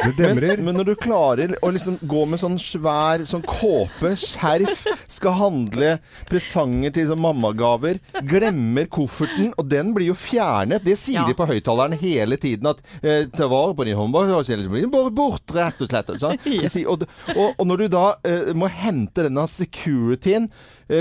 Det 0.03 0.17
Men, 0.19 0.37
demrer. 0.39 0.63
men 0.65 0.75
når 0.81 0.85
du 0.89 0.95
klarer 0.99 1.53
å 1.63 1.69
liksom 1.77 1.99
gå 2.09 2.25
med 2.29 2.41
sånn 2.43 2.59
svær 2.63 3.25
sånn 3.29 3.45
kåpe, 3.47 4.13
skjerf, 4.19 4.85
skal 5.11 5.37
handle 5.39 5.95
presanger 6.31 6.93
til 6.95 7.09
sånn 7.11 7.23
mammagaver, 7.23 8.01
glemmer 8.29 8.89
kofferten, 8.93 9.53
og 9.59 9.69
den 9.71 9.93
blir 9.97 10.11
jo 10.13 10.17
fjernet. 10.19 10.85
Det 10.85 10.99
sier 10.99 11.23
Ja. 11.23 11.27
de 11.29 11.35
på 11.39 11.47
høyttaleren 11.47 11.97
hele 12.01 12.37
tiden 12.41 12.67
at 12.71 12.81
eh, 13.03 13.27
ta 13.31 13.47
vare 13.49 13.75
på 13.77 13.85
din 13.85 13.97
håndbak, 13.99 14.29
så 14.29 14.57
blir 14.69 14.87
den 14.87 14.91
bare 14.91 15.11
bort, 15.15 15.45
rett 15.55 15.81
og 15.83 15.89
slett. 15.89 16.13
De 16.45 16.85
Og, 16.93 17.05
og, 17.37 17.55
og 17.59 17.67
når 17.67 17.77
du 17.85 17.89
da 17.93 18.07
eh, 18.27 18.53
må 18.59 18.69
hente 18.69 19.27
denne 19.29 19.45
securityen 19.49 20.49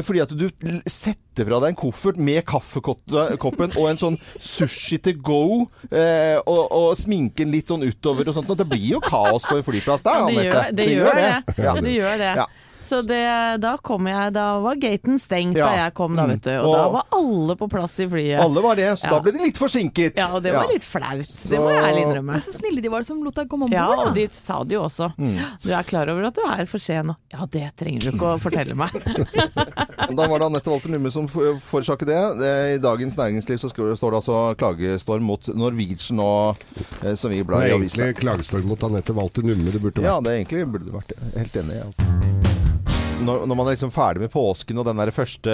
fordi 0.05 0.21
at 0.23 0.33
du 0.37 0.47
setter 0.85 1.47
fra 1.47 1.59
deg 1.63 1.71
en 1.73 1.79
koffert 1.79 2.17
med 2.21 2.43
kaffekoppen 2.45 3.75
og 3.79 3.85
en 3.89 3.99
sånn 4.01 4.17
sushi 4.37 4.99
to 5.01 5.13
go, 5.17 5.41
eh, 5.89 6.37
og, 6.45 6.63
og 6.71 6.89
sminken 6.99 7.51
litt 7.53 7.71
sånn 7.71 7.85
utover 7.87 8.27
og 8.27 8.35
sånt. 8.35 8.51
Og 8.51 8.59
det 8.59 8.67
blir 8.69 8.97
jo 8.97 8.99
kaos 9.03 9.47
på 9.47 9.57
en 9.59 9.65
flyplass 9.65 10.03
der, 10.05 10.25
Det 10.27 10.41
Anette. 10.41 10.43
gjør 10.43 10.75
det. 10.75 10.89
Gjør 10.91 11.15
det. 11.21 11.29
Ja. 11.63 11.73
det, 11.79 11.95
gjør 11.95 12.17
det. 12.21 12.33
Ja. 12.41 12.47
Så 12.91 12.97
det, 13.07 13.21
da 13.63 13.77
kom 13.79 14.07
jeg 14.09 14.33
Da 14.35 14.59
var 14.59 14.75
gaten 14.75 15.15
stengt 15.21 15.55
Ja. 15.55 15.65
da 15.69 15.75
jeg 15.85 15.93
kom, 15.95 16.15
da, 16.15 16.25
Mm. 16.25 16.29
vet 16.33 16.41
du. 16.43 16.51
Og, 16.59 16.73
da 16.75 16.87
var 16.89 17.05
alle 17.15 17.55
på 17.55 17.69
plass 17.71 17.99
i 18.03 18.07
flyet. 18.11 18.39
Alle 18.43 18.61
var 18.61 18.75
det, 18.75 18.89
så 18.99 19.05
Ja. 19.05 19.09
da 19.15 19.19
ble 19.21 19.31
de 19.31 19.39
litt 19.45 19.57
forsinket. 19.57 20.17
Ja, 20.17 20.27
og 20.35 20.43
det 20.43 20.51
var 20.53 20.65
Ja. 20.67 20.73
litt 20.73 20.83
flaut. 20.83 21.23
Det 21.47 21.59
må 21.59 21.69
jeg 21.71 21.83
ærlig 21.87 22.03
innrømme. 22.05 22.31
Men 22.35 22.41
så 22.41 22.53
snille 22.57 22.81
de 22.81 22.89
var 22.89 23.03
som 23.03 23.23
lot 23.23 23.33
deg 23.35 23.47
komme 23.47 23.63
om 23.65 23.71
Ja, 23.71 23.87
og 23.87 24.13
de 24.13 24.27
sa 24.43 24.63
det 24.63 24.75
jo 24.75 24.83
også. 24.83 25.13
Mm. 25.17 25.39
Du 25.63 25.71
er 25.71 25.83
klar 25.83 26.09
over 26.09 26.25
at 26.27 26.35
du 26.35 26.41
er 26.41 26.65
for 26.65 26.77
sen? 26.79 27.05
nå? 27.07 27.15
ja, 27.33 27.45
det 27.45 27.71
trenger 27.77 27.99
du 28.01 28.11
ikke 28.11 28.27
å 28.35 28.39
fortelle 28.41 28.75
meg. 28.75 28.91
Da 30.11 30.27
var 30.27 30.39
det 30.39 30.45
Anette 30.47 30.67
Walter 30.67 30.89
Numme 30.89 31.09
som 31.11 31.27
for- 31.27 31.55
forårsaket 31.55 32.07
det. 32.07 32.39
Det- 32.39 32.75
I 32.75 32.77
Dagens 32.83 33.15
Næringsliv 33.15 33.57
så 33.59 33.69
står 33.71 34.11
det 34.11 34.19
altså 34.19 34.55
klagestorm 34.57 35.21
mot 35.23 35.47
Norwegian 35.55 36.19
og 36.19 36.57
eh, 37.05 37.15
som 37.15 37.29
vi 37.31 37.37
Det 37.37 37.47
blar 37.47 37.63
i 37.65 37.71
avisen. 37.71 38.01
egentlig 38.03 38.15
klagestorm 38.19 38.65
mot 38.65 38.83
Anette 38.83 39.13
Walter 39.13 39.41
Numme 39.41 39.71
det 39.71 39.81
burde 39.81 40.01
Ja, 40.01 40.19
vært. 40.19 40.23
det 40.23 40.31
er 40.31 40.43
egentlig 40.43 40.71
burde 40.71 40.85
det 40.85 40.93
vært. 40.93 41.37
Helt 41.37 41.53
enig. 41.53 41.85
Altså. 41.85 42.50
Når, 43.21 43.43
når 43.45 43.57
man 43.57 43.67
er 43.67 43.75
liksom 43.75 43.91
ferdig 43.93 44.23
med 44.23 44.31
påsken 44.33 44.79
og 44.81 44.87
den 44.87 44.97
der 44.97 45.11
første 45.13 45.53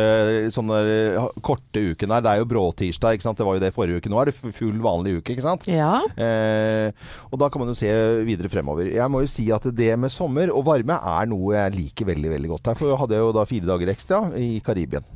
sånne 0.56 0.78
eh, 0.88 1.26
korte 1.44 1.82
uken 1.92 2.14
der, 2.14 2.24
det 2.24 2.32
er 2.32 2.42
jo 2.42 2.48
bråtirsdag, 2.50 3.18
ikke 3.18 3.26
sant? 3.26 3.40
Det 3.40 3.48
var 3.48 3.58
jo 3.58 3.64
det 3.64 3.74
forrige 3.76 4.00
uke. 4.00 4.12
Nå 4.12 4.22
er 4.22 4.30
det 4.30 4.36
full 4.38 4.78
vanlig 4.84 5.18
uke, 5.18 5.34
ikke 5.34 5.46
sant? 5.46 5.68
Ja. 5.68 6.00
Eh, 6.16 6.94
og 7.28 7.42
da 7.42 7.50
kan 7.52 7.64
man 7.64 7.74
jo 7.74 7.78
se 7.78 7.92
videre 8.28 8.52
fremover. 8.52 8.88
Jeg 8.94 9.12
må 9.12 9.24
jo 9.26 9.32
si 9.32 9.50
at 9.54 9.68
det 9.76 9.90
med 10.00 10.14
sommer 10.14 10.52
og 10.54 10.64
varme 10.70 10.96
er 10.96 11.28
noe 11.30 11.58
jeg 11.58 11.76
liker 11.76 12.08
veldig 12.12 12.32
veldig 12.36 12.52
godt. 12.54 12.66
Derfor 12.70 12.96
hadde 13.02 13.18
jeg 13.18 13.26
jo 13.26 13.36
da 13.36 13.46
fire 13.50 13.72
dager 13.72 13.92
ekstra 13.94 14.22
i 14.40 14.50
Karibien. 14.64 15.12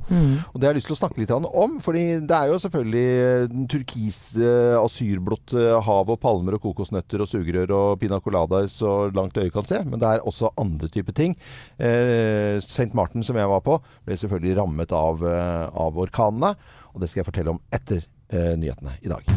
Og 0.52 0.60
det 0.60 0.68
har 0.68 0.76
jeg 0.76 0.82
lyst 0.82 0.92
til 0.92 0.98
å 0.98 1.02
snakke 1.02 1.24
litt 1.24 1.36
om, 1.38 1.78
fordi 1.84 2.06
det 2.28 2.38
er 2.38 2.52
jo 2.52 2.60
selvfølgelig 2.66 3.50
den 3.54 3.70
turkis, 3.72 4.20
eh, 4.42 4.76
asyrblått 4.82 5.56
eh, 5.56 5.78
hav 5.88 6.12
og 6.12 6.20
palmer 6.22 6.58
og 6.58 6.66
kokosnøtter 6.68 7.24
og 7.24 7.32
sugerør 7.32 7.76
og 7.78 8.02
pina 8.02 8.20
colada 8.24 8.66
så 8.72 9.08
langt 9.16 9.40
øyet 9.40 9.54
kan 9.56 9.68
se, 9.68 9.82
men 9.88 10.02
det 10.02 10.10
er 10.10 10.28
også 10.28 10.52
andre 10.60 10.92
typer 10.92 11.16
ting. 11.16 11.38
Eh, 11.80 12.41
St. 12.64 12.92
Martin, 12.98 13.26
som 13.26 13.38
jeg 13.40 13.50
var 13.52 13.64
på, 13.66 13.78
ble 14.08 14.18
selvfølgelig 14.20 14.58
rammet 14.60 14.96
av, 14.96 15.24
eh, 15.28 15.66
av 15.86 16.00
orkanene, 16.02 16.56
og 16.92 17.04
det 17.04 17.12
skal 17.12 17.22
jeg 17.22 17.30
fortelle 17.30 17.56
om 17.56 17.62
etter 17.74 18.04
eh, 18.32 18.54
nyhetene 18.60 18.98
i 19.02 19.12
dag. 19.12 19.28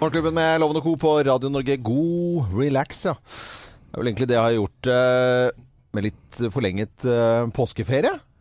Morgenklubben 0.00 0.36
med 0.36 0.58
Loven 0.60 0.80
og 0.80 0.84
Co. 0.84 0.96
på 1.00 1.12
Radio 1.24 1.48
Norge. 1.48 1.78
God 1.80 2.50
relax, 2.58 3.04
ja. 3.08 3.14
Det 3.16 3.94
er 3.94 4.02
vel 4.02 4.10
egentlig 4.10 4.26
det 4.28 4.36
jeg 4.36 4.44
har 4.44 4.56
gjort 4.58 4.90
eh, 4.90 5.62
med 5.94 6.06
litt 6.08 6.40
forlenget 6.52 7.06
eh, 7.06 7.44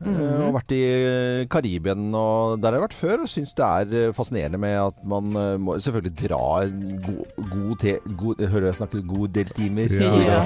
påskeferie. 0.04 0.34
-hmm. 0.34 0.48
og 0.48 0.54
vært 0.58 0.74
i 0.76 1.48
Karibien, 1.50 2.16
og 2.16 2.62
der 2.62 2.72
har 2.72 2.80
jeg 2.80 2.86
vært 2.88 2.98
før. 2.98 3.24
Og 3.24 3.30
syns 3.30 3.54
det 3.54 3.66
er 3.66 3.94
eh, 4.08 4.14
fascinerende 4.14 4.60
med 4.62 4.78
at 4.80 5.04
man 5.06 5.36
eh, 5.36 5.58
må 5.58 5.78
selvfølgelig 5.80 6.16
dra 6.28 6.66
god, 7.08 7.26
god 7.52 7.78
te... 7.80 7.98
God, 8.18 8.44
hører 8.44 8.70
jeg 8.70 8.80
snakke 8.80 9.02
god 9.08 9.28
del 9.34 9.46
timer. 9.46 9.94
Ja. 10.24 10.42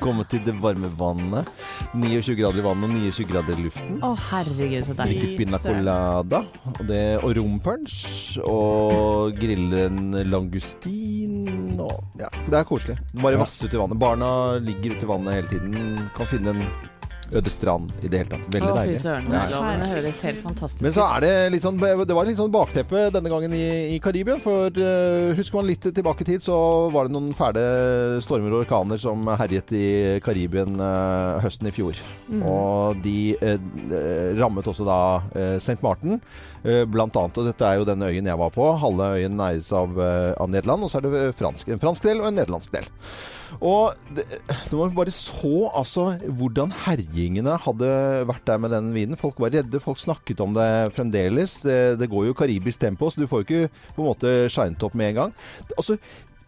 Komme 0.00 0.24
til 0.28 0.42
det 0.46 0.56
varme 0.62 0.90
vannet. 0.98 1.48
29 1.94 2.36
grader 2.40 2.60
i 2.60 2.66
vannet 2.66 2.90
og 2.90 2.96
29 2.96 3.28
grader 3.30 3.58
i 3.58 3.66
luften. 3.66 4.00
Å, 4.02 4.12
herregud, 4.30 4.86
så 4.86 4.96
deilig. 4.96 5.20
Drikke 5.20 5.44
pina 5.44 5.60
colada 5.62 6.42
og, 6.72 6.82
det, 6.88 7.04
og 7.22 7.36
rompunch. 7.38 8.38
Og 8.44 9.36
grille 9.40 9.86
en 9.90 10.18
langustin. 10.30 11.78
Og, 11.80 12.02
ja, 12.20 12.30
det 12.46 12.60
er 12.60 12.68
koselig. 12.68 12.98
Bare 13.22 13.40
vasse 13.40 13.66
ut 13.66 13.74
i 13.74 13.80
vannet. 13.80 14.00
Barna 14.00 14.58
ligger 14.62 14.96
ute 14.96 15.06
i 15.06 15.10
vannet 15.10 15.40
hele 15.40 15.50
tiden. 15.54 16.06
Kan 16.16 16.30
finne 16.30 16.54
en 16.56 16.62
øde 17.34 17.50
strand 17.50 17.90
i 18.02 18.10
det 18.10 18.22
hele 18.22 18.30
tatt. 18.30 18.46
Veldig 18.52 18.70
Å, 18.70 18.76
deilig. 18.76 18.98
søren. 19.02 19.32
Ja. 19.32 19.62
Det 19.80 19.88
høres 19.90 20.20
helt 20.26 20.42
fantastisk 20.44 20.84
Men 20.84 20.94
så 20.94 21.06
er 21.06 21.24
det 21.24 21.32
litt 21.54 21.64
sånn 21.64 21.78
Det 21.80 22.16
var 22.16 22.28
litt 22.28 22.38
sånn 22.38 22.52
bakteppe 22.54 23.06
denne 23.14 23.32
gangen 23.32 23.54
i, 23.56 23.66
i 23.96 23.98
Karibia. 24.02 24.38
For 24.42 24.70
uh, 24.70 25.34
husker 25.38 25.60
man 25.60 25.68
litt 25.70 25.86
tilbake 25.86 26.22
i 26.22 26.28
tid, 26.32 26.44
så 26.44 26.56
var 26.94 27.08
det 27.08 27.16
noen 27.16 27.34
fæle 27.36 27.64
stormer 28.24 28.54
og 28.54 28.64
orkaner 28.64 29.00
som 29.00 29.26
herjet 29.40 29.72
i 29.76 29.86
Karibien 30.24 30.78
uh, 30.80 31.42
høsten 31.42 31.70
i 31.70 31.74
fjor. 31.74 31.98
Og 32.46 32.98
de 33.02 33.36
eh, 33.38 33.58
rammet 34.38 34.66
også 34.66 34.84
da 34.86 34.98
St. 35.58 35.78
Martin, 35.84 36.20
blant 36.90 37.16
annet. 37.18 37.38
Og 37.38 37.46
dette 37.46 37.66
er 37.66 37.80
jo 37.80 37.86
den 37.88 38.02
øyen 38.06 38.28
jeg 38.28 38.40
var 38.40 38.52
på. 38.54 38.66
Halve 38.82 39.12
øyen 39.16 39.40
eies 39.46 39.70
av, 39.76 39.94
av 39.96 40.50
Nederland, 40.50 40.86
og 40.86 40.92
så 40.92 41.00
er 41.00 41.06
det 41.06 41.24
fransk, 41.38 41.70
en 41.74 41.82
fransk 41.82 42.06
del 42.06 42.22
og 42.22 42.30
en 42.30 42.38
nederlandsk 42.40 42.74
del. 42.74 42.88
Og 43.60 43.94
det, 44.16 44.26
når 44.70 44.82
man 44.82 44.96
bare 44.98 45.14
så 45.14 45.70
altså 45.70 46.06
hvordan 46.26 46.74
herjingene 46.84 47.56
hadde 47.66 47.90
vært 48.28 48.46
der 48.48 48.60
med 48.62 48.74
den 48.74 48.92
vinen 48.94 49.20
Folk 49.20 49.40
var 49.42 49.54
redde, 49.54 49.80
folk 49.82 50.00
snakket 50.00 50.40
om 50.44 50.54
det 50.56 50.68
fremdeles. 50.96 51.60
Det, 51.64 51.96
det 52.00 52.10
går 52.12 52.28
jo 52.28 52.36
karibisk 52.36 52.82
tempo, 52.82 53.10
så 53.10 53.22
du 53.22 53.28
får 53.30 53.42
jo 53.42 53.46
ikke 53.48 53.74
på 53.96 54.02
en 54.02 54.10
måte 54.10 54.36
shinet 54.52 54.82
opp 54.86 54.96
med 54.98 55.12
en 55.12 55.20
gang. 55.20 55.34
Altså, 55.76 55.96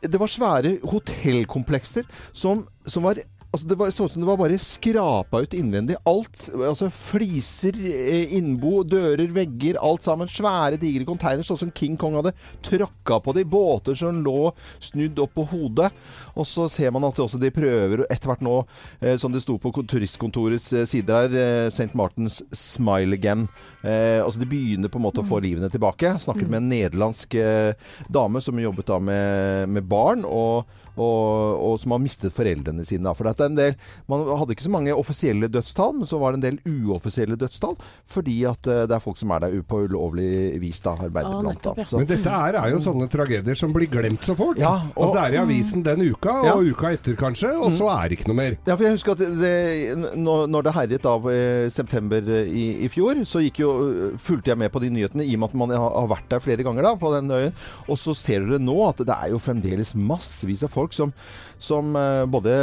det 0.03 0.21
var 0.21 0.31
svære 0.31 0.77
hotellkomplekser 0.87 2.07
som, 2.33 2.63
som 2.87 3.07
var 3.07 3.19
Altså 3.49 3.65
det 3.65 3.79
var 3.81 3.93
sånn 3.95 4.11
som 4.13 4.21
det 4.21 4.29
var 4.29 4.37
bare 4.43 4.59
skrapa 4.61 5.39
ut 5.41 5.55
innvendig. 5.57 5.97
Alt. 6.09 6.51
altså 6.53 6.91
Fliser, 6.93 7.79
eh, 7.81 8.35
innbo, 8.37 8.83
dører, 8.85 9.25
vegger, 9.33 9.79
alt 9.81 10.05
sammen. 10.05 10.29
Svære, 10.29 10.77
digre 10.77 11.07
containere, 11.09 11.47
sånn 11.49 11.61
som 11.63 11.71
King 11.73 11.97
Kong 11.97 12.19
hadde 12.19 12.35
tråkka 12.61 13.23
på 13.25 13.33
de. 13.33 13.47
Båter 13.49 13.97
som 13.97 14.21
lå 14.21 14.53
snudd 14.85 15.17
opp 15.25 15.33
på 15.39 15.47
hodet. 15.49 15.89
Og 16.37 16.45
så 16.45 16.69
ser 16.69 16.93
man 16.93 17.07
at 17.09 17.17
også 17.17 17.41
de 17.41 17.49
prøver 17.51 18.05
etter 18.11 18.29
hvert 18.29 18.45
nå, 18.45 18.59
eh, 19.01 19.17
som 19.17 19.33
det 19.33 19.41
sto 19.41 19.57
på 19.57 19.73
turistkontorets 19.81 20.69
eh, 20.75 20.85
sider 20.85 21.17
her, 21.33 21.73
St. 21.73 21.95
Martins 21.97 22.43
Smile 22.53 23.17
Again. 23.17 23.49
Eh, 23.81 24.21
altså 24.21 24.43
De 24.43 24.51
begynner 24.51 24.93
på 24.93 25.01
en 25.01 25.07
måte 25.09 25.25
å 25.25 25.27
få 25.27 25.41
livene 25.41 25.73
tilbake. 25.73 26.19
Snakket 26.21 26.51
med 26.51 26.61
en 26.61 26.69
nederlandsk 26.69 27.39
eh, 27.41 27.73
dame 28.13 28.45
som 28.45 28.61
jobbet 28.61 28.93
da 28.93 29.01
med, 29.01 29.73
med 29.73 29.89
barn. 29.89 30.29
og 30.29 30.69
og, 31.01 31.61
og, 31.65 31.75
som 31.83 31.95
har 31.95 32.03
mistet 32.03 32.33
foreldrene 32.35 32.85
sine. 32.87 33.05
Da. 33.07 33.13
For 33.17 33.25
det 33.29 33.35
er 33.41 33.51
en 33.51 33.59
del, 33.59 33.75
Man 34.09 34.25
hadde 34.39 34.55
ikke 34.55 34.67
så 34.67 34.73
mange 34.73 34.95
offisielle 34.97 35.49
dødstall, 35.53 35.95
men 36.01 36.07
så 36.11 36.19
var 36.21 36.33
det 36.35 36.39
en 36.41 36.47
del 36.47 36.59
uoffisielle 36.89 37.37
dødstall. 37.39 37.77
Fordi 38.09 38.37
at 38.51 38.67
eh, 38.67 38.85
det 38.89 38.97
er 38.97 39.03
folk 39.05 39.19
som 39.21 39.31
er 39.35 39.45
der 39.47 39.57
på 39.69 39.83
ulovlig 39.89 40.59
vis, 40.63 40.81
da, 40.85 40.95
arbeider 40.99 41.35
ah, 41.37 41.43
blant 41.45 41.67
annet. 41.73 41.87
Så- 41.89 41.99
Men 42.01 42.07
dette 42.11 42.29
er, 42.31 42.59
er 42.63 42.71
jo 42.75 42.81
sånne 42.85 43.09
tragedier 43.13 43.59
som 43.59 43.73
blir 43.75 43.91
glemt 43.93 44.25
så 44.27 44.35
fort. 44.39 44.59
Ja, 44.59 44.75
og- 44.95 45.09
altså, 45.09 45.15
det 45.15 45.25
er 45.25 45.37
i 45.39 45.43
avisen 45.45 45.83
den 45.87 46.05
uka, 46.11 46.33
og 46.41 46.47
Ja. 46.49 46.55
Mm. 46.59 46.73
uka 46.73 46.93
etter 46.97 47.17
kanskje, 47.17 47.53
og 47.59 47.73
så 47.73 47.89
er 47.93 48.09
det 48.09 48.19
ikke 48.19 48.29
noe 48.33 48.37
mer. 48.41 48.57
Ja, 48.67 48.75
for 48.77 48.85
jeg 48.85 48.97
husker 48.99 49.13
at 49.13 49.19
det, 49.41 50.17
når 50.19 50.63
det 50.69 50.75
herjet 50.75 51.07
av 51.09 51.29
eh, 51.31 51.69
september 51.73 52.19
eh, 52.23 52.49
i, 52.49 52.67
i 52.87 52.89
fjor, 52.93 53.21
så 53.29 53.43
gikk 53.45 53.61
jo, 53.63 53.71
fulgte 54.19 54.53
jeg 54.53 54.59
med 54.59 54.73
på 54.73 54.81
de 54.83 54.91
nyhetene 54.95 55.25
i 55.27 55.35
og 55.37 55.41
med 55.45 55.49
at 55.53 55.55
man 55.59 55.71
har 55.77 55.89
har 55.99 56.09
vært 56.11 56.29
der 56.31 56.41
flere 56.43 56.65
ganger 56.67 56.83
da, 56.85 56.95
på 57.01 57.11
den 57.15 57.31
øyen. 57.33 57.53
Og 57.89 57.97
så 58.01 58.15
ser 58.17 58.45
dere 58.47 58.59
nå 58.63 58.77
at 58.89 59.01
det 59.07 59.15
er 59.15 59.31
jo 59.33 59.39
fremdeles 59.43 59.95
massevis 59.99 60.63
av 60.67 60.71
folk 60.73 60.88
som, 60.97 61.13
som 61.59 61.97
eh, 61.99 62.25
både 62.31 62.55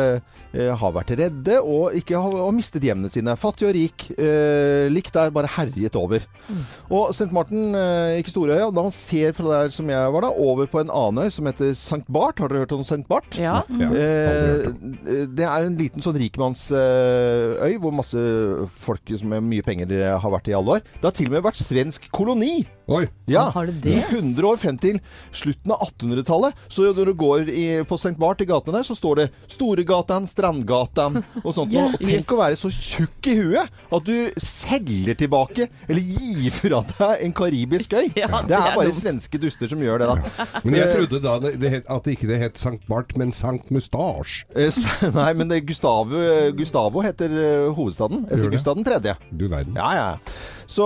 eh, 0.53 0.71
har 0.75 0.93
vært 0.95 1.13
redde 1.19 1.59
og 1.61 1.95
ikke 1.97 2.17
har, 2.19 2.37
har 2.45 2.55
mistet 2.55 2.85
hjemmene 2.85 3.11
sine. 3.13 3.35
Fattig 3.39 3.69
og 3.69 3.75
rik. 3.77 4.07
Eh, 4.15 4.87
likt 4.93 5.13
der, 5.15 5.33
bare 5.35 5.51
herjet 5.57 5.97
over. 5.99 6.25
Og 6.89 7.11
St. 7.15 7.29
Martin, 7.35 7.75
eh, 7.77 8.19
ikke 8.21 8.33
Storøya, 8.33 8.69
da 8.71 8.85
man 8.85 8.95
ser 8.95 9.35
fra 9.37 9.51
der 9.51 9.73
som 9.75 9.89
jeg 9.91 10.13
var 10.15 10.27
da, 10.27 10.31
over 10.31 10.69
på 10.71 10.81
en 10.83 10.93
annen 10.93 11.25
øy 11.25 11.33
som 11.33 11.49
heter 11.49 11.73
St. 11.75 12.03
Bart. 12.07 12.39
Har 12.41 12.51
dere 12.51 12.65
hørt 12.65 12.75
om 12.77 12.85
St. 12.85 13.03
Bart? 13.09 13.37
Ja. 13.39 13.61
Mm. 13.69 13.83
Eh, 13.91 15.25
det 15.35 15.45
er 15.47 15.65
en 15.67 15.77
liten 15.79 16.03
sånn 16.03 16.17
rikmannsøy 16.19 17.75
hvor 17.81 17.93
masse 17.95 18.19
folk 18.79 19.11
som 19.19 19.31
med 19.33 19.45
mye 19.45 19.65
penger 19.65 19.91
eh, 19.97 20.13
har 20.21 20.33
vært 20.33 20.49
i 20.51 20.55
alle 20.57 20.77
år. 20.77 20.85
Det 20.99 21.09
har 21.09 21.15
til 21.15 21.29
og 21.29 21.35
med 21.37 21.45
vært 21.45 21.59
svensk 21.61 22.09
koloni. 22.15 22.63
Oi. 22.85 23.05
Ja, 23.31 23.47
Har 23.49 23.65
det 23.65 23.79
det? 23.81 23.95
I 23.95 24.01
100 24.03 24.45
år 24.45 24.59
frem 24.61 24.77
til 24.77 24.99
slutten 25.33 25.73
av 25.73 25.81
1800-tallet. 25.87 26.59
Så 26.69 26.85
når 26.93 27.09
du 27.09 27.13
går 27.17 27.49
i, 27.49 27.65
på 27.87 27.97
St. 27.97 28.13
Bart 28.21 28.41
i 28.41 28.47
gatene 28.49 28.77
der, 28.79 28.87
så 28.87 28.95
står 28.97 29.15
det 29.21 29.25
Storegatan, 29.51 30.25
Strandgatan 30.29 31.21
og 31.43 31.51
sånt. 31.55 31.71
noe. 31.73 31.93
og 31.93 32.03
tenk 32.03 32.31
å 32.35 32.39
være 32.39 32.57
så 32.59 32.69
tjukk 32.73 33.29
i 33.31 33.35
huet 33.39 33.69
at 33.95 34.05
du 34.07 34.15
selger 34.41 35.15
tilbake, 35.19 35.67
eller 35.89 36.01
gir 36.01 36.51
fra 36.55 36.81
deg 36.89 37.25
en 37.27 37.33
karibisk 37.35 37.93
øy. 37.97 38.07
Ja, 38.25 38.41
det 38.41 38.49
det 38.51 38.57
er 38.57 38.71
er 38.71 38.75
bare 38.77 38.89
dumt. 38.91 38.99
svenske 39.01 39.39
duster 39.41 39.69
som 39.71 39.81
gjør 39.83 40.01
det, 40.01 40.07
da. 40.07 40.45
Men 40.63 40.77
jeg 40.79 40.93
trodde 40.95 41.19
da 41.23 41.35
det, 41.43 41.53
det 41.61 41.71
het, 41.75 41.87
at 41.91 42.05
det 42.07 42.15
ikke 42.17 42.29
det 42.31 42.39
het 42.41 42.57
Sankt 42.61 42.87
Bart, 42.89 43.11
men 43.19 43.33
Sankt 43.35 43.71
Mustasj. 43.75 44.43
Eh, 44.55 44.71
Nei, 45.19 45.31
men 45.37 45.51
det 45.51 45.61
Gustavo, 45.67 46.21
Gustavo 46.57 47.03
heter 47.05 47.29
eh, 47.35 47.69
hovedstaden. 47.75 48.25
Etter? 48.29 48.49
Gustav 48.53 48.75
den 48.79 48.87
tredje. 48.87 49.15
Du 49.31 49.47
verden. 49.51 49.75
Ja, 49.77 49.91
ja. 49.95 50.07
Så, 50.67 50.85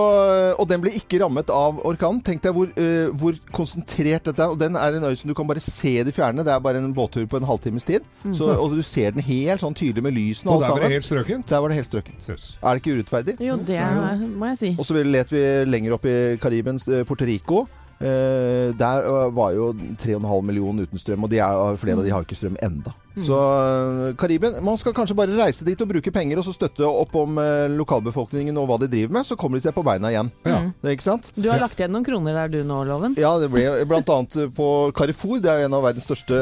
og 0.59 0.67
den 0.69 0.81
ble 0.83 0.91
ikke 0.97 1.19
rammet 1.23 1.49
av 1.53 1.79
orkanen. 1.87 2.21
Tenk 2.25 2.41
deg 2.43 2.53
hvor, 2.55 2.67
uh, 2.75 3.09
hvor 3.19 3.37
konsentrert 3.55 4.25
dette 4.27 4.43
er. 4.43 4.51
Og 4.53 4.59
den 4.59 4.75
er 4.75 4.97
en 4.97 5.07
øy 5.09 5.15
som 5.19 5.29
du 5.31 5.35
kan 5.37 5.47
bare 5.47 5.63
se 5.63 6.03
det 6.03 6.13
fjerne. 6.15 6.43
Det 6.45 6.53
er 6.53 6.59
bare 6.63 6.81
en 6.81 6.93
båttur 6.93 7.25
på 7.29 7.39
en 7.39 7.47
halvtimes 7.47 7.83
tid. 7.87 8.05
Så, 8.35 8.49
og 8.59 8.75
du 8.75 8.81
ser 8.85 9.11
den 9.15 9.23
helt 9.23 9.63
sånn 9.63 9.75
tydelig 9.77 10.03
med 10.03 10.15
lysene 10.17 10.51
Og 10.51 10.59
og 10.59 10.61
der 10.61 10.69
alt 10.69 10.73
var 10.73 10.79
det 10.79 10.83
sammen. 10.83 10.97
helt 10.99 11.07
strøkent. 11.09 11.49
Der 11.49 11.59
var 11.63 11.69
det 11.73 11.79
helt 11.79 11.87
strøkent. 11.91 12.29
Yes. 12.29 12.47
Er 12.61 12.75
det 12.75 12.83
ikke 12.83 12.97
urettferdig? 12.99 13.37
Jo, 13.47 13.57
det 13.67 13.77
er, 13.79 14.23
må 14.27 14.51
jeg 14.53 14.57
si. 14.61 14.71
Og 14.77 14.85
så 14.85 15.03
let 15.03 15.31
vi 15.31 15.43
lenger 15.69 15.95
opp 15.97 16.05
i 16.09 16.17
Karibien, 16.41 16.79
eh, 16.89 17.03
Puerto 17.07 17.25
Rico. 17.25 17.65
Eh, 17.99 18.71
der 18.79 19.03
eh, 19.03 19.27
var 19.35 19.51
jo 19.51 19.73
3,5 19.75 20.23
millioner 20.47 20.87
uten 20.87 21.01
strøm, 21.01 21.25
og 21.27 21.31
de 21.33 21.41
er, 21.43 21.75
flere 21.81 21.99
av 21.99 22.05
de 22.07 22.13
har 22.15 22.23
ikke 22.23 22.37
strøm 22.39 22.55
enda. 22.63 22.95
Så 23.19 23.35
uh, 23.35 24.13
Karibien 24.15 24.53
Man 24.63 24.77
skal 24.79 24.93
kanskje 24.95 25.15
bare 25.17 25.33
reise 25.35 25.65
dit 25.67 25.81
og 25.81 25.89
bruke 25.89 26.11
penger 26.13 26.39
og 26.39 26.45
så 26.45 26.53
støtte 26.55 26.87
opp 26.87 27.15
om 27.19 27.39
uh, 27.41 27.65
lokalbefolkningen 27.73 28.55
og 28.61 28.69
hva 28.69 28.77
de 28.79 28.87
driver 28.91 29.17
med, 29.17 29.27
så 29.27 29.35
kommer 29.39 29.59
de 29.59 29.65
seg 29.65 29.75
på 29.75 29.83
beina 29.83 30.11
igjen. 30.13 30.29
Ja. 30.47 30.59
Mm. 30.63 30.69
Det, 30.79 30.93
ikke 30.95 31.07
sant? 31.07 31.31
Du 31.35 31.49
har 31.51 31.59
lagt 31.59 31.81
igjen 31.81 31.91
noen 31.91 32.05
kroner 32.07 32.37
der 32.37 32.53
du 32.53 32.59
nå, 32.69 32.77
Loven? 32.87 33.17
Ja, 33.19 33.33
det 33.41 33.49
ble 33.51 33.65
blant 33.89 34.07
annet 34.13 34.37
på 34.55 34.67
Carrefour. 34.95 35.41
Det 35.43 35.51
er 35.51 35.63
jo 35.63 35.67
en 35.67 35.75
av 35.79 35.83
verdens 35.89 36.07
største 36.07 36.39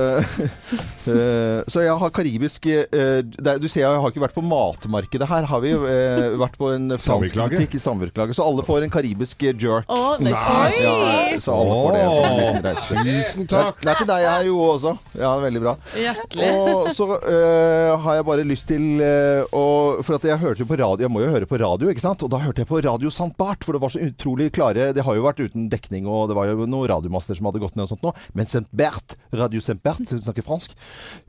eh, 1.15 1.63
Så 1.72 1.82
jeg 1.86 1.98
har 2.04 2.13
karibisk 2.13 2.67
eh, 2.70 2.86
det 3.26 3.56
er- 3.56 3.63
Du 3.63 3.67
ser 3.72 3.88
jeg 3.88 4.04
har 4.04 4.13
ikke 4.13 4.26
vært 4.28 4.38
på 4.38 4.46
matmarkedet 4.46 5.30
her. 5.32 5.48
Har 5.50 5.63
vi 5.63 5.74
vært 5.74 6.60
på 6.60 6.70
en 6.76 6.93
fransk 7.00 7.38
butikk 7.41 7.80
i 7.80 7.82
samvirkelaget. 7.82 8.38
Så 8.38 8.46
alle 8.46 8.65
får 8.67 8.86
en 8.86 8.93
karibisk 8.93 9.48
jerk. 9.50 9.89
Oh, 9.89 10.13
Nei. 10.22 10.36
Ja, 10.84 10.93
Oi! 10.93 11.39
Så 11.48 11.56
alle 11.56 11.78
får 11.80 11.96
det. 11.96 12.04
Så 12.08 12.24
en 12.28 12.38
liten 12.38 12.66
reise. 12.68 13.04
Tusen 13.08 13.46
er, 13.46 13.50
takk. 13.54 13.80
det 13.84 13.92
er 13.94 14.02
til 14.02 14.10
deg 14.12 14.26
her, 14.28 14.44
Jo, 14.48 14.58
også. 14.74 14.94
Ja, 15.18 15.32
veldig 15.42 15.62
bra. 15.64 15.74
Hjertelig. 15.98 16.50
Og 16.52 16.90
så 16.96 17.08
øh, 17.18 17.94
har 18.04 18.20
jeg 18.20 18.28
bare 18.28 18.46
lyst 18.48 18.68
til 18.70 19.02
øh, 19.04 19.56
å 19.56 19.66
For 20.06 20.18
at 20.18 20.28
jeg 20.28 20.40
hørte 20.42 20.64
jo 20.64 20.68
på 20.70 20.78
radio 20.80 21.06
Jeg 21.08 21.14
må 21.14 21.22
jo 21.24 21.32
høre 21.34 21.48
på 21.50 21.60
radio, 21.62 21.90
ikke 21.92 22.04
sant? 22.04 22.24
Og 22.26 22.32
da 22.34 22.42
hørte 22.44 22.64
jeg 22.64 22.70
på 22.70 22.82
Radio 22.84 23.12
St. 23.14 23.32
Bart, 23.40 23.64
for 23.66 23.78
det 23.78 23.82
var 23.84 23.94
så 23.94 24.04
utrolig 24.04 24.50
klare 24.56 24.92
Det 24.96 25.06
har 25.08 25.18
jo 25.18 25.26
vært 25.26 25.42
uten 25.44 25.68
dekning, 25.72 26.08
og 26.10 26.28
det 26.32 26.38
var 26.38 26.52
jo 26.52 26.68
noen 26.68 26.90
radiomaster 26.92 27.38
som 27.38 27.50
hadde 27.50 27.64
gått 27.64 27.78
ned 27.80 27.88
og 27.88 27.94
sånt 27.96 28.06
nå. 28.06 28.14
Men 28.38 28.50
St. 28.50 28.66
Bert, 28.78 29.18
Radio 29.34 29.64
St. 29.64 29.80
Bert, 29.84 30.04
hun 30.12 30.22
snakker 30.24 30.46
fransk, 30.46 30.76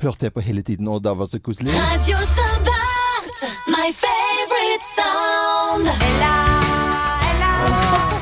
hørte 0.05 0.29
jeg 0.29 0.35
på 0.37 0.45
hele 0.45 0.65
tiden, 0.67 0.89
og 0.91 1.03
da 1.05 1.15
var 1.17 1.29
det 1.29 1.37
så 1.39 1.43
koselig. 1.45 1.75
Radio 1.79 2.21
Saint 2.35 2.69
Bert, 2.69 3.45
my 3.71 3.89
favorite 3.95 4.85
sound. 4.95 5.91
Ella, 6.11 6.35
Ella, 7.31 8.18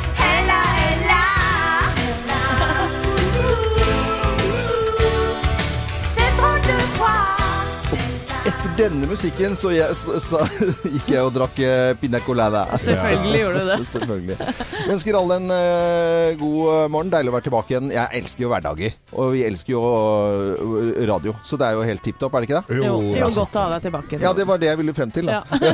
denne 8.76 9.06
musikken 9.08 9.54
så, 9.56 9.70
jeg, 9.72 9.94
så, 9.96 10.18
så 10.20 10.40
gikk 10.94 11.08
jeg 11.14 11.24
og 11.24 11.32
drakk 11.34 11.60
uh, 11.64 11.94
pina 12.00 12.20
colada. 12.24 12.66
Selvfølgelig 12.84 13.40
gjorde 13.40 13.62
du 13.62 13.70
det. 13.70 13.78
Selvfølgelig. 13.94 14.36
Vi 14.74 14.94
ønsker 14.96 15.18
alle 15.20 15.38
en 15.40 15.52
uh, 15.52 16.36
god 16.42 16.58
eh, 16.74 16.82
morgen. 16.92 17.12
Deilig 17.14 17.32
å 17.32 17.36
være 17.36 17.46
tilbake 17.48 17.74
igjen. 17.74 17.92
Jeg 17.94 18.20
elsker 18.20 18.44
jo 18.44 18.50
hverdager, 18.52 18.98
og 19.16 19.32
vi 19.32 19.44
elsker 19.48 19.72
jo 19.76 19.82
uh, 19.86 20.90
radio. 21.08 21.36
Så 21.46 21.58
det 21.60 21.70
er 21.70 21.78
jo 21.78 21.86
helt 21.88 22.04
tipp 22.04 22.20
topp, 22.20 22.36
er 22.36 22.44
det 22.44 22.50
ikke 22.50 22.60
det? 22.60 22.80
Jo, 22.82 22.90
jo, 22.90 22.98
altså. 23.28 23.46
godt 23.46 23.56
å 23.56 23.64
ha 23.64 23.76
deg 23.76 23.88
tilbake. 23.88 24.20
Ja, 24.26 24.34
det 24.36 24.48
var 24.50 24.60
det 24.60 24.72
jeg 24.72 24.82
ville 24.82 24.96
frem 24.96 25.14
til. 25.14 25.30
Da. 25.30 25.40
Ja. 25.40 25.72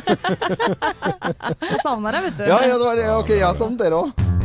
Jeg 1.73 1.83
savner 1.83 2.19
deg, 2.19 2.31
vet 2.31 2.39
du. 2.39 2.47
Ja, 2.47 2.63
ja, 2.69 2.79
det 2.79 2.87
var 2.87 3.03
det. 3.03 3.11
Ok, 3.19 3.35
jeg 3.35 3.47
har 3.49 3.59
savnet 3.59 3.83
dere 3.83 4.05
òg. 4.05 4.42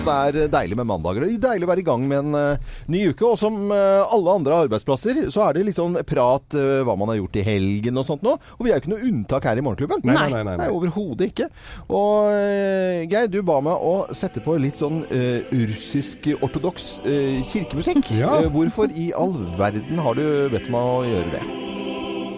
Det 0.00 0.12
er 0.40 0.48
deilig 0.48 0.76
med 0.80 0.88
mandager. 0.88 1.26
Er 1.26 1.40
deilig 1.42 1.66
å 1.66 1.70
være 1.70 1.82
i 1.82 1.86
gang 1.86 2.04
med 2.08 2.18
en 2.22 2.36
eh, 2.38 2.76
ny 2.90 3.02
uke. 3.12 3.26
Og 3.28 3.36
som 3.40 3.56
eh, 3.74 4.00
alle 4.00 4.36
andre 4.40 4.60
arbeidsplasser, 4.64 5.26
så 5.32 5.44
er 5.44 5.58
det 5.58 5.66
litt 5.68 5.76
sånn 5.76 5.98
prat 6.08 6.56
eh, 6.56 6.80
hva 6.86 6.96
man 6.98 7.12
har 7.12 7.18
gjort 7.20 7.36
i 7.36 7.44
helgen 7.44 8.00
og 8.00 8.06
sånt 8.08 8.24
nå. 8.24 8.36
Og 8.56 8.64
vi 8.64 8.72
er 8.72 8.78
jo 8.78 8.84
ikke 8.84 8.92
noe 8.94 9.10
unntak 9.10 9.48
her 9.50 9.60
i 9.60 9.64
Morgenklubben. 9.66 10.04
Nei, 10.08 10.26
nei, 10.32 10.42
nei, 10.48 10.56
nei, 10.62 10.68
overhodet 10.72 11.30
ikke. 11.30 11.50
Og 11.92 12.32
eh, 12.32 13.04
Geir, 13.10 13.28
du 13.32 13.40
ba 13.46 13.60
meg 13.64 13.76
å 13.76 13.94
sette 14.16 14.42
på 14.44 14.56
litt 14.62 14.80
sånn 14.80 15.02
eh, 15.12 15.48
russisk-ortodoks 15.52 16.90
eh, 17.04 17.40
kirkemusikk. 17.52 18.08
Ja. 18.20 18.34
Eh, 18.42 18.50
hvorfor 18.52 18.90
i 18.92 19.06
all 19.16 19.32
verden 19.56 20.00
har 20.02 20.16
du 20.18 20.24
bedt 20.52 20.66
meg 20.72 20.88
å 20.92 21.00
gjøre 21.06 21.30
det? 21.32 21.44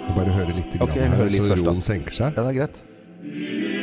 Jeg 0.02 0.14
Bare 0.18 0.34
høre 0.36 0.54
litt, 0.54 0.74
grann 0.74 0.84
okay, 0.86 1.08
her, 1.08 1.30
litt 1.30 1.42
så 1.42 1.52
først, 1.54 1.68
roen 1.70 1.84
senker 1.84 2.18
seg. 2.18 2.36
Ja, 2.36 2.44
det 2.44 2.52
er 2.52 2.58
greit. 2.60 3.81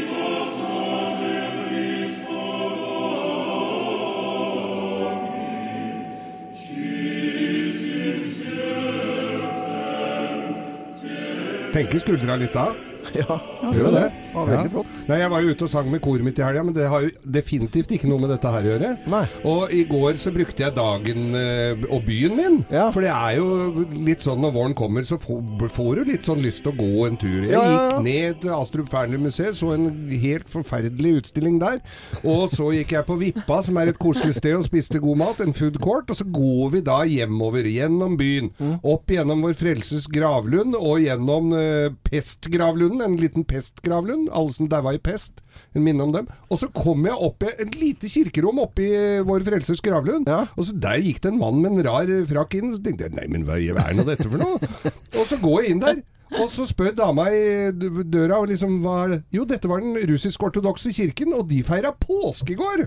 Tenker 11.69 12.01
skuldra 12.01 12.35
litt 12.41 12.55
da. 12.57 12.71
Ja, 13.19 13.37
Gjør 13.73 13.91
det? 13.93 14.03
det 14.23 14.33
var 14.33 14.45
veldig 14.49 14.65
Ja. 14.69 14.73
flott. 14.73 14.99
Nei, 15.09 15.17
Jeg 15.19 15.29
var 15.33 15.41
jo 15.43 15.49
ute 15.53 15.63
og 15.67 15.69
sang 15.71 15.89
med 15.91 16.01
koret 16.01 16.23
mitt 16.25 16.39
i 16.39 16.43
helga, 16.45 16.63
men 16.63 16.73
det 16.75 16.87
har 16.89 17.01
jo 17.05 17.09
definitivt 17.25 17.91
ikke 17.95 18.09
noe 18.09 18.19
med 18.23 18.29
dette 18.33 18.51
her 18.53 18.65
å 18.65 18.71
gjøre. 18.73 18.91
Nei. 19.11 19.23
Og 19.49 19.73
i 19.75 19.83
går 19.89 20.19
så 20.21 20.31
brukte 20.35 20.63
jeg 20.65 20.75
dagen 20.77 21.35
eh, 21.35 21.83
og 21.89 22.03
byen 22.07 22.35
min. 22.37 22.57
Ja. 22.71 22.89
For 22.95 23.01
det 23.05 23.11
er 23.13 23.37
jo 23.39 23.85
litt 24.05 24.23
sånn 24.25 24.41
når 24.43 24.53
våren 24.55 24.75
kommer, 24.77 25.05
så 25.07 25.17
får, 25.21 25.69
får 25.75 26.01
du 26.01 26.11
litt 26.11 26.27
sånn 26.27 26.41
lyst 26.43 26.63
til 26.65 26.73
å 26.73 26.77
gå 26.79 27.07
en 27.07 27.17
tur. 27.19 27.39
Jeg 27.49 27.55
gikk 27.55 27.97
ned 28.05 28.39
til 28.43 28.53
Astrup 28.55 28.89
Fearnley-museet, 28.91 29.57
så 29.57 29.73
en 29.75 29.89
helt 30.09 30.49
forferdelig 30.51 31.15
utstilling 31.23 31.59
der. 31.61 31.79
Og 32.23 32.49
så 32.53 32.69
gikk 32.77 32.93
jeg 32.97 33.07
på 33.09 33.17
Vippa, 33.19 33.59
som 33.65 33.77
er 33.81 33.91
et 33.93 33.99
koselig 34.01 34.35
sted, 34.37 34.55
og 34.59 34.65
spiste 34.67 35.01
god 35.03 35.19
mat, 35.23 35.41
en 35.43 35.53
food 35.57 35.79
court. 35.83 36.09
Og 36.13 36.19
så 36.19 36.27
går 36.29 36.73
vi 36.77 36.81
da 36.85 36.99
hjemover, 37.09 37.67
gjennom 37.69 38.15
byen. 38.19 38.51
Mm. 38.59 38.75
Opp 38.93 39.11
gjennom 39.13 39.41
Vår 39.45 39.55
Frelses 39.59 40.07
gravlund, 40.11 40.75
og 40.79 41.01
gjennom 41.03 41.53
eh, 41.57 41.89
pestgravlunden, 42.09 42.98
en 43.05 43.17
liten 43.19 43.45
pestgravlund. 43.47 44.29
Som 44.55 44.69
daua 44.71 44.95
i 44.95 45.01
pest. 45.01 45.43
En 45.75 45.85
minne 45.85 46.05
om 46.05 46.13
dem. 46.15 46.29
Og 46.49 46.61
så 46.61 46.69
kom 46.73 47.05
jeg 47.07 47.17
opp 47.29 47.45
i 47.45 47.51
et 47.55 47.75
lite 47.79 48.11
kirkerom 48.11 48.61
oppe 48.63 48.85
i 48.85 49.01
Vår 49.27 49.45
Frelsers 49.47 49.83
gravlund. 49.85 50.29
Ja. 50.29 50.45
Og 50.55 50.69
så 50.69 50.77
der 50.77 51.01
gikk 51.03 51.21
det 51.23 51.33
en 51.33 51.41
mann 51.41 51.61
med 51.63 51.75
en 51.77 51.85
rar 51.87 52.13
frakk 52.29 52.59
inn. 52.59 52.71
Så 52.75 52.83
tenkte 52.85 53.07
jeg 53.09 53.17
nei, 53.17 53.27
men 53.31 53.45
hva 53.47 53.59
er 53.59 53.79
er 53.79 54.05
dette 54.05 54.27
for 54.27 54.41
noe? 54.41 54.71
og 55.19 55.27
så 55.29 55.39
går 55.41 55.61
jeg 55.63 55.75
inn 55.75 55.83
der. 55.83 56.01
Og 56.37 56.49
så 56.53 56.65
spør 56.69 56.91
dama 56.95 57.25
i 57.33 57.71
døra 58.05 58.37
liksom, 58.45 58.75
hva 58.83 58.95
er 59.05 59.09
det? 59.15 59.19
Jo, 59.33 59.45
dette 59.49 59.67
var 59.71 59.81
den 59.81 59.95
russisk-ortodokse 60.11 60.91
kirken, 60.93 61.33
og 61.33 61.47
de 61.49 61.63
feira 61.65 61.89
påske 61.97 62.53
i 62.53 62.57
går. 62.59 62.83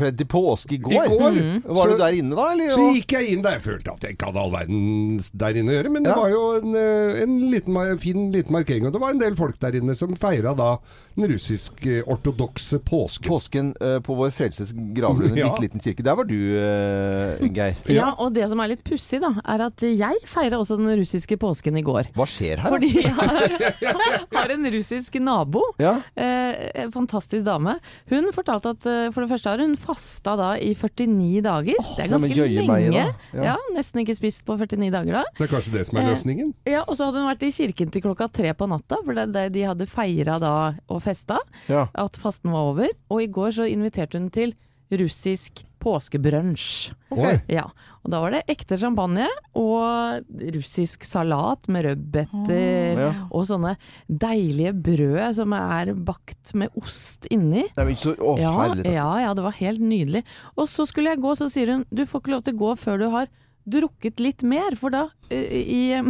Fred 0.00 0.16
til 0.16 0.26
påske 0.30 0.78
i 0.78 0.80
går. 0.80 0.94
I 1.04 1.18
går. 1.20 1.38
Var 1.66 1.76
Så- 1.76 1.90
du 1.90 1.96
der 2.00 2.16
inne 2.16 2.34
da, 2.38 2.46
eller? 2.54 2.70
Så 2.72 2.86
gikk 2.96 3.12
jeg 3.18 3.32
inn 3.34 3.42
der. 3.42 3.58
Jeg 3.58 3.62
følte 3.66 3.92
at 3.92 4.00
jeg 4.06 4.16
ikke 4.16 4.30
hadde 4.30 4.40
all 4.40 4.50
verden 4.54 5.20
der 5.34 5.60
inne 5.60 5.72
å 5.72 5.76
gjøre, 5.76 5.90
men 5.92 6.02
det 6.02 6.10
Ja. 6.14 6.20
var 6.20 6.30
jo 6.30 6.42
en, 6.56 6.74
eh, 6.74 7.22
en 7.22 7.50
liten, 7.50 7.98
fin 8.00 8.32
liten 8.32 8.52
markering. 8.52 8.86
Og 8.86 8.92
det 8.92 9.00
var 9.00 9.10
en 9.10 9.18
del 9.18 9.34
folk 9.36 9.58
der 9.60 9.72
inne 9.72 9.94
som 9.94 10.14
feira 10.16 10.54
da 10.56 10.78
den 11.16 11.28
russisk-ortodokse 11.28 12.78
påsken. 12.84 13.28
Påsken 13.28 13.74
uh, 13.82 13.98
på 14.00 14.14
Vår 14.16 14.30
Frelses 14.30 14.72
gravlund, 14.72 15.32
en 15.32 15.36
Ja. 15.38 15.48
bitte 15.50 15.62
liten 15.66 15.80
kirke. 15.80 16.02
Der 16.02 16.14
var 16.16 16.24
du, 16.24 16.34
uh, 16.34 17.48
Geir. 17.52 17.74
Ja, 17.92 18.14
og 18.18 18.32
det 18.34 18.48
som 18.48 18.60
er 18.60 18.68
litt 18.68 18.84
pussig, 18.84 19.20
da, 19.20 19.32
er 19.44 19.66
at 19.66 19.80
jeg 19.80 20.16
feira 20.26 20.58
også 20.60 20.76
den 20.78 20.88
russiske 20.98 21.36
påsken 21.38 21.76
i 21.78 21.82
går. 21.82 22.08
Hva 22.14 22.24
skjer 22.26 22.58
her? 22.58 22.69
Fordi 22.70 22.90
jeg 23.04 23.12
har, 23.16 24.24
har 24.34 24.54
en 24.54 24.68
russisk 24.74 25.16
nabo. 25.22 25.62
Ja. 25.82 25.96
Eh, 26.14 26.70
en 26.84 26.92
fantastisk 26.94 27.44
dame. 27.46 27.76
Hun 28.10 28.30
fortalte 28.36 28.74
at 28.76 28.86
eh, 28.88 29.08
for 29.14 29.24
det 29.24 29.30
første 29.32 29.52
har 29.52 29.62
hun 29.64 29.76
fasta 29.80 30.36
da 30.38 30.50
i 30.62 30.72
49 30.78 31.42
dager. 31.46 31.80
det 31.96 32.04
er 32.06 32.12
ganske 32.14 32.38
ja, 32.38 32.48
lenge. 32.70 32.94
Ja. 33.34 33.44
Ja. 33.50 33.56
Nesten 33.76 34.02
ikke 34.04 34.16
spist 34.18 34.44
på 34.46 34.56
49 34.60 34.90
dager 34.94 35.20
da. 35.20 35.24
Det 35.38 35.48
er 35.48 35.52
kanskje 35.54 35.76
det 35.78 35.86
som 35.88 35.98
er 36.00 36.06
Eh, 36.06 36.12
løsningen? 36.14 36.52
Ja, 36.68 36.82
Og 36.86 36.96
så 36.96 37.08
hadde 37.08 37.20
hun 37.20 37.28
vært 37.28 37.42
i 37.46 37.52
kirken 37.54 37.90
til 37.92 38.02
klokka 38.04 38.30
tre 38.32 38.54
på 38.56 38.68
natta, 38.70 39.00
for 39.04 39.14
det 39.18 39.28
det 39.34 39.46
de 39.54 39.66
hadde 39.68 39.86
feira 39.90 40.38
da 40.42 40.54
og 40.88 41.02
festa. 41.04 41.38
Ja. 41.68 41.88
At 41.94 42.16
fasten 42.20 42.52
var 42.54 42.70
over. 42.72 42.88
Og 43.10 43.22
i 43.22 43.28
går 43.30 43.50
så 43.58 43.66
inviterte 43.68 44.18
hun 44.18 44.30
til 44.30 44.54
russisk 44.90 45.64
påskebrunsj. 45.80 46.92
Okay. 47.10 47.40
Ja, 47.50 47.64
og 48.04 48.12
da 48.12 48.20
var 48.22 48.34
det 48.34 48.42
ekte 48.52 48.78
champagne 48.80 49.26
og 49.58 50.22
russisk 50.54 51.04
salat 51.08 51.66
med 51.72 51.84
rødbeter 51.88 53.00
Ja. 53.00 53.10
og 53.30 53.46
sånne 53.48 53.74
deilige 54.08 54.72
brød 54.76 55.34
som 55.40 55.52
er 55.56 55.92
bakt 55.94 56.54
med 56.54 56.70
ost 56.80 57.26
inni. 57.30 57.66
Nei, 57.76 57.88
ikke 57.92 58.06
så, 58.10 58.16
å, 58.20 58.36
Ja, 58.40 58.54
ja, 58.84 59.10
ja, 59.26 59.34
det 59.34 59.44
var 59.44 59.56
helt 59.58 59.80
nydelig. 59.82 60.24
Og 60.56 60.68
så 60.70 60.86
skulle 60.88 61.10
jeg 61.14 61.22
gå, 61.24 61.34
så 61.38 61.50
sier 61.52 61.74
hun 61.74 61.86
du 61.90 62.04
får 62.06 62.22
ikke 62.24 62.34
lov 62.36 62.44
til 62.46 62.54
å 62.56 62.62
gå 62.64 62.74
før 62.78 62.98
du 63.02 63.08
har 63.10 63.28
drukket 63.68 64.20
litt 64.20 64.42
mer, 64.46 64.76
for 64.80 64.90
da 64.94 65.02
eh, 65.30 65.60
i, 65.60 65.92
i, 66.00 66.02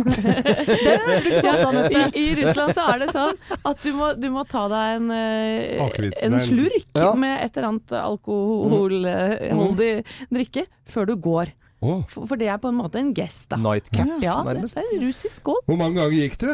I 2.21 2.35
Russland 2.39 2.75
så 2.77 2.83
er 2.95 2.99
det 3.03 3.09
sånn 3.13 3.35
at 3.67 3.83
du 3.83 3.91
må, 3.97 4.13
du 4.21 4.29
må 4.33 4.45
ta 4.49 4.69
deg 4.71 4.85
en, 5.01 5.11
eh, 5.15 5.81
en 6.23 6.41
slurk 6.45 6.87
Ja. 6.97 7.15
med 7.19 7.45
et 7.45 7.57
eller 7.57 7.69
annet 7.73 7.91
alkoholholdig 8.01 10.05
drikke 10.31 10.67
før 10.91 11.05
du 11.11 11.17
går. 11.17 11.47
For, 11.81 12.05
for 12.29 12.37
det 12.37 12.49
er 12.53 12.59
på 12.61 12.69
en 12.69 12.77
måte 12.77 12.99
en 13.01 13.15
gest, 13.17 13.47
da. 13.49 13.57
Nightcap, 13.57 14.07
Ja, 14.21 14.43
det 14.45 14.53
nærmest. 14.59 14.77
er 14.77 14.85
en 14.85 15.01
russisk 15.07 15.33
skål. 15.41 15.63
Hvor 15.65 15.79
mange 15.81 15.97
ganger 15.97 16.13
gikk 16.19 16.37
du? 16.43 16.51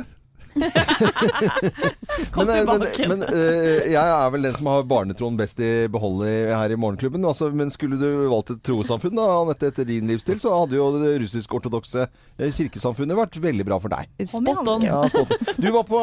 Kom 2.33 2.47
Men, 2.47 2.57
eh, 2.57 2.65
men, 2.65 2.85
men 3.11 3.23
eh, 3.29 3.87
jeg 3.93 4.03
er 4.03 4.31
vel 4.33 4.47
den 4.47 4.57
som 4.57 4.69
har 4.71 4.87
barnetroen 4.89 5.37
best 5.39 5.61
i 5.63 5.71
behold 5.93 6.25
her 6.27 6.73
i 6.73 6.79
Morgenklubben. 6.81 7.25
Altså, 7.29 7.51
men 7.55 7.73
skulle 7.75 7.99
du 8.01 8.07
valgt 8.31 8.55
et 8.55 8.63
trossamfunn, 8.67 9.17
da, 9.19 9.27
Anette, 9.43 9.71
etter 9.73 9.89
din 9.89 10.09
livsstil, 10.11 10.39
så 10.43 10.55
hadde 10.55 10.79
jo 10.79 10.89
det 11.01 11.15
russisk-ortodokse 11.25 12.07
eh, 12.07 12.51
kirkesamfunnet 12.51 13.19
vært 13.19 13.41
veldig 13.43 13.67
bra 13.69 13.81
for 13.83 13.93
deg. 13.93 14.11
Spot 14.31 14.73
on. 14.77 14.87
Ja, 14.87 15.03
spot 15.11 15.35
on. 15.35 15.55
du 15.61 15.69
var 15.75 15.87
på 15.89 16.03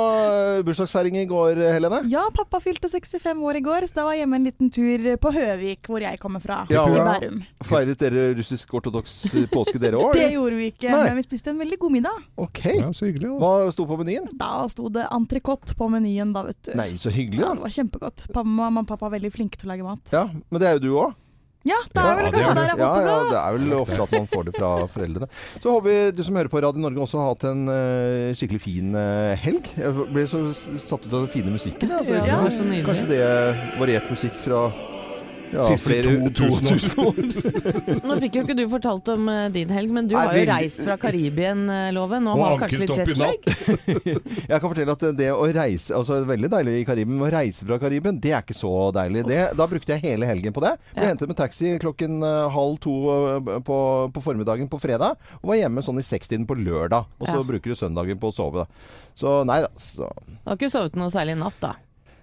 bursdagsfeiring 0.67 1.19
i 1.23 1.25
går, 1.29 1.61
Helene. 1.75 2.03
Ja, 2.11 2.27
pappa 2.35 2.61
fylte 2.63 2.91
65 2.91 3.43
år 3.43 3.59
i 3.59 3.63
går, 3.65 3.89
så 3.89 4.01
da 4.01 4.07
var 4.09 4.17
jeg 4.17 4.25
hjemme 4.25 4.41
en 4.41 4.49
liten 4.49 4.73
tur 4.73 5.07
på 5.23 5.33
Høvik, 5.33 5.89
hvor 5.89 6.03
jeg 6.03 6.21
kommer 6.21 6.43
fra. 6.43 6.63
Ja, 6.73 6.85
I. 6.89 6.99
Bærum. 7.03 7.41
Feiret 7.67 8.01
dere 8.01 8.29
russisk-ortodoks 8.37 9.15
påske, 9.53 9.79
dere 9.81 9.99
òg? 9.99 10.13
Det 10.23 10.29
gjorde 10.35 10.59
vi 10.59 10.69
ikke, 10.71 10.91
Nei. 10.93 11.01
men 11.09 11.19
vi 11.19 11.25
spiste 11.25 11.51
en 11.53 11.59
veldig 11.61 11.79
god 11.81 11.95
middag. 11.97 12.21
Ok. 12.39 12.61
Ja, 12.69 12.89
så 12.95 13.07
hyggelig. 13.09 13.29
Da. 13.29 13.39
Hva 13.41 13.71
sto 13.73 13.85
på 13.89 13.97
menyen? 13.99 14.29
Da 14.43 14.67
sto 14.71 14.89
det 14.91 15.07
entrecôte 15.13 15.75
på 15.79 15.87
menyen, 15.93 16.33
da, 16.35 16.43
vet 16.49 16.59
du. 16.67 16.73
Nei, 16.79 16.91
så 16.99 17.11
hyggelig, 17.13 17.39
Ja, 17.41 17.53
da. 17.53 17.55
det 17.61 17.67
var 17.69 17.75
kjempegodt. 17.79 18.23
Mamma 18.43 18.83
og 18.83 18.87
pappa 18.89 19.07
er 19.07 19.17
veldig 19.19 19.31
flinke 19.33 19.59
til 19.61 19.69
å 19.69 19.73
lage 19.73 19.85
mat. 19.87 20.03
Ja, 20.11 20.25
Men 20.51 20.59
det 20.61 20.67
er 20.69 20.79
jo 20.79 20.83
du 20.87 20.93
òg. 20.99 21.19
Ja, 21.63 21.77
det 21.95 22.01
er 22.03 22.17
vel 22.19 22.25
det 22.27 22.31
kanskje 22.33 22.51
er 22.51 22.57
der 22.57 22.69
jeg 22.73 22.79
Ja, 22.81 22.87
har 22.91 22.95
fått 22.97 23.05
det 23.05 23.11
ja, 23.13 23.19
det 23.31 23.37
er 23.39 23.53
vel 23.55 23.73
ofte 23.77 23.99
at 24.03 24.11
man 24.17 24.25
får 24.27 24.43
det 24.49 24.53
fra 24.57 24.71
foreldrene. 24.91 25.27
Så 25.63 25.71
håper 25.71 25.85
vi 25.87 26.11
du 26.11 26.23
som 26.27 26.35
hører 26.35 26.51
på 26.51 26.59
Radio 26.65 26.83
Norge 26.83 26.99
også 27.05 27.21
har 27.21 27.29
hatt 27.31 27.45
en 27.47 27.61
uh, 27.71 28.33
skikkelig 28.35 28.59
fin 28.65 28.89
uh, 28.99 29.31
helg. 29.39 29.69
Jeg 29.79 30.07
ble 30.11 30.25
så 30.27 30.41
satt 30.51 31.07
ut 31.07 31.13
av 31.13 31.21
den 31.23 31.31
fine 31.31 31.53
musikken. 31.55 31.87
Ja, 31.93 32.01
Ja, 32.03 32.41
det 32.43 32.57
så. 32.57 32.67
Kanskje 32.89 33.07
det 33.13 33.21
variert 33.79 34.11
musikk 34.11 34.35
fra 34.43 34.65
ja, 35.53 35.63
Siste 35.69 35.85
flere 35.85 36.13
2000 36.33 37.03
år. 37.03 37.19
Nå 38.09 38.17
fikk 38.23 38.37
jo 38.39 38.43
ikke 38.45 38.55
du 38.57 38.63
fortalt 38.71 39.09
om 39.13 39.27
eh, 39.31 39.45
din 39.53 39.69
helg, 39.73 39.91
men 39.93 40.07
du 40.09 40.15
Nei, 40.15 40.23
har 40.25 40.37
jo 40.39 40.45
reist 40.49 40.81
fra 40.83 40.97
Karibien-loven 41.01 42.27
og 42.31 42.39
Og 42.39 42.45
har 42.47 42.63
kanskje 42.63 42.79
litt 42.81 42.95
jetlag. 43.03 43.47
Jeg 44.51 44.59
kan 44.59 44.65
fortelle 44.69 44.95
at 44.97 45.05
det 45.19 45.29
å 45.33 45.45
reise 45.53 45.93
Altså 45.97 46.19
veldig 46.27 46.49
deilig 46.53 46.75
i 46.81 46.85
Karibien, 46.87 47.15
men 47.19 47.27
å 47.27 47.31
reise 47.33 47.67
fra 47.67 47.77
Karibien, 47.81 48.17
det 48.23 48.33
er 48.33 48.41
ikke 48.45 48.57
så 48.57 48.73
deilig. 48.95 49.25
Det, 49.29 49.39
da 49.59 49.67
brukte 49.69 49.93
jeg 49.95 50.03
hele 50.07 50.29
helgen 50.29 50.55
på 50.55 50.63
det. 50.65 50.73
Ble 50.95 51.05
Ja. 51.05 51.11
hentet 51.13 51.29
med 51.31 51.37
taxi 51.39 51.75
klokken 51.83 52.19
eh, 52.25 52.49
halv 52.57 52.79
to 52.83 52.95
eh, 53.13 53.61
på, 53.67 53.77
på 54.15 54.23
formiddagen 54.25 54.69
på 54.71 54.79
fredag. 54.81 55.17
Og 55.43 55.53
var 55.53 55.61
hjemme 55.61 55.83
sånn 55.85 56.01
i 56.01 56.05
sekstiden 56.07 56.47
på 56.49 56.57
lørdag. 56.59 57.05
Og 57.19 57.27
så 57.29 57.37
Ja. 57.39 57.45
bruker 57.53 57.73
du 57.73 57.77
søndagen 57.79 58.19
på 58.21 58.31
å 58.31 58.35
sove, 58.35 58.63
da. 58.65 58.99
Så 59.19 59.39
nei 59.47 59.61
da. 59.65 59.69
Så. 59.77 60.07
Du 60.43 60.49
har 60.49 60.57
ikke 60.57 60.71
sovet 60.73 60.95
noe 60.99 61.11
særlig 61.13 61.35
i 61.37 61.41
natt, 61.43 61.59
da? 61.61 61.75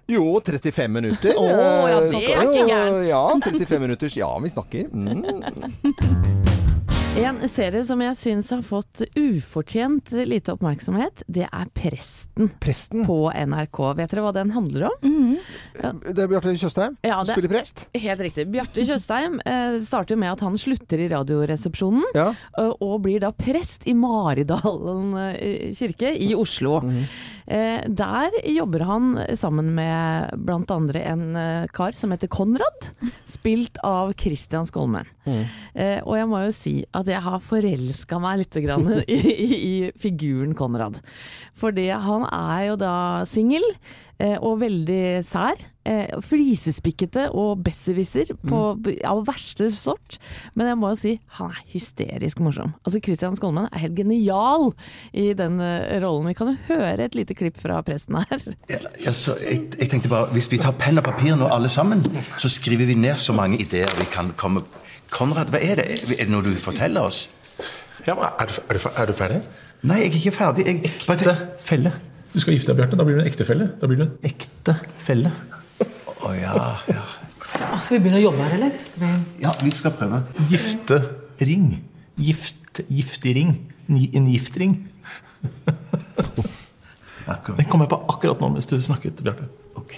Jo, 0.07 0.39
35 0.43 0.87
minutter. 0.91 1.33
Å, 1.37 1.45
ja, 1.45 1.99
Eh, 2.01 2.09
det 2.09 2.23
er 2.23 2.41
ikke 2.41 2.67
gærent. 2.67 3.07
Ja, 3.09 3.23
35 3.45 3.79
minutters. 3.81 4.15
Ja, 4.17 4.31
vi 4.39 4.49
snakker. 4.49 4.89
Mm. 4.91 5.23
En 7.21 7.41
serie 7.51 7.81
som 7.85 7.99
jeg 7.99 8.15
syns 8.15 8.49
har 8.53 8.61
fått 8.63 9.01
ufortjent 9.19 10.13
lite 10.15 10.53
oppmerksomhet, 10.53 11.25
det 11.27 11.43
er 11.51 11.65
Presten 11.75 12.47
Presten. 12.63 13.03
på 13.05 13.27
NRK. 13.35 13.79
Vet 13.99 14.09
dere 14.13 14.23
hva 14.23 14.31
den 14.33 14.49
handler 14.55 14.85
om? 14.87 14.95
Mhm. 15.03 15.37
Det 16.15 16.19
er 16.23 16.27
Bjarte 16.31 16.53
Tjøstheim. 16.55 16.95
Ja, 17.03 17.21
det- 17.23 17.33
Spiller 17.35 17.49
prest. 17.49 17.87
Helt 17.93 18.19
riktig. 18.21 18.47
Bjarte 18.49 18.85
Tjøstheim 18.87 19.41
eh, 19.45 19.81
starter 19.83 20.15
med 20.15 20.31
at 20.31 20.39
han 20.39 20.55
slutter 20.57 20.99
i 21.03 21.09
Radioresepsjonen, 21.09 22.03
Ja. 22.15 22.29
eh, 22.57 22.71
og 22.79 23.01
blir 23.03 23.19
da 23.19 23.31
prest 23.31 23.83
i 23.87 23.93
Maridalen 23.93 25.13
eh, 25.35 25.73
kirke 25.75 26.15
i 26.17 26.33
Oslo. 26.33 26.77
Eh, 26.79 27.05
der 27.91 28.35
jobber 28.47 28.83
han 28.87 29.07
sammen 29.39 29.73
med 29.75 30.47
andre 30.71 31.01
en 31.11 31.23
eh, 31.35 31.65
kar 31.75 31.91
som 31.97 32.13
heter 32.13 32.29
Konrad, 32.31 32.87
spilt 33.27 33.77
av 33.83 34.13
Christian 34.19 34.67
Skolmen. 34.69 35.09
Eh, 35.27 35.99
og 36.05 36.15
jeg 36.17 36.29
må 36.31 36.43
jo 36.45 36.53
si 36.55 36.75
at 36.95 37.09
jeg 37.11 37.21
har 37.25 37.43
forelska 37.43 38.19
meg 38.23 38.43
litt 38.45 38.59
grann 38.63 38.87
i, 39.07 39.19
i, 39.19 39.49
i 39.59 39.75
figuren 39.99 40.55
Konrad. 40.55 41.01
Fordi 41.59 41.89
han 41.91 42.23
er 42.31 42.69
jo 42.71 42.79
da 42.81 42.95
singel. 43.29 43.65
eh, 44.21 44.37
Og 44.39 44.59
veldig 44.63 45.03
sær. 45.27 45.59
Eh, 45.81 46.11
flisespikkete 46.21 47.23
og 47.33 47.63
besserwisser 47.65 48.29
mm. 48.45 48.51
av 49.09 49.23
verste 49.25 49.65
sort. 49.73 50.19
Men 50.53 50.69
jeg 50.69 50.77
må 50.77 50.91
jo 50.91 50.97
si, 50.99 51.13
han 51.39 51.55
er 51.55 51.63
hysterisk 51.71 52.41
morsom. 52.45 52.75
Altså 52.85 52.99
Christian 53.01 53.37
Skolmen 53.39 53.65
er 53.65 53.81
helt 53.81 53.95
genial 53.97 54.67
i 55.09 55.31
den 55.37 55.57
uh, 55.57 55.89
rollen. 56.03 56.29
Vi 56.29 56.35
kan 56.37 56.51
jo 56.51 56.67
høre 56.67 57.07
et 57.07 57.17
lite 57.17 57.33
klipp 57.37 57.57
fra 57.63 57.79
presten 57.87 58.19
her. 58.19 58.43
Altså, 59.07 59.33
jeg, 59.41 59.71
jeg 59.79 59.89
tenkte 59.89 60.11
bare, 60.11 60.29
Hvis 60.35 60.51
vi 60.51 60.59
tar 60.61 60.75
penn 60.77 61.01
og 61.01 61.07
papir 61.07 61.33
nå 61.39 61.49
alle 61.49 61.71
sammen, 61.73 62.03
så 62.37 62.51
skriver 62.51 62.85
vi 62.85 62.99
ned 63.01 63.17
så 63.17 63.33
mange 63.33 63.57
ideer 63.57 63.89
vi 63.97 64.05
kan 64.11 64.35
komme 64.37 64.61
Konrad, 65.11 65.49
hva 65.51 65.59
er 65.59 65.81
det? 65.81 65.87
Er 66.13 66.21
det 66.21 66.31
noe 66.31 66.45
du 66.45 66.53
forteller 66.61 67.09
oss? 67.09 67.25
Ja, 68.05 68.13
men 68.13 68.29
er, 68.29 68.47
du, 68.47 68.53
er, 68.69 68.77
du, 68.77 68.85
er 68.93 69.09
du 69.09 69.15
ferdig? 69.17 69.41
Nei, 69.81 69.97
jeg 70.05 70.11
er 70.13 70.19
ikke 70.21 70.35
ferdig. 70.37 70.67
Jeg, 70.69 70.93
bare 71.09 71.17
Ekte 71.17 71.65
felle. 71.65 71.95
Du 72.31 72.39
skal 72.39 72.55
gifte 72.55 72.71
deg, 72.71 72.83
Bjarte. 72.83 73.01
Da 73.01 73.07
blir 73.09 73.17
du 73.17 73.25
en 73.25 73.31
ektefelle. 73.33 73.71
Da 73.81 73.89
blir 73.89 73.99
du 73.99 74.05
en 74.05 74.29
ekte 74.29 74.77
Å 76.21 76.33
ja, 76.37 76.55
ja. 76.91 77.03
Skal 77.81 77.97
vi 77.97 78.01
begynne 78.03 78.19
å 78.19 78.25
jobbe 78.27 78.45
her, 78.45 78.57
eller? 78.59 78.75
Skal 78.85 79.03
vi... 79.03 79.11
Ja, 79.43 79.53
vi 79.61 79.71
skal 79.75 79.95
prøve. 79.97 80.21
Giftering. 80.51 81.65
Gift, 82.21 82.83
giftig 82.87 83.35
ring. 83.37 83.55
En 83.89 84.29
giftring. 84.31 84.77
Den 87.25 87.67
kom 87.69 87.83
jeg 87.83 87.91
på 87.91 87.99
akkurat 88.13 88.41
nå 88.43 88.53
mens 88.53 88.69
du 88.69 88.77
snakket, 88.81 89.23
Bjarte. 89.25 89.49
Ok. 89.79 89.95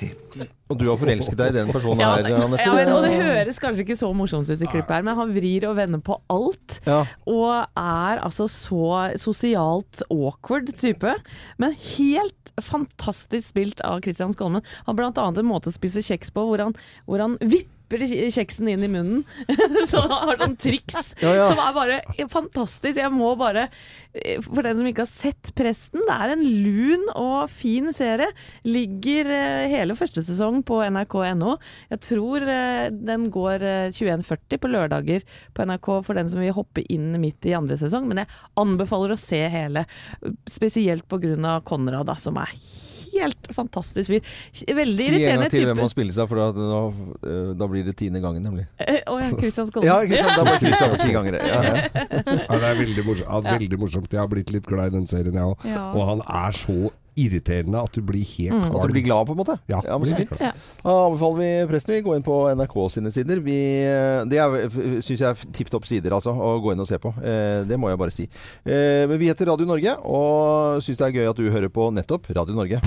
Og 0.69 0.77
du 0.79 0.86
har 0.89 0.97
forelsket 1.01 1.38
deg 1.39 1.51
i 1.53 1.57
den 1.59 1.71
personen 1.73 2.01
Ja, 2.03 2.12
her, 2.15 2.27
Anette. 2.38 2.65
ja, 2.65 2.73
men, 2.77 2.91
og 2.93 3.03
det 3.05 3.13
høres 3.17 3.59
kanskje 3.62 3.83
ikke 3.86 3.97
så 3.99 4.09
morsomt 4.15 4.49
ut 4.49 4.62
i 4.62 4.69
klippet 4.69 4.93
her, 4.95 5.05
men 5.05 5.17
han 5.17 5.33
vrir 5.33 5.65
og 5.69 5.75
vender 5.79 6.01
på 6.05 6.19
alt. 6.33 6.79
Ja. 6.86 7.01
Og 7.29 7.51
er 7.79 8.21
altså 8.23 8.47
så 8.51 9.12
sosialt 9.21 10.05
awkward 10.09 10.73
type. 10.77 11.15
Men 11.62 11.75
helt 11.97 12.38
fantastisk 12.62 13.49
spilt 13.49 13.81
av 13.81 14.01
Christian 14.05 14.33
Skolmen. 14.33 14.62
Han 14.86 14.97
har 14.97 15.09
annet 15.09 15.41
en 15.41 15.49
måte 15.49 15.71
å 15.71 15.75
spise 15.75 16.03
kjeks 16.05 16.29
på 16.33 16.45
hvor 16.45 16.62
han, 16.62 16.75
hvor 17.09 17.23
han 17.23 17.38
vipper 17.41 17.71
dypper 17.93 18.32
kjeksen 18.34 18.69
inn 18.71 18.84
i 18.84 18.89
munnen. 18.91 19.23
så 19.89 20.01
han 20.03 20.29
har 20.29 20.39
sånn 20.41 20.56
triks 20.60 21.13
Ja, 21.21 21.34
ja. 21.36 21.49
som 21.51 21.62
er 21.62 21.75
bare 21.75 21.99
fantastisk. 22.32 22.97
Jeg 22.99 23.12
må 23.13 23.34
bare 23.39 23.67
For 24.45 24.62
den 24.65 24.77
som 24.79 24.88
ikke 24.89 25.06
har 25.06 25.12
sett 25.12 25.51
Presten, 25.58 26.03
det 26.08 26.13
er 26.15 26.34
en 26.34 26.43
lun 26.63 27.08
og 27.17 27.49
fin 27.53 27.91
serie. 27.95 28.29
Ligger 28.65 29.29
eh, 29.34 29.71
hele 29.73 29.97
første 29.97 30.23
sesong 30.25 30.62
på 30.65 30.79
nrk.no. 30.86 31.58
Jeg 31.91 32.03
tror 32.10 32.45
eh, 32.47 32.88
den 32.93 33.27
går 33.34 33.65
eh, 33.67 33.91
21.40 33.93 34.62
på 34.62 34.71
lørdager 34.71 35.25
på 35.53 35.67
NRK 35.69 35.91
for 36.06 36.17
den 36.17 36.32
som 36.32 36.43
vil 36.43 36.56
hoppe 36.56 36.86
inn 36.93 37.12
midt 37.21 37.49
i 37.49 37.56
andre 37.58 37.77
sesong. 37.79 38.08
Men 38.10 38.23
jeg 38.23 38.32
anbefaler 38.62 39.15
å 39.15 39.21
se 39.21 39.43
hele, 39.53 39.88
spesielt 40.51 41.08
pga. 41.10 41.60
Konrad, 41.63 42.08
da, 42.10 42.17
som 42.19 42.38
er 42.41 42.49
helt 42.51 42.92
fantastisk 43.54 44.10
fyr. 44.10 44.32
Veldig 44.73 45.08
Si 45.10 45.23
en 45.26 45.43
gang 45.43 45.52
til 45.54 45.67
hvem 45.69 45.82
han 45.84 45.91
spiller 45.91 46.15
seg, 46.15 46.30
for 46.32 46.41
da, 46.41 46.47
da, 46.58 46.80
eh, 47.30 47.52
da 47.60 47.67
blir 47.71 47.86
det 47.88 47.95
tiende 47.99 48.21
gangen, 48.23 48.43
nemlig. 48.45 48.65
Eh, 48.80 49.02
Å 49.10 49.19
ja, 49.21 49.30
Christian 49.38 49.69
Skolden. 49.69 49.88
Ja, 49.89 49.99
ikke 50.06 50.23
sant? 50.23 50.36
Da 50.39 50.43
blir 50.49 50.60
Christian 50.63 50.95
for 50.95 51.04
ti 51.04 51.13
ganger. 51.15 51.39
Ja, 51.43 51.62
ja. 51.63 51.76
Ja, 52.23 52.58
det 52.58 52.67
er 52.71 52.82
veldig 52.82 53.06
morsomt. 53.08 53.47
Veldig 53.52 53.80
morsomt. 53.80 54.12
Jeg 54.13 54.21
har 54.23 54.32
blitt 54.32 54.52
litt 54.54 54.67
glad 54.69 54.93
i 54.93 54.97
den 54.97 55.08
serien, 55.10 55.38
jeg 55.38 55.54
òg. 55.54 55.65
Ja. 55.69 55.86
Og 55.93 56.08
han 56.13 56.26
er 56.28 56.58
så 56.58 56.78
irriterende 57.19 57.82
at 57.84 57.93
du 57.95 58.02
blir 58.06 58.23
helt 58.38 58.54
Mm. 58.54 58.76
At 58.76 58.88
du 58.88 58.93
blir 58.93 59.04
glad, 59.06 59.26
på 59.26 59.34
en 59.34 59.39
måte? 59.39 59.56
Ja, 59.71 59.82
men 59.82 60.10
så 60.10 60.17
fint. 60.17 60.36
Ja. 60.41 60.52
Da 60.84 60.93
anbefaler 61.08 61.39
vi 61.39 61.49
presten 61.71 61.95
vi 61.95 62.02
gå 62.06 62.15
inn 62.17 62.26
på 62.26 62.36
NRK 62.54 62.76
sine 62.93 63.12
sider. 63.13 63.41
Vi, 63.43 63.58
det 64.30 64.43
syns 65.04 65.23
jeg 65.23 65.30
er 65.30 65.54
tipp 65.56 65.71
topp 65.73 65.88
sider, 65.89 66.13
altså, 66.15 66.36
å 66.36 66.58
gå 66.63 66.73
inn 66.73 66.84
og 66.84 66.89
se 66.89 66.99
på. 67.02 67.13
Eh, 67.23 67.63
det 67.69 67.80
må 67.80 67.89
jeg 67.91 68.02
bare 68.02 68.13
si. 68.13 68.28
Eh, 68.63 69.04
men 69.10 69.17
vi 69.21 69.32
heter 69.32 69.49
Radio 69.49 69.69
Norge, 69.69 69.97
og 70.04 70.84
syns 70.86 71.02
det 71.02 71.10
er 71.10 71.17
gøy 71.21 71.34
at 71.34 71.41
du 71.41 71.49
hører 71.49 71.73
på 71.73 71.89
nettopp 71.95 72.30
Radio 72.36 72.58
Norge. 72.58 72.84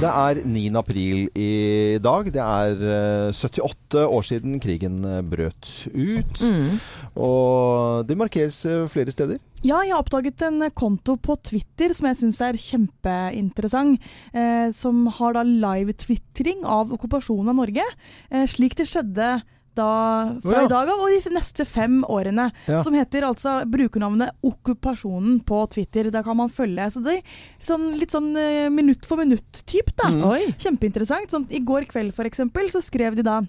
Det 0.00 0.08
er 0.08 0.38
9. 0.48 0.60
april 0.80 1.26
i 1.36 1.98
dag. 2.00 2.28
Det 2.32 2.40
er 2.40 2.84
eh, 3.28 3.36
78 3.36 4.06
år 4.08 4.22
siden 4.24 4.56
krigen 4.62 5.02
eh, 5.04 5.20
brøt 5.20 5.68
ut. 5.92 6.40
Mm. 6.40 6.78
Og 7.20 8.08
det 8.08 8.16
markeres 8.16 8.62
eh, 8.64 8.86
flere 8.88 9.12
steder. 9.12 9.36
Ja, 9.60 9.82
jeg 9.84 9.92
har 9.92 10.00
oppdaget 10.00 10.40
en 10.46 10.64
konto 10.72 11.18
på 11.20 11.36
Twitter 11.44 11.92
som 11.96 12.08
jeg 12.08 12.20
syns 12.22 12.40
er 12.44 12.58
kjempeinteressant. 12.60 14.00
Eh, 14.32 14.68
som 14.76 15.04
har 15.18 15.36
da 15.36 15.44
live-tvitring 15.44 16.64
av 16.64 16.94
okkupasjonen 16.96 17.52
av 17.52 17.58
Norge. 17.60 17.84
Eh, 18.30 18.46
slik 18.48 18.78
det 18.78 18.88
skjedde 18.88 19.40
da 19.78 19.90
fra 20.42 20.50
oh, 20.50 20.54
ja. 20.56 20.64
i 20.64 20.70
dag 20.70 20.88
av 20.90 21.02
og 21.04 21.12
de 21.12 21.34
neste 21.34 21.64
fem 21.68 22.00
årene. 22.08 22.48
Ja. 22.66 22.80
Som 22.86 22.96
heter 22.96 23.28
altså 23.28 23.60
brukernavnet 23.70 24.40
Okkupasjonen 24.46 25.42
på 25.46 25.62
Twitter. 25.74 26.10
Der 26.10 26.24
kan 26.26 26.40
man 26.40 26.50
følge. 26.52 26.88
Så 26.90 27.04
det 27.04 27.20
er 27.20 27.38
sånn, 27.66 27.90
litt 28.00 28.16
sånn 28.16 28.32
eh, 28.40 28.66
minutt 28.72 29.06
for 29.06 29.20
minutt-typ, 29.20 29.92
da. 30.00 30.10
Mm. 30.10 30.56
Kjempeinteressant. 30.60 31.36
Sånn, 31.36 31.48
I 31.52 31.62
går 31.64 31.88
kveld 31.92 32.16
for 32.16 32.28
eksempel, 32.28 32.72
så 32.72 32.82
skrev 32.84 33.18
de 33.20 33.28
da 33.28 33.42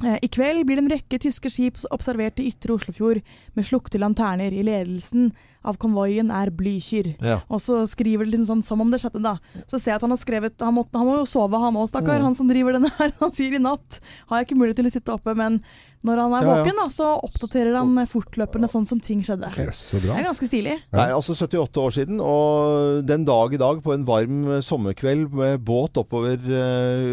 I 0.00 0.28
kveld 0.32 0.64
blir 0.66 0.78
det 0.78 0.82
en 0.86 0.92
rekke 0.94 1.18
tyske 1.20 1.50
skip 1.52 1.76
observert 1.94 2.40
i 2.40 2.48
ytre 2.50 2.74
Oslofjord 2.74 3.20
med 3.54 3.66
slukte 3.68 4.00
lanterner. 4.00 4.50
I 4.50 4.64
ledelsen 4.66 5.28
av 5.62 5.76
konvoien 5.78 6.32
er 6.34 6.50
Blücher. 6.50 7.12
Ja. 7.22 7.38
Og 7.52 7.62
så 7.62 7.82
skriver 7.86 8.26
det 8.26 8.34
litt 8.34 8.48
sånn 8.48 8.64
som 8.66 8.82
om 8.82 8.90
det 8.90 9.02
skjedde, 9.02 9.22
da. 9.22 9.36
Så 9.70 9.78
ser 9.78 9.92
jeg 9.92 10.00
at 10.00 10.06
han 10.06 10.14
har 10.14 10.20
skrevet 10.22 10.64
Han 10.64 10.74
må, 10.74 10.86
han 10.96 11.06
må 11.06 11.20
jo 11.20 11.28
sove, 11.28 11.60
han 11.60 11.78
òg, 11.78 11.90
stakkar. 11.92 12.18
Mm. 12.18 12.26
Han 12.30 12.38
som 12.38 12.50
driver 12.50 12.78
denne 12.78 12.90
her. 12.98 13.14
Han 13.22 13.34
sier 13.34 13.54
i 13.54 13.62
natt 13.62 14.00
har 14.30 14.40
jeg 14.40 14.48
ikke 14.48 14.58
mulighet 14.58 14.80
til 14.80 14.90
å 14.90 14.94
sitte 14.96 15.14
oppe, 15.14 15.36
men 15.38 15.60
når 16.04 16.20
han 16.24 16.32
er 16.38 16.42
Ja, 16.46 16.54
våken, 16.62 16.78
da, 16.82 16.86
så 16.90 17.08
oppdaterer 17.22 17.76
han 17.78 17.92
eh, 18.02 18.08
fortløpende 18.10 18.68
sånn 18.70 18.86
som 18.88 19.00
ting 19.02 19.20
skjedde. 19.22 19.50
Okay, 19.52 19.68
så 19.76 20.00
bra. 20.02 20.16
Det 20.16 20.22
er 20.24 20.28
ganske 20.30 20.48
stilig. 20.50 20.76
Nei, 20.92 21.06
altså 21.14 21.36
78 21.36 21.80
år 21.82 21.94
siden, 21.94 22.20
og 22.24 23.02
den 23.06 23.24
dag 23.28 23.54
i 23.54 23.60
dag, 23.62 23.82
på 23.84 23.94
en 23.94 24.04
varm 24.08 24.40
eh, 24.56 24.60
sommerkveld 24.66 25.32
med 25.32 25.62
båt 25.66 25.96
oppover 26.02 26.38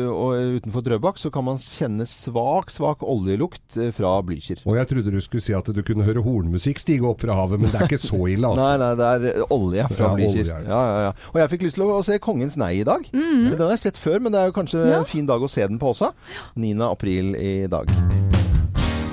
og 0.09 0.57
utenfor 0.59 0.83
Drøbak, 0.85 1.17
så 1.21 1.29
kan 1.33 1.45
man 1.47 1.57
kjenne 1.61 2.05
svak, 2.09 2.71
svak 2.73 3.03
oljelukt 3.05 3.77
fra 3.95 4.15
Blücher. 4.25 4.61
Og 4.65 4.77
jeg 4.79 4.89
trodde 4.91 5.13
du 5.13 5.19
skulle 5.21 5.43
si 5.43 5.53
at 5.57 5.69
du 5.75 5.81
kunne 5.85 6.05
høre 6.07 6.23
hornmusikk 6.25 6.81
stige 6.81 7.05
opp 7.09 7.21
fra 7.23 7.35
havet, 7.37 7.61
men 7.61 7.71
det 7.71 7.79
er 7.81 7.87
ikke 7.89 8.01
så 8.01 8.21
ille, 8.31 8.47
altså. 8.51 8.65
Nei, 8.65 8.77
nei, 8.81 8.91
det 8.99 9.33
er 9.35 9.45
olje 9.53 9.87
fra 9.93 10.09
Ja, 10.09 10.15
Blücher. 10.17 10.49
er 10.55 10.63
det. 10.65 10.71
Ja, 10.73 10.81
ja, 10.89 10.99
ja. 11.09 11.13
Og 11.33 11.41
jeg 11.43 11.53
fikk 11.55 11.67
lyst 11.67 11.79
til 11.79 11.87
å 11.89 12.01
se 12.05 12.19
Kongens 12.23 12.57
nei 12.59 12.73
i 12.81 12.87
dag. 12.87 13.05
Den 13.13 13.59
har 13.61 13.75
jeg 13.75 13.85
sett 13.87 14.01
før, 14.01 14.19
men 14.23 14.33
det 14.35 14.41
er 14.43 14.49
jo 14.51 14.57
kanskje 14.59 14.85
Ja. 14.89 14.99
en 15.03 15.09
fin 15.09 15.25
dag 15.29 15.41
å 15.41 15.49
se 15.51 15.65
den 15.67 15.79
på 15.79 15.93
også. 15.93 16.11
9. 16.55 16.75
april 16.89 17.35
i 17.35 17.53
dag. 17.71 18.28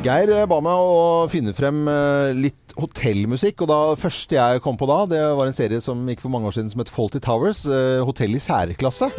Geir 0.06 0.30
eh, 0.30 0.44
ba 0.46 0.60
meg 0.62 0.86
å 0.86 1.26
finne 1.30 1.50
frem 1.56 1.80
eh, 1.90 2.30
litt 2.36 2.74
hotellmusikk, 2.78 3.64
og 3.64 3.70
da 3.72 3.78
første 3.98 4.36
jeg 4.38 4.62
kom 4.62 4.78
på 4.78 4.86
da, 4.86 5.00
det 5.10 5.22
var 5.34 5.50
en 5.50 5.56
serie 5.56 5.82
som 5.82 6.04
gikk 6.06 6.22
for 6.22 6.30
mange 6.30 6.46
år 6.50 6.54
siden 6.58 6.70
som 6.70 6.84
het 6.84 6.92
Faulty 6.92 7.22
Towers. 7.24 7.64
eh, 7.66 7.98
Hotell 8.06 8.38
i 8.38 8.42
særklasse. 8.42 9.10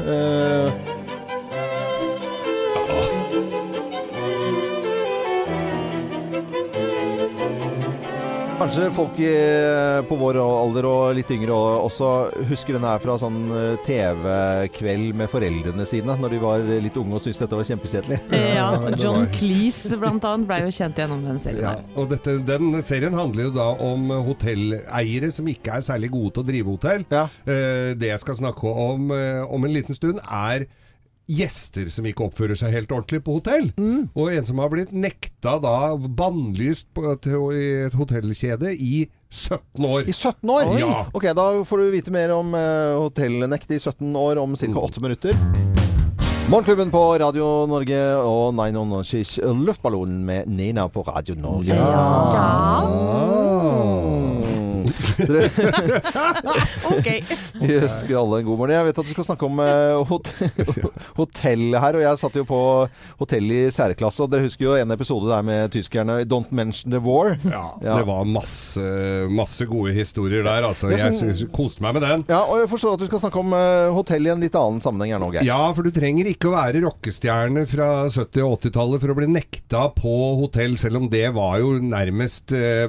Kanskje 8.67 8.89
folk 8.91 9.19
i, 9.23 9.27
på 10.09 10.15
vår 10.19 10.37
alder 10.43 10.85
og 10.89 11.13
litt 11.15 11.29
yngre 11.31 11.55
også 11.55 12.07
husker 12.49 12.75
denne 12.75 12.89
her 12.91 12.99
fra 12.99 13.13
sånn 13.15 13.37
eh, 13.55 13.77
TV-kveld 13.85 15.13
med 15.15 15.31
foreldrene 15.31 15.85
sine 15.87 16.17
når 16.19 16.33
de 16.33 16.39
var 16.41 16.65
litt 16.83 16.97
unge 16.99 17.15
og 17.15 17.23
syntes 17.23 17.39
dette 17.39 17.55
var 17.55 17.69
kjempekjedelig. 17.69 18.17
Ja, 18.57 18.65
John 18.99 19.23
Cleese 19.31 19.95
blant 19.95 20.27
annet 20.27 20.49
ble 20.49 20.57
jo 20.65 20.73
kjent 20.81 20.99
gjennom 20.99 21.23
den 21.23 21.39
serien 21.45 21.63
Ja, 21.63 21.71
og 21.95 22.11
dette, 22.11 22.35
den 22.43 22.75
serien 22.83 23.15
handler 23.15 23.47
jo 23.47 23.53
da 23.55 23.69
om 23.87 24.11
hotelleiere 24.27 25.31
som 25.31 25.47
ikke 25.47 25.77
er 25.77 25.87
særlig 25.87 26.11
gode 26.17 26.35
til 26.35 26.43
å 26.43 26.49
drive 26.51 26.75
hotell. 26.75 27.07
Ja. 27.07 27.23
Eh, 27.47 27.93
det 27.95 28.11
jeg 28.11 28.25
skal 28.25 28.41
snakke 28.41 28.67
om 28.67 29.15
eh, 29.15 29.45
om 29.47 29.63
en 29.63 29.77
liten 29.79 29.95
stund, 29.95 30.19
er 30.27 30.67
gjester 31.27 31.89
som 31.91 32.07
ikke 32.07 32.25
oppfører 32.27 32.57
seg 32.59 32.73
helt 32.75 32.91
ordentlig 32.91 33.21
på 33.25 33.37
hotell. 33.39 33.69
Mm. 33.77 34.07
Og 34.15 34.33
en 34.33 34.47
som 34.47 34.61
har 34.63 34.71
blitt 34.73 34.93
nekta 34.95 35.57
da 35.63 35.77
bannlyst 35.97 36.89
på, 36.95 37.17
i 37.53 37.67
et 37.87 37.97
hotellkjede 37.97 38.73
i 38.73 39.07
17 39.29 39.85
år. 39.85 40.07
I 40.07 40.13
17 40.13 40.53
år? 40.53 40.71
Oi. 40.71 40.79
Ja. 40.81 41.05
Ok, 41.11 41.29
da 41.35 41.49
får 41.67 41.83
du 41.83 41.89
vite 41.91 42.13
mer 42.15 42.33
om 42.35 42.55
uh, 42.55 42.95
hotellnekt 43.03 43.75
i 43.75 43.79
17 43.81 44.15
år 44.15 44.39
om 44.43 44.55
ca. 44.55 44.71
8 44.87 45.03
minutter. 45.03 45.41
Morgenklubben 46.47 46.93
på 46.93 47.01
Radio 47.19 47.65
Norge 47.67 47.99
og 48.23 48.53
900 48.55 49.03
Luftballonen 49.67 50.23
med 50.23 50.47
Nina 50.47 50.87
på 50.87 51.03
Radio 51.03 51.35
Norge. 51.35 51.75
Dere 51.75 53.46
Ok. 56.87 57.07
ønsker 57.61 58.15
alle 58.19 58.39
en 58.41 58.47
god 58.47 58.57
morgen. 58.59 58.73
Jeg 58.77 58.87
vet 58.89 58.99
at 59.01 59.07
du 59.07 59.13
skal 59.13 59.27
snakke 59.27 59.47
om 59.47 59.59
eh, 59.63 59.97
hot 60.09 60.29
hotell 61.19 61.65
her, 61.77 61.97
og 61.99 62.03
jeg 62.03 62.19
satt 62.21 62.37
jo 62.39 62.45
på 62.47 62.59
hotell 63.21 63.51
i 63.55 63.61
særklasse, 63.73 64.23
og 64.25 64.31
dere 64.33 64.45
husker 64.47 64.67
jo 64.67 64.75
en 64.79 64.93
episode 64.95 65.29
der 65.31 65.45
med 65.47 65.71
tyskerne, 65.73 66.19
'Don't 66.27 66.51
Mention 66.55 66.91
the 66.93 67.01
War'. 67.03 67.35
Ja, 67.47 67.63
Ja. 67.83 67.97
det 67.99 68.07
var 68.07 68.23
masse, 68.25 68.81
masse 69.29 69.65
gode 69.69 69.93
historier 69.97 70.43
der, 70.43 70.63
altså. 70.67 70.89
Jeg 70.91 70.99
Jeg 70.99 71.13
synes- 71.19 71.45
koste 71.53 71.81
meg 71.81 71.93
med 71.93 72.01
den. 72.03 72.25
Ja, 72.29 72.41
og 72.45 72.59
jeg 72.61 72.69
forstår 72.69 72.93
at 72.93 72.99
du 72.99 73.05
skal 73.07 73.19
snakke 73.19 73.39
om 73.39 73.53
eh, 73.53 73.89
hotell 73.93 74.27
i 74.27 74.29
en 74.33 74.39
litt 74.41 74.55
annen 74.55 74.81
sammenheng 74.81 75.13
her 75.15 75.19
nå, 75.19 75.31
Geir. 75.33 75.43
Ja, 75.47 75.71
for 75.73 75.83
du 75.83 75.91
trenger 75.91 76.25
ikke 76.27 76.49
å 76.49 76.55
være 76.57 76.81
rockestjerne 76.83 77.65
fra 77.67 78.07
70- 78.09 78.43
og 78.43 78.59
80-tallet 78.61 79.01
for 79.01 79.09
å 79.13 79.15
bli 79.17 79.27
nekta 79.27 79.87
på 79.95 80.13
hotell, 80.41 80.77
selv 80.77 80.97
om 81.01 81.09
det 81.09 81.27
var 81.33 81.59
jo 81.59 81.77
nærmest 81.81 82.51
eh, 82.53 82.87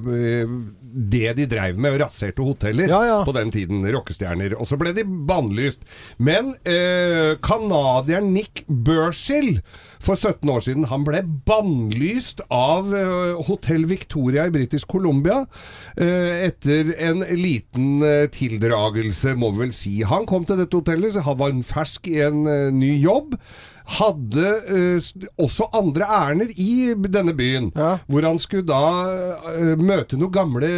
det 0.88 1.36
de 1.36 1.46
dreiv 1.46 1.78
med, 1.78 1.92
og 1.94 1.98
raserte 2.18 2.42
hoteller 2.42 2.88
Ja, 2.88 3.04
ja. 3.06 3.18
på 3.24 3.32
den 3.32 3.50
tiden. 3.50 3.84
Rockestjerner. 3.86 4.56
Og 4.58 4.66
så 4.66 4.78
ble 4.78 4.92
de 4.96 5.04
bannlyst. 5.04 5.80
Men 6.18 6.54
eh, 6.64 7.36
canadieren 7.42 8.32
Nick 8.34 8.64
Burchill 8.66 9.60
for 9.98 10.14
17 10.14 10.48
år 10.50 10.60
siden, 10.62 10.84
han 10.90 11.04
ble 11.06 11.22
bannlyst 11.46 12.40
av 12.54 12.92
eh, 12.94 13.38
Hotell 13.48 13.86
Victoria 13.90 14.46
i 14.46 14.52
Britisk 14.54 14.88
Columbia 14.92 15.40
eh, 15.98 16.46
etter 16.48 16.92
en 17.02 17.24
liten 17.34 18.02
eh, 18.06 18.28
tildragelse, 18.30 19.34
må 19.38 19.50
vi 19.54 19.64
vel 19.66 19.74
si. 19.74 19.96
Han 20.06 20.26
kom 20.28 20.46
til 20.46 20.60
dette 20.62 20.78
hotellet, 20.78 21.16
så 21.16 21.24
han 21.26 21.40
var 21.40 21.56
fersk 21.66 22.06
i 22.12 22.20
en 22.28 22.44
ny 22.78 22.94
jobb. 23.02 23.34
Hadde 23.88 24.50
uh, 24.68 25.28
også 25.40 25.68
andre 25.72 26.04
ærender 26.04 26.50
i 26.60 26.92
denne 27.08 27.32
byen, 27.36 27.70
Ja. 27.76 27.94
hvor 28.06 28.26
han 28.26 28.38
skulle 28.38 28.66
da 28.68 28.80
uh, 29.48 29.80
møte 29.80 30.18
noen 30.20 30.32
gamle 30.34 30.68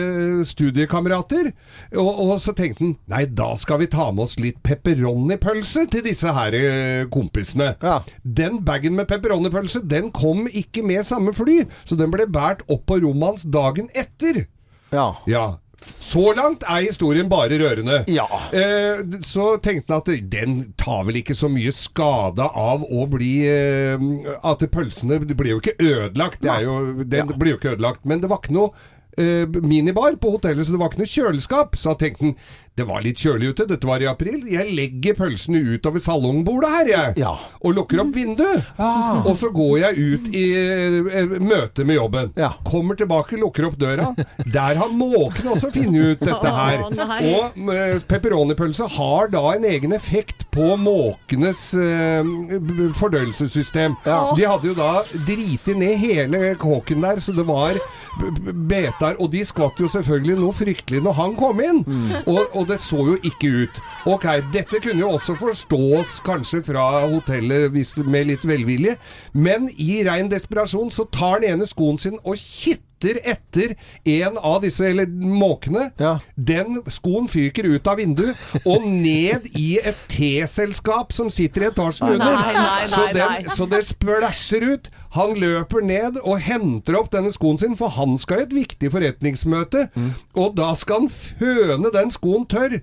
studiekamerater. 0.46 1.50
Og, 1.98 2.10
og 2.28 2.36
så 2.42 2.54
tenkte 2.54 2.84
han 2.84 2.92
nei, 3.10 3.24
da 3.26 3.48
skal 3.58 3.80
vi 3.82 3.88
ta 3.90 4.10
med 4.14 4.28
oss 4.28 4.38
litt 4.38 4.60
pepperoni-pølse 4.66 5.86
til 5.90 6.04
disse 6.06 6.30
her 6.36 6.54
eh, 6.54 7.08
kompisene. 7.12 7.72
Ja. 7.82 7.98
Den 8.22 8.60
bagen 8.66 8.94
med 8.98 9.08
pepperoni-pølse, 9.10 9.82
den 9.90 10.12
kom 10.14 10.46
ikke 10.46 10.84
med 10.86 11.02
samme 11.08 11.34
fly, 11.36 11.64
så 11.84 11.98
den 11.98 12.12
ble 12.14 12.28
båret 12.30 12.62
opp 12.70 12.86
på 12.90 13.00
rommet 13.02 13.34
hans 13.34 13.42
dagen 13.50 13.90
etter. 13.94 14.44
Ja. 14.94 15.10
Ja. 15.30 15.44
Så 16.00 16.32
langt 16.36 16.64
er 16.68 16.82
historien 16.84 17.28
bare 17.30 17.56
rørende. 17.60 18.02
Ja. 18.12 18.26
Eh, 18.52 19.00
så 19.24 19.54
tenkte 19.64 19.94
han 19.96 20.02
at 20.02 20.30
den 20.32 20.56
tar 20.80 21.04
vel 21.08 21.20
ikke 21.22 21.36
så 21.36 21.48
mye 21.52 21.72
skade 21.72 22.44
av 22.44 22.84
å 22.84 23.06
bli 23.08 23.32
eh, 23.48 24.06
At 24.44 24.64
pølsene 24.72 25.20
blir 25.24 25.54
jo 25.54 25.60
ikke 25.62 25.76
ødelagt. 25.80 26.42
Det 26.44 26.50
er 26.52 26.66
jo, 26.68 26.78
den 27.04 27.32
Ja. 27.32 27.36
blir 27.36 27.54
jo 27.54 27.60
ikke 27.60 27.74
ødelagt. 27.76 28.04
Men 28.04 28.20
det 28.20 28.28
var 28.30 28.42
ikke 28.42 28.56
noe 28.58 28.70
eh, 29.18 29.46
minibar 29.64 30.12
på 30.20 30.36
hotellet, 30.36 30.66
så 30.66 30.72
det 30.76 30.80
var 30.82 30.92
ikke 30.92 31.02
noe 31.02 31.14
kjøleskap. 31.16 31.76
Så 31.80 31.94
han 31.94 32.00
tenkte 32.04 32.24
han 32.28 32.36
det 32.80 32.86
var 32.88 33.02
litt 33.04 33.20
kjølig 33.20 33.52
ute, 33.52 33.66
dette 33.68 33.88
var 33.88 34.00
i 34.00 34.08
april. 34.08 34.44
Jeg 34.48 34.72
legger 34.72 35.16
pølsene 35.18 35.60
utover 35.74 36.00
salongbordet 36.00 36.70
her, 36.72 36.90
jeg. 36.90 37.16
Ja. 37.20 37.34
Og 37.60 37.74
lukker 37.76 38.00
opp 38.00 38.14
vinduet. 38.16 38.70
Og 38.80 39.34
så 39.36 39.50
går 39.52 39.74
jeg 39.82 40.06
ut 40.14 40.30
i 40.32 40.44
eh, 40.56 41.34
møte 41.44 41.84
med 41.84 41.98
jobben. 41.98 42.32
Ja. 42.40 42.54
Kommer 42.64 42.96
tilbake, 42.96 43.36
lukker 43.40 43.68
opp 43.68 43.76
døra. 43.80 44.10
Der 44.46 44.80
har 44.80 44.94
måkene 44.96 45.52
også 45.56 45.72
funnet 45.74 46.14
ut 46.14 46.24
dette 46.24 46.54
her. 46.56 46.86
Og 46.86 47.60
eh, 47.74 47.98
pepperonipølse 48.08 48.88
har 48.96 49.28
da 49.34 49.44
en 49.58 49.66
egen 49.68 49.92
effekt 49.96 50.46
på 50.54 50.72
måkenes 50.80 51.66
eh, 51.76 52.32
fordøyelsessystem. 52.96 53.98
Så 54.06 54.38
de 54.38 54.48
hadde 54.48 54.70
jo 54.72 54.76
da 54.78 55.02
driti 55.28 55.76
ned 55.76 55.98
hele 56.00 56.54
kåken 56.60 57.04
der, 57.04 57.20
så 57.20 57.36
det 57.36 57.44
var 57.48 57.76
betar. 58.70 59.20
Og 59.20 59.30
de 59.34 59.44
skvatt 59.46 59.80
jo 59.80 59.90
selvfølgelig 59.90 60.38
noe 60.40 60.56
fryktelig 60.56 61.04
når 61.04 61.18
han 61.20 61.36
kom 61.38 61.60
inn. 61.64 61.84
Og, 62.24 62.40
og 62.56 62.69
det 62.70 62.80
så 62.82 63.00
jo 63.12 63.16
ikke 63.26 63.50
ut. 63.64 63.80
Ok, 64.10 64.26
dette 64.54 64.80
kunne 64.82 65.02
jo 65.04 65.14
også 65.16 65.36
forstås 65.40 66.20
kanskje 66.26 66.62
fra 66.70 67.06
hotellet 67.10 67.74
med 68.06 68.30
litt 68.32 68.46
velvilje, 68.46 68.96
men 69.32 69.68
i 69.76 70.02
rein 70.06 70.30
desperasjon 70.32 70.92
så 70.94 71.06
tar 71.12 71.42
den 71.42 71.58
ene 71.58 71.68
skoen 71.68 71.98
sin 72.00 72.18
og 72.24 72.38
kitter 72.38 72.89
etter 73.08 73.74
en 74.04 74.36
av 74.36 74.60
disse 74.64 74.84
eller 74.86 75.08
måkene. 75.08 75.88
Ja. 76.00 76.18
Den 76.36 76.80
skoen 76.92 77.28
fyker 77.30 77.68
ut 77.70 77.88
av 77.90 78.00
vinduet 78.00 78.38
og 78.64 78.86
ned 79.06 79.48
i 79.58 79.78
et 79.82 79.98
teselskap 80.12 81.14
som 81.16 81.30
sitter 81.32 81.66
i 81.66 81.70
etasjen 81.70 82.16
under. 82.16 82.36
Nei, 82.36 82.54
nei, 82.54 82.66
nei, 82.66 82.90
så, 82.92 83.06
den, 83.16 83.48
så 83.56 83.68
det 83.70 83.82
splæsjer 83.88 84.68
ut. 84.74 84.90
Han 85.16 85.34
løper 85.40 85.84
ned 85.84 86.20
og 86.22 86.42
henter 86.44 86.98
opp 87.00 87.10
denne 87.14 87.32
skoen 87.34 87.58
sin, 87.60 87.78
for 87.78 87.92
han 87.96 88.18
skal 88.20 88.44
i 88.44 88.48
et 88.48 88.54
viktig 88.54 88.92
forretningsmøte. 88.94 89.88
Mm. 89.94 90.12
Og 90.38 90.54
da 90.58 90.72
skal 90.78 91.06
han 91.06 91.10
føne 91.10 91.94
den 91.94 92.12
skoen 92.14 92.46
tørr. 92.50 92.80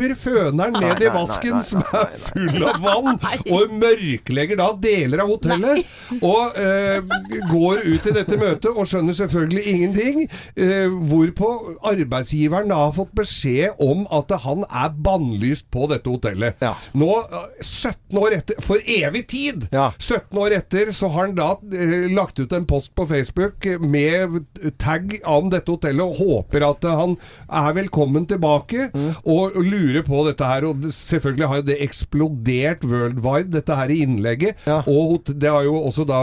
Glepper 0.00 0.14
føneren 0.16 0.72
ned 0.76 0.84
nei, 0.86 0.96
i 1.04 1.08
nei, 1.08 1.12
vasken 1.14 1.56
nei, 1.58 1.64
som 1.68 1.82
er 1.84 2.12
full 2.24 2.64
av 2.64 2.78
vann, 2.80 3.18
og 3.54 3.72
mørklegger 3.80 4.58
da 4.60 4.68
deler 4.80 5.22
av 5.24 5.32
hotellet. 5.34 5.90
Og 6.30 6.56
eh, 6.58 7.04
går 7.50 7.82
ut 7.86 8.06
i 8.08 8.14
dette 8.16 8.36
møtet 8.40 8.70
og 8.70 8.86
skjønner 8.88 9.14
selvfølgelig 9.16 9.64
ingenting. 9.74 10.22
Eh, 10.56 10.88
hvorpå 11.10 11.50
arbeidsgiveren 11.90 12.70
da 12.72 12.78
har 12.86 12.94
fått 12.96 13.12
beskjed 13.16 13.80
om 13.82 14.06
at 14.14 14.32
han 14.44 14.64
er 14.68 14.92
bannlyst 15.04 15.68
på 15.72 15.86
dette 15.90 16.10
hotellet. 16.10 16.58
Ja. 16.64 16.72
Nå, 16.98 17.10
eh, 17.22 17.46
17 17.64 18.20
år 18.20 18.36
etter, 18.40 18.60
for 18.64 18.82
evig 18.90 19.24
tid! 19.32 19.68
Ja. 19.74 19.90
17 19.98 20.40
år 20.40 20.56
etter 20.60 20.92
så 20.96 21.10
har 21.14 21.28
han 21.28 21.36
da 21.38 21.50
eh, 21.76 22.08
lagt 22.14 22.40
ut 22.42 22.52
en 22.56 22.66
post 22.68 22.94
på 22.98 23.06
Facebook 23.10 23.68
med 23.84 24.40
tagg 24.82 25.18
om 25.28 25.50
dette 25.52 25.70
hotellet 25.70 26.04
og 26.04 26.18
håper 26.20 26.66
at 26.72 26.88
eh, 26.88 26.98
han 27.04 27.16
er 27.48 27.76
velkommen 27.82 28.28
tilbake 28.30 28.88
Mm. 28.90 29.10
og 29.28 29.54
lurer 29.62 29.89
på 30.06 30.24
dette 30.28 30.46
her. 30.46 30.66
Og 30.68 30.86
selvfølgelig 30.94 31.50
har 31.50 31.60
jo 31.60 31.66
det 31.70 31.78
eksplodert 31.84 32.84
worldwide, 32.86 33.50
dette 33.54 33.76
her 33.76 33.92
i 33.92 34.00
innlegget. 34.04 34.60
Ja. 34.68 34.80
Og 34.90 35.30
det 35.30 35.50
har 35.50 35.66
jo 35.66 35.76
også 35.82 36.06
da 36.08 36.20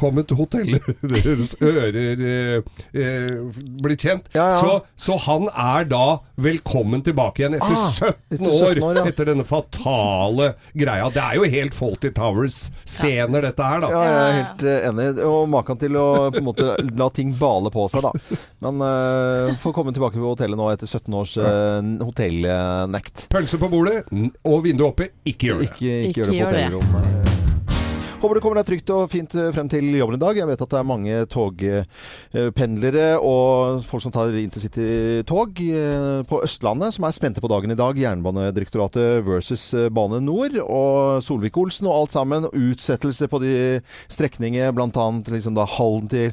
kommet 0.00 0.34
hotellets 0.36 1.56
ører 1.70 2.24
eh, 2.26 2.72
eh, 2.96 3.60
blitt 3.82 4.04
kjent. 4.06 4.28
Ja, 4.36 4.48
ja. 4.54 4.60
Så, 4.60 4.78
så 4.98 5.18
han 5.26 5.50
er 5.52 5.86
da 5.90 6.04
velkommen 6.40 7.04
tilbake 7.06 7.42
igjen 7.42 7.56
etter 7.56 7.76
Ah, 7.76 7.88
17 7.90 8.36
etter 8.36 8.48
år, 8.48 8.74
17 8.76 8.84
år, 8.84 8.98
ja. 9.00 9.04
etter 9.10 9.28
denne 9.30 9.46
fatale 9.46 10.50
greia. 10.76 11.08
Det 11.12 11.22
er 11.22 11.38
jo 11.38 11.48
helt 11.56 11.76
Fawlty 11.76 12.10
Towers-scener, 12.16 13.46
dette 13.48 13.70
her, 13.70 13.82
da. 13.84 13.90
Ja, 13.92 14.02
jeg 14.06 14.18
er 14.26 14.38
helt 14.40 14.66
eh, 14.66 14.88
enig. 14.90 15.08
Og 15.26 15.48
maken 15.52 15.80
til 15.80 15.96
å 16.00 16.06
på 16.34 16.40
en 16.40 16.48
måte 16.48 16.74
la 16.96 17.08
ting 17.14 17.34
bale 17.38 17.72
på 17.74 17.86
seg, 17.92 18.06
da. 18.06 18.40
Men 18.64 18.82
uh, 18.82 19.54
får 19.60 19.74
komme 19.76 19.94
tilbake 19.96 20.18
på 20.18 20.32
hotellet 20.32 20.58
nå 20.58 20.68
etter 20.72 20.88
17 20.88 21.16
års 21.16 21.36
uh, 21.40 21.80
hotellnekt. 22.96 23.28
Pølse 23.30 23.58
på 23.58 23.68
bordet 23.68 24.04
og 24.44 24.64
vinduet 24.64 24.88
oppe. 24.88 25.08
Ikke 25.26 25.46
gjør 25.50 25.58
det. 25.58 25.70
Ikke, 25.70 25.86
ikke, 25.86 26.08
Ikke 26.08 26.20
gjør 26.20 26.26
det 26.26 26.32
på 26.32 26.38
gjør 26.38 26.50
hotellrom. 26.50 27.35
Håper 28.16 28.38
du 28.38 28.40
kommer 28.40 28.56
deg 28.56 28.68
trygt 28.70 28.90
og 28.94 29.10
fint 29.12 29.34
eh, 29.36 29.50
frem 29.52 29.66
til 29.68 29.90
jobben 29.92 30.16
i 30.16 30.20
dag. 30.22 30.38
Jeg 30.40 30.48
vet 30.48 30.62
at 30.64 30.70
det 30.72 30.78
er 30.78 30.86
mange 30.88 31.16
togpendlere 31.28 33.08
og 33.20 33.82
folk 33.84 34.02
som 34.06 34.14
tar 34.14 34.32
intercity-tog 34.40 35.60
eh, 35.60 36.22
på 36.24 36.38
Østlandet 36.46 36.96
som 36.96 37.04
er 37.04 37.12
spente 37.12 37.42
på 37.44 37.50
dagen 37.52 37.74
i 37.74 37.76
dag. 37.76 38.00
Jernbanedirektoratet 38.00 39.20
versus 39.26 39.66
eh, 39.76 39.90
Bane 39.92 40.22
Nor 40.24 40.56
og 40.64 41.20
Solvik-Olsen 41.26 41.90
og 41.90 41.98
alt 41.98 42.14
sammen. 42.16 42.48
Utsettelse 42.56 43.28
på 43.28 43.42
de 43.44 43.52
strekningene, 44.08 44.72
bl.a. 44.72 45.06
Liksom 45.36 45.58
da 45.58 45.68
Halden 45.76 46.08
til, 46.08 46.32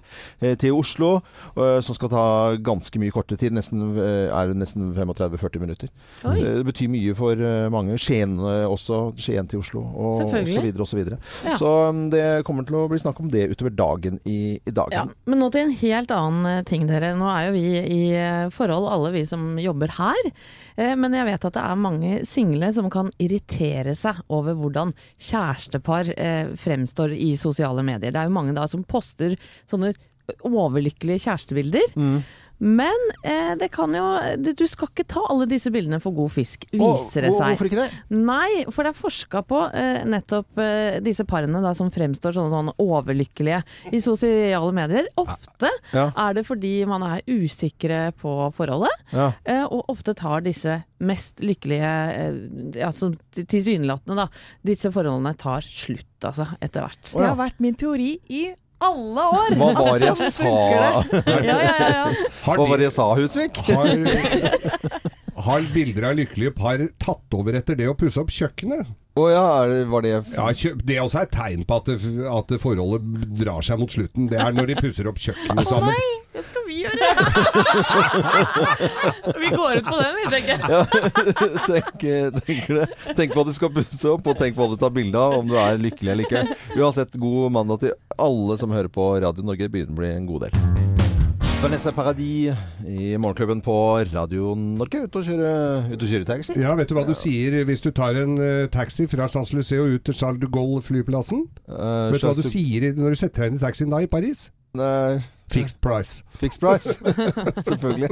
til 0.61 0.79
Oslo, 0.79 1.17
som 1.53 1.95
skal 1.97 2.11
ta 2.11 2.25
ganske 2.63 3.01
mye 3.01 3.11
kortere 3.11 3.41
tid. 3.41 3.55
Nesten, 3.57 3.97
er 3.99 4.53
det 4.53 4.59
nesten 4.61 4.93
35-40 4.95 5.59
minutter. 5.65 5.91
Oi. 6.29 6.38
Det 6.39 6.63
betyr 6.69 6.91
mye 6.95 7.17
for 7.17 7.43
mange. 7.73 7.99
Skien 7.99 8.38
også. 8.39 9.03
Skien 9.19 9.51
til 9.51 9.59
Oslo, 9.65 9.84
og, 9.84 10.23
osv. 10.29 10.53
Så 10.53 10.63
videre 10.63 10.88
og 10.88 10.91
så 10.93 11.01
videre. 11.01 11.21
Ja. 11.43 11.59
Så 11.59 11.72
det 12.13 12.43
kommer 12.47 12.65
til 12.67 12.78
å 12.80 12.84
bli 12.91 12.99
snakk 13.01 13.19
om 13.24 13.30
det 13.34 13.45
utover 13.51 13.74
dagen 13.76 14.19
i, 14.30 14.55
i 14.57 14.74
dagen. 14.74 14.93
Ja, 14.95 15.30
men 15.30 15.41
nå 15.41 15.49
til 15.53 15.65
en 15.65 15.76
helt 15.80 16.13
annen 16.13 16.49
eh, 16.49 16.63
ting, 16.67 16.86
dere. 16.89 17.13
Nå 17.17 17.28
er 17.32 17.47
jo 17.47 17.55
vi 17.55 17.65
i 17.82 18.01
eh, 18.17 18.47
forhold, 18.53 18.89
alle 18.91 19.13
vi 19.15 19.26
som 19.30 19.57
jobber 19.61 19.95
her. 19.97 20.32
Eh, 20.76 20.93
Men 20.99 21.17
jeg 21.17 21.28
vet 21.30 21.49
at 21.49 21.57
det 21.57 21.65
er 21.65 21.84
mange 21.84 22.13
single 22.30 22.71
som 22.76 22.89
kan 22.93 23.11
irritere 23.21 23.95
seg 23.97 24.21
over 24.34 24.57
hvordan 24.59 24.93
kjærestepar 25.17 26.13
fremstår 26.59 27.13
i 27.15 27.34
sosiale 27.39 27.84
medier. 27.86 28.13
Det 28.13 28.19
er 28.21 28.30
jo 28.30 28.38
mange 28.38 28.55
da 28.55 28.65
som 28.69 28.86
poster 28.88 29.36
sånne 29.69 29.93
overlykkelige 30.47 31.26
kjærestebilder. 31.26 31.93
Mm. 31.99 32.21
Men 32.60 33.08
eh, 33.26 33.56
det 33.60 33.68
kan 33.74 33.91
jo 33.95 34.04
Du 34.56 34.66
skal 34.70 34.88
ikke 34.91 35.06
ta 35.10 35.24
alle 35.30 35.47
disse 35.49 35.72
bildene 35.74 35.99
for 36.04 36.14
god 36.16 36.32
fisk, 36.32 36.66
viser 36.72 37.26
det 37.28 37.34
seg. 37.36 37.54
Hvorfor 37.58 37.68
ikke 37.70 37.82
det? 37.82 38.01
Nei, 38.14 38.64
for 38.72 38.86
det 38.86 38.93
er 38.93 38.99
forska 38.99 39.41
på 39.49 39.60
eh, 39.76 40.04
nettopp 40.08 40.62
eh, 40.64 40.99
disse 41.04 41.26
parene 41.28 41.62
da, 41.64 41.74
som 41.78 41.91
fremstår 41.93 42.36
sånn, 42.38 42.51
sånn 42.54 42.72
overlykkelige 42.80 43.64
i 43.91 43.99
sosiale 44.04 44.72
medier. 44.76 45.10
Ofte 45.20 45.72
Ja. 45.93 46.08
er 46.16 46.34
det 46.39 46.45
fordi 46.47 46.74
man 46.89 47.04
er 47.04 47.22
usikre 47.28 48.12
på 48.20 48.51
forholdet, 48.56 48.93
Ja. 49.12 49.32
eh, 49.45 49.64
og 49.66 49.86
ofte 49.91 50.16
tar 50.16 50.41
disse 50.45 50.84
mest 51.04 51.41
lykkelige, 51.43 51.91
eh, 52.16 52.91
til- 52.93 53.45
tilsynelatende, 53.45 54.16
da, 54.16 54.28
disse 54.64 54.91
forholdene 54.93 55.36
tar 55.38 55.62
slutt, 55.62 56.06
altså, 56.24 56.47
etter 56.62 56.82
hvert. 56.88 57.12
Det 57.12 57.26
har 57.28 57.36
vært 57.36 57.60
min 57.60 57.76
teori 57.76 58.20
i 58.30 58.54
alle 58.88 59.25
år. 59.39 59.55
Hva 59.59 59.69
var 59.77 59.99
det 60.01 60.09
jeg 60.11 60.31
sa? 60.36 60.53
Ja, 60.73 60.89
ja, 61.23 61.57
ja, 61.67 61.88
ja. 61.93 62.05
Hva 62.43 62.57
var 62.59 62.75
det 62.77 62.88
jeg 62.89 62.95
sa, 62.97 63.07
Husvik? 63.17 63.61
har, 63.69 63.88
har 65.47 65.69
bilder 65.73 66.09
av 66.11 66.17
lykkelige 66.19 66.53
par 66.57 66.84
tatt 67.01 67.38
over 67.39 67.57
etter 67.59 67.79
det 67.79 67.88
å 67.91 67.95
pusse 67.97 68.21
opp 68.21 68.31
kjøkkenet? 68.34 68.91
Å 69.14 69.24
ja, 69.30 69.41
er 69.61 69.70
det, 69.70 69.82
var 69.91 70.01
det 70.01 70.11
Ja, 70.34 70.47
Det 70.82 70.95
også 70.97 71.20
er 71.20 71.28
et 71.28 71.34
tegn 71.36 71.66
på 71.70 71.78
at, 71.78 71.89
det, 71.91 72.14
at 72.26 72.53
forholdet 72.61 73.28
drar 73.38 73.61
seg 73.66 73.78
mot 73.82 73.93
slutten. 73.93 74.26
Det 74.32 74.39
er 74.41 74.55
når 74.55 74.72
de 74.72 74.78
pusser 74.80 75.09
opp 75.09 75.22
kjøkkenet 75.22 75.70
sammen. 75.70 75.91
Å 75.91 75.93
Nei, 75.93 76.14
det 76.34 76.41
skal 76.47 76.66
vi 76.66 76.80
gjøre! 76.82 77.09
vi 79.43 79.51
går 79.53 79.78
ut 79.78 79.91
på 79.91 79.99
den, 79.99 80.18
vi, 80.18 80.26
tenker 80.34 80.51
jeg. 80.55 80.64
tenk, 81.70 82.07
tenk, 82.39 82.72
det. 82.74 82.88
tenk 83.20 83.38
hva 83.38 83.45
du 83.45 83.53
skal 83.53 83.74
pusse 83.76 84.16
opp, 84.16 84.32
og 84.34 84.41
tenk 84.41 84.57
hva 84.57 84.72
du 84.72 84.80
tar 84.82 84.95
bilde 84.97 85.22
av, 85.22 85.38
om 85.43 85.51
du 85.51 85.59
er 85.61 85.78
lykkelig 85.84 86.16
eller 86.16 86.26
ikke. 86.26 86.57
Uansett, 86.80 87.14
god 87.22 87.53
mandag 87.59 87.86
til 87.86 87.93
alle 88.18 88.57
som 88.57 88.74
hører 88.74 88.89
på 88.93 89.11
Radio 89.22 89.45
Norge. 89.45 89.70
Det 89.70 89.74
begynner 89.78 89.93
å 89.93 90.01
bli 90.01 90.11
en 90.16 90.30
god 90.34 90.47
del. 90.47 90.92
Vanessa 91.64 91.91
Paradis 91.95 92.53
i 92.84 93.14
Morgenklubben 93.16 93.61
på 93.64 93.74
Radio 94.11 94.51
Norge. 94.59 95.05
Ute 95.05 95.22
og 95.22 95.28
kjøre, 95.30 95.51
ut 95.93 96.01
kjøre 96.09 96.28
taxi. 96.28 96.57
Ja, 96.59 96.74
Vet 96.76 96.89
du 96.91 96.97
hva 96.97 97.05
du 97.07 97.14
sier 97.16 97.55
hvis 97.64 97.80
du 97.86 97.88
tar 97.95 98.20
en 98.20 98.34
uh, 98.36 98.66
taxi 98.72 99.05
fra 99.07 99.30
Champs-Élysées 99.32 99.80
og 99.80 99.93
ut 99.95 100.03
til 100.03 100.18
Charles 100.18 100.41
de 100.41 100.49
Gaulle-flyplassen? 100.51 101.45
Uh, 101.72 102.11
Vet 102.11 102.20
du 102.20 102.28
hva 102.28 102.36
du 102.36 102.43
sier 102.43 102.89
når 102.97 103.16
du 103.16 103.22
setter 103.22 103.45
deg 103.45 103.53
inn 103.53 103.61
i 103.61 103.64
taxien 103.64 103.95
da 103.95 104.01
i 104.03 104.11
Paris? 104.11 104.49
Nei, 104.76 105.22
Fixed 105.53 105.80
price. 105.80 106.24
fixed 106.41 106.59
price. 106.59 106.97
Selvfølgelig. 107.70 108.11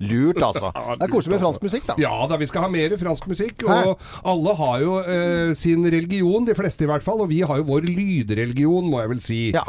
Lurt, 0.00 0.40
altså. 0.42 0.70
Det 0.72 1.06
er 1.06 1.12
koselig 1.12 1.36
med 1.36 1.42
fransk 1.44 1.66
musikk, 1.66 1.86
da. 1.90 1.96
Ja 2.00 2.14
da, 2.30 2.38
vi 2.40 2.48
skal 2.50 2.66
ha 2.66 2.70
mer 2.72 2.94
fransk 3.00 3.28
musikk. 3.30 3.64
Hæ? 3.66 3.78
Og 3.90 4.06
alle 4.32 4.54
har 4.60 4.82
jo 4.82 4.96
eh, 5.02 5.52
sin 5.58 5.86
religion, 5.86 6.46
de 6.46 6.56
fleste 6.58 6.86
i 6.86 6.90
hvert 6.90 7.04
fall. 7.04 7.22
Og 7.24 7.30
vi 7.32 7.42
har 7.46 7.60
jo 7.60 7.68
vår 7.70 7.88
lydreligion, 7.88 8.90
må 8.90 9.02
jeg 9.02 9.12
vel 9.14 9.22
si. 9.24 9.40
Ja. 9.56 9.64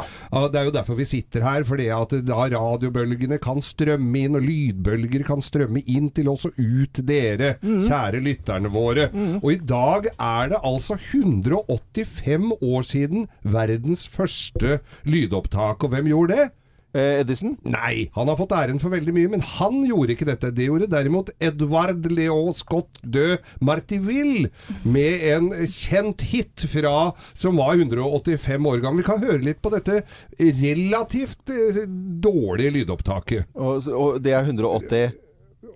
det 0.48 0.60
er 0.60 0.68
jo 0.68 0.74
derfor 0.74 0.98
vi 0.98 1.08
sitter 1.08 1.46
her. 1.46 1.66
Fordi 1.68 1.88
at 1.94 2.14
da 2.28 2.48
radiobølgene 2.54 3.40
kan 3.42 3.62
strømme 3.64 4.24
inn, 4.24 4.38
og 4.38 4.46
lydbølger 4.46 5.26
kan 5.28 5.44
strømme 5.44 5.82
inn 5.86 6.10
til 6.14 6.30
oss 6.32 6.48
og 6.48 6.58
ut 6.58 7.02
dere, 7.08 7.56
mm. 7.62 7.82
kjære 7.88 8.22
lytterne 8.24 8.72
våre. 8.72 9.08
Og 9.40 9.50
i 9.54 9.60
dag 9.62 10.10
er 10.12 10.54
det 10.54 10.62
altså 10.66 10.98
185 10.98 12.52
år 12.58 12.86
siden 12.86 13.28
verdens 13.42 14.06
første 14.08 14.78
lydopptak. 15.08 15.84
Og 15.84 15.94
hvem 15.94 16.10
gjorde 16.12 16.38
det? 16.38 16.48
Eh, 16.96 17.20
Edison? 17.20 17.52
Nei, 17.68 18.08
han 18.14 18.30
har 18.30 18.38
fått 18.38 18.54
æren 18.56 18.78
for 18.80 18.94
veldig 18.94 19.12
mye, 19.12 19.30
men 19.34 19.42
han 19.44 19.82
gjorde 19.84 20.14
ikke 20.14 20.28
dette. 20.30 20.52
Det 20.56 20.68
gjorde 20.70 20.88
derimot 20.88 21.30
Edvard 21.36 22.06
Leon 22.08 22.54
Scott 22.56 23.00
de 23.02 23.36
Martiville 23.60 24.48
med 24.88 25.26
en 25.34 25.50
kjent 25.68 26.24
hit 26.30 26.64
fra 26.72 27.12
som 27.36 27.60
var 27.60 27.76
185 27.76 28.70
år 28.72 28.80
gammel. 28.84 29.04
Vi 29.04 29.08
kan 29.10 29.20
høre 29.24 29.44
litt 29.44 29.60
på 29.60 29.72
dette 29.74 30.00
relativt 30.38 31.52
eh, 31.52 31.82
dårlige 32.24 32.78
lydopptaket. 32.80 33.52
Og, 33.58 33.90
og 33.92 34.22
det 34.24 34.36
er 34.38 34.48
180 34.48 35.12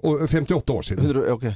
58 0.02 0.74
år 0.74 0.86
siden. 0.86 1.04
100, 1.04 1.28
ok. 1.36 1.46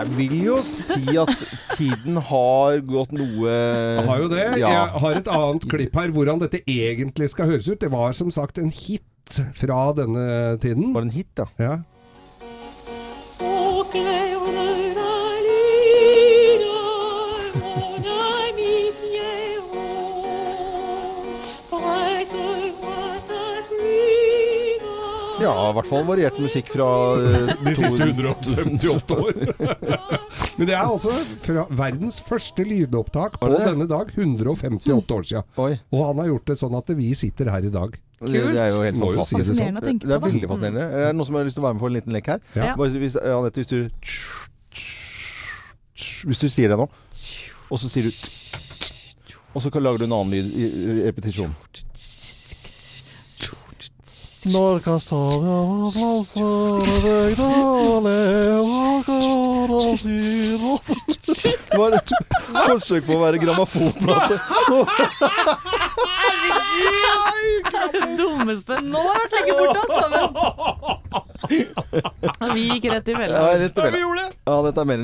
Jeg 0.00 0.14
vil 0.16 0.36
jo 0.46 0.54
si 0.64 1.12
at 1.20 1.32
tiden 1.76 2.16
har 2.30 2.78
gått 2.88 3.10
noe 3.12 3.50
Jeg 3.52 4.06
har 4.08 4.22
jo 4.22 4.30
det. 4.32 4.46
Ja. 4.62 4.70
Jeg 4.72 5.02
har 5.02 5.18
et 5.18 5.28
annet 5.28 5.66
klipp 5.68 5.98
her 6.00 6.14
hvordan 6.14 6.40
dette 6.40 6.62
egentlig 6.64 7.28
skal 7.34 7.50
høres 7.52 7.68
ut. 7.68 7.76
Det 7.82 7.92
var 7.92 8.16
som 8.16 8.32
sagt 8.32 8.56
en 8.62 8.72
hit 8.72 9.04
fra 9.60 9.90
denne 9.98 10.56
tiden. 10.62 10.94
Var 10.94 11.04
det 11.04 11.10
en 11.10 11.16
hit, 11.18 11.32
da? 11.36 11.50
Ja. 11.60 11.76
Ja, 25.50 25.70
i 25.70 25.74
hvert 25.76 25.88
fall 25.90 26.04
variert 26.06 26.36
musikk 26.42 26.70
fra 26.70 26.86
uh, 27.18 27.50
De 27.66 27.72
siste 27.78 28.06
158 28.06 29.16
år. 29.16 29.40
Men 30.58 30.68
det 30.68 30.76
er 30.76 30.84
altså 30.84 31.14
fra 31.42 31.64
verdens 31.74 32.20
første 32.24 32.64
lydopptak 32.66 33.38
på 33.40 33.50
denne 33.54 33.88
dag, 33.90 34.12
158 34.14 35.16
år 35.16 35.26
siden. 35.32 35.48
Oi. 35.64 35.72
Og 35.90 36.06
han 36.06 36.22
har 36.22 36.30
gjort 36.30 36.52
det 36.52 36.56
sånn 36.62 36.78
at 36.78 36.94
vi 37.00 37.10
sitter 37.18 37.50
her 37.50 37.66
i 37.66 37.72
dag. 37.74 37.98
Det, 38.20 38.40
det 38.52 38.60
er 38.60 38.68
jo 38.74 38.82
helt 38.84 38.98
Må 39.00 39.14
jo 39.14 39.24
si 39.24 39.38
fantastisk. 39.38 39.56
det 39.56 39.80
sånn. 39.80 40.00
Det 40.04 40.12
er 40.12 40.20
veldig 40.20 40.48
fascinerende. 40.50 40.86
Er 40.92 41.06
det 41.08 41.16
noen 41.16 41.28
som 41.30 41.38
har 41.38 41.46
lyst 41.48 41.56
til 41.56 41.64
å 41.64 41.66
være 41.66 41.78
med 41.78 41.84
på 41.84 41.88
en 41.90 41.96
liten 41.96 42.16
lek 42.16 42.26
her? 42.34 42.42
Ja. 42.52 42.74
Bare 42.76 43.02
hvis, 43.02 43.16
Anette, 43.16 43.62
hvis 43.62 43.70
du 43.72 43.78
Hvis 46.28 46.42
du 46.42 46.48
sier 46.52 46.68
det 46.68 46.76
nå, 46.76 46.86
og 47.70 47.80
så 47.80 47.88
sier 47.88 48.08
du 48.08 48.12
Og 49.54 49.64
så 49.64 49.72
lager 49.80 50.02
du 50.02 50.06
en 50.06 50.18
annen 50.18 50.34
lyd 50.36 50.52
i 50.52 50.68
i 50.68 50.98
repetisjon. 51.06 51.54
Når 54.44 54.78
kan 54.80 55.00
stave 55.00 55.50
og 55.52 55.92
deg 55.92 56.36
Det 61.70 61.78
var 61.78 61.96
et 61.98 62.12
forsøk 62.54 63.04
på 63.04 63.18
å 63.18 63.20
være 63.20 63.40
grammofonplate. 63.42 64.38
Det 67.68 67.82
er 67.82 67.92
det 67.98 68.06
dummeste. 68.16 68.80
Nå 68.88 69.02
har 69.04 69.20
vært 69.20 69.36
lenge 69.36 69.52
borte, 69.60 69.78
altså! 69.84 70.04
Men 72.40 72.48
Vi 72.56 72.62
gikk 72.70 72.84
rett 72.94 73.08
i 73.08 73.12
Ja, 73.12 73.18
fella. 73.20 73.44
rett 73.60 73.76
i 73.76 73.80
slett. 73.84 74.34
Ja, 74.48 74.56
dette 74.64 74.80
er 74.80 74.88
mer 74.88 75.00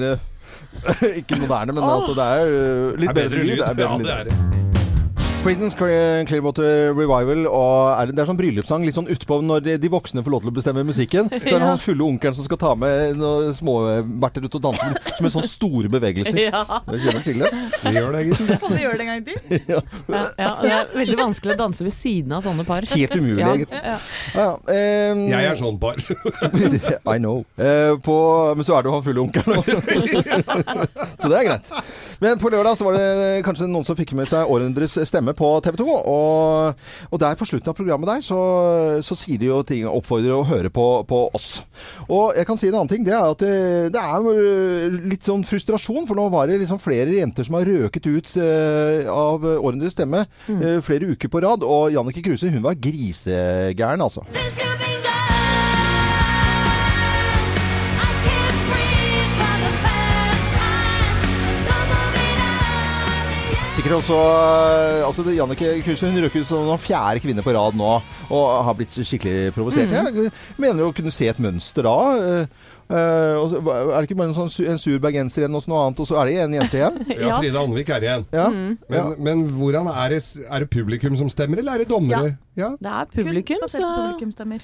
Ikke 1.21 1.35
moderne, 1.45 1.73
men 1.77 1.83
altså, 1.85 2.17
det 2.17 2.25
er 2.25 2.41
øh, 2.57 3.01
litt 3.05 3.15
bedre 3.21 3.45
lyd. 3.45 3.59
Det 3.61 3.69
er 3.69 3.75
bedre 3.85 3.93
Ja, 3.93 3.99
det 4.01 4.13
er 4.17 4.25
det. 4.31 4.76
Creedence 5.47 5.77
Clearwater 5.79 6.91
Revival. 6.97 7.45
Og 7.47 8.01
er 8.01 8.09
det, 8.09 8.17
det 8.17 8.23
er 8.25 8.29
sånn 8.33 8.39
bryllupssang 8.41 8.83
litt 8.83 8.97
sånn 8.97 9.07
utpå 9.13 9.37
når 9.47 9.63
de, 9.63 9.75
de 9.79 9.91
voksne 9.93 10.25
får 10.27 10.33
lov 10.35 10.43
til 10.43 10.51
å 10.51 10.55
bestemme 10.57 10.83
musikken. 10.87 11.29
Så 11.31 11.53
er 11.55 11.63
det 11.63 11.69
han 11.69 11.79
fulle 11.79 12.03
onkelen 12.03 12.35
som 12.35 12.47
skal 12.49 12.59
ta 12.59 12.73
med 12.79 13.15
noen 13.21 13.55
småberter 13.55 14.43
ut 14.43 14.57
og 14.59 14.65
danse 14.65 14.89
med, 14.91 14.99
som 15.15 15.29
en 15.29 15.35
sånn 15.37 15.47
store 15.47 15.91
bevegelser. 15.93 16.41
Ja. 16.49 16.65
Dere 16.89 16.99
kjenner 17.05 17.23
til 17.23 17.39
det? 17.45 17.51
Vi 17.85 17.93
gjør 17.95 18.17
det, 18.17 18.25
gitt. 18.33 18.51
Kan 18.65 18.75
du 18.75 18.81
gjøre 18.83 18.99
det 18.99 19.07
en 19.07 19.13
gang 19.13 19.23
til? 19.29 19.39
Ja, 20.17 20.23
ja, 20.39 20.51
det 20.63 20.71
er 20.73 20.91
veldig 20.97 21.17
vanskelig 21.19 21.55
å 21.55 21.59
danse 21.61 21.85
ved 21.87 21.95
siden 21.95 22.35
av 22.37 22.43
sånne 22.47 22.65
par. 22.67 22.87
Helt 22.91 23.15
umulig, 23.19 23.39
Ja, 23.43 23.53
egentlig. 23.55 23.79
ja. 23.79 23.95
Ja, 24.35 24.43
ja. 24.43 24.75
ehm, 24.75 25.23
Jeg 25.31 25.49
er 25.53 25.59
sånn 25.61 25.79
par. 25.83 26.01
I 27.15 27.17
know. 27.21 27.45
Uh, 27.59 27.95
på, 28.03 28.17
men 28.59 28.67
så 28.67 28.77
er 28.79 28.87
det 28.87 28.91
jo 28.91 28.97
han 28.97 29.05
fulle 29.07 29.23
onkelen 29.23 29.61
òg. 29.61 29.71
så 31.23 31.31
det 31.31 31.39
er 31.41 31.49
greit. 31.51 31.71
Men 32.23 32.41
på 32.43 32.51
lørdag 32.53 32.79
så 32.81 32.89
var 32.89 32.99
det 32.99 33.07
kanskje 33.47 33.69
noen 33.71 33.87
som 33.87 33.99
fikk 33.99 34.15
med 34.19 34.31
seg 34.31 34.51
Århundrets 34.51 34.99
stemme 35.11 35.36
på 35.37 35.51
TV 35.65 35.79
2. 35.83 35.87
Og, 36.13 36.87
og 37.11 37.23
der 37.23 37.39
på 37.39 37.49
slutten 37.49 37.73
av 37.73 37.77
programmet 37.79 38.11
der 38.11 38.25
så, 38.25 38.41
så 39.05 39.19
sier 39.19 39.41
de 39.41 39.51
jo 39.51 39.61
ting 39.67 39.87
oppfordrer 39.89 40.35
å 40.37 40.47
høre 40.47 40.73
på, 40.73 40.87
på 41.09 41.23
oss. 41.37 41.49
Og 42.09 42.37
jeg 42.37 42.49
kan 42.49 42.61
si 42.61 42.71
en 42.71 42.79
annen 42.81 42.93
ting. 42.93 43.05
Det 43.07 43.15
er 43.17 43.29
at 43.29 43.45
det, 43.45 43.55
det 43.95 44.03
er 44.03 44.99
litt 45.13 45.27
sånn 45.27 45.45
frustrasjon. 45.47 46.07
For 46.09 46.19
nå 46.19 46.29
var 46.33 46.51
det 46.51 46.61
liksom 46.63 46.83
flere 46.83 47.19
jenter 47.19 47.47
som 47.47 47.59
har 47.59 47.69
røket 47.69 48.09
ut 48.09 48.35
eh, 48.41 49.07
av 49.11 49.45
Århundrets 49.57 49.97
stemme 49.97 50.27
eh, 50.53 50.81
flere 50.85 51.13
uker 51.15 51.33
på 51.33 51.45
rad. 51.45 51.67
Og 51.67 51.95
Jannicke 51.95 52.25
Kruse 52.27 52.53
hun 52.53 52.65
var 52.67 52.79
grisegæren, 52.81 54.05
altså. 54.05 54.27
Sikkert 63.87 64.01
også 64.03 64.17
øh, 64.19 65.07
altså 65.07 65.23
Jannicke 65.31 65.69
Kruse 65.87 66.09
hun 66.11 66.17
røk 66.25 66.35
ut 66.41 66.47
som 66.49 66.65
den 66.67 66.79
fjerde 66.83 67.21
kvinne 67.23 67.43
på 67.47 67.53
rad 67.55 67.77
nå, 67.79 67.91
og 68.35 68.47
har 68.67 68.75
blitt 68.75 68.97
skikkelig 68.99 69.53
provosert. 69.55 69.93
Jeg 69.95 70.33
mener 70.59 70.89
å 70.89 70.95
kunne 70.97 71.13
se 71.15 71.29
et 71.31 71.39
mønster 71.39 71.87
da. 71.87 71.93
og 73.39 73.47
så 73.53 73.61
er 73.63 73.93
det 74.01 74.09
ikke 74.09 74.17
bare 74.19 74.33
en, 74.33 74.35
sånn, 74.41 74.51
su- 74.51 74.67
en 74.67 74.81
sur 74.83 74.99
bergenser 75.03 75.45
igjen 75.45 75.55
og 75.55 75.63
så 75.63 75.71
noe 75.71 75.85
annet, 75.85 76.03
og 76.03 76.09
så 76.11 76.19
er 76.19 76.33
det 76.33 76.35
en 76.49 76.57
jente 76.59 76.81
igjen? 76.81 76.99
Ja, 77.29 77.37
Frida 77.39 77.63
Anvik 77.63 77.93
er 77.95 78.09
igjen. 78.09 78.27
Ja. 78.35 78.49
Men, 78.51 78.75
Ja. 78.99 79.05
men 79.29 79.47
hvordan 79.55 79.93
er 79.95 80.17
det, 80.17 80.21
er 80.51 80.67
det 80.67 80.71
publikum 80.75 81.15
som 81.23 81.31
stemmer, 81.31 81.63
eller 81.63 81.79
er 81.79 81.85
det 81.85 81.89
dommere? 81.95 82.33
Ja. 82.35 82.43
Det 82.81 82.89
er 82.89 83.05
publikum, 83.13 83.59
Kun 83.61 83.69
så 83.69 83.81
publikumstemmer. 83.85 84.63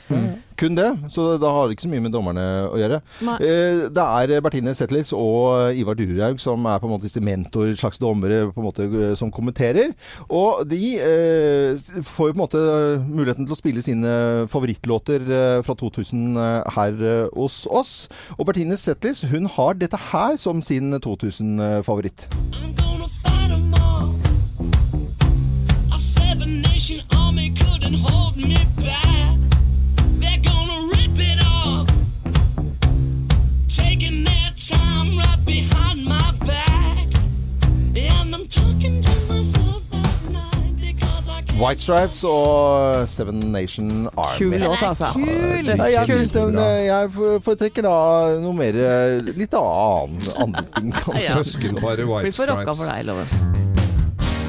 Kun 0.57 0.76
det, 0.78 0.86
så 1.12 1.26
da 1.43 1.51
har 1.53 1.66
det 1.68 1.76
ikke 1.76 1.84
så 1.84 1.90
mye 1.93 2.05
med 2.07 2.12
dommerne 2.14 2.45
å 2.70 2.78
gjøre. 2.80 3.01
Eh, 3.36 3.82
Det 3.93 4.05
er 4.32 4.40
Bertine 4.45 4.72
Zetlitz 4.74 5.12
og 5.12 5.76
Ivar 5.76 5.99
Durhaug 5.99 6.40
som 6.40 6.64
er 6.70 6.78
på 6.80 6.88
en 6.88 6.95
måte 6.95 7.05
disse 7.09 7.20
mentor, 7.20 7.72
slags 7.76 7.99
dommere 8.01 8.47
på 8.53 8.62
en 8.62 8.68
måte, 8.68 8.86
eh, 8.88 9.14
som 9.18 9.30
kommenterer. 9.30 9.93
Og 10.30 10.64
de 10.70 10.80
eh, 10.97 11.76
får 12.03 12.30
jo 12.30 12.32
på 12.32 12.38
en 12.38 12.43
måte 12.45 12.62
muligheten 13.09 13.45
til 13.47 13.57
å 13.57 13.61
spille 13.61 13.84
sine 13.84 14.14
favorittlåter 14.49 15.20
eh, 15.28 15.62
fra 15.66 15.74
2000 15.76 16.38
her 16.76 17.03
eh, 17.12 17.26
hos 17.36 17.66
oss. 17.70 18.09
Og 18.38 18.47
Bertine 18.49 18.78
Zetlitz, 18.80 19.24
hun 19.28 19.47
har 19.59 19.74
dette 19.74 20.01
her 20.12 20.36
som 20.40 20.62
sin 20.64 20.93
2000-favoritt. 20.97 22.28
White 41.62 41.78
Stripes 41.82 42.24
og 42.26 43.08
Seven 43.08 43.38
Nation 43.52 44.08
Army. 44.16 44.38
kul 44.38 44.58
låt, 44.58 44.82
altså. 44.82 45.12
Kul! 45.12 45.66
Ja, 45.66 45.84
jeg, 45.84 46.04
synes 46.10 46.30
den, 46.34 46.58
jeg 46.58 47.10
foretrekker 47.44 47.86
da 47.86 47.94
noe 48.42 48.56
mer 48.56 48.74
eh, 48.82 49.32
Litt 49.38 49.54
annen, 49.54 50.26
andre 50.42 50.66
ting. 50.74 50.90
Søskenparet 51.30 52.02
White 52.08 52.34
for 52.34 52.50
rocka 52.50 52.74
for 52.74 52.90
deg, 52.90 53.06
Loven. 53.06 53.61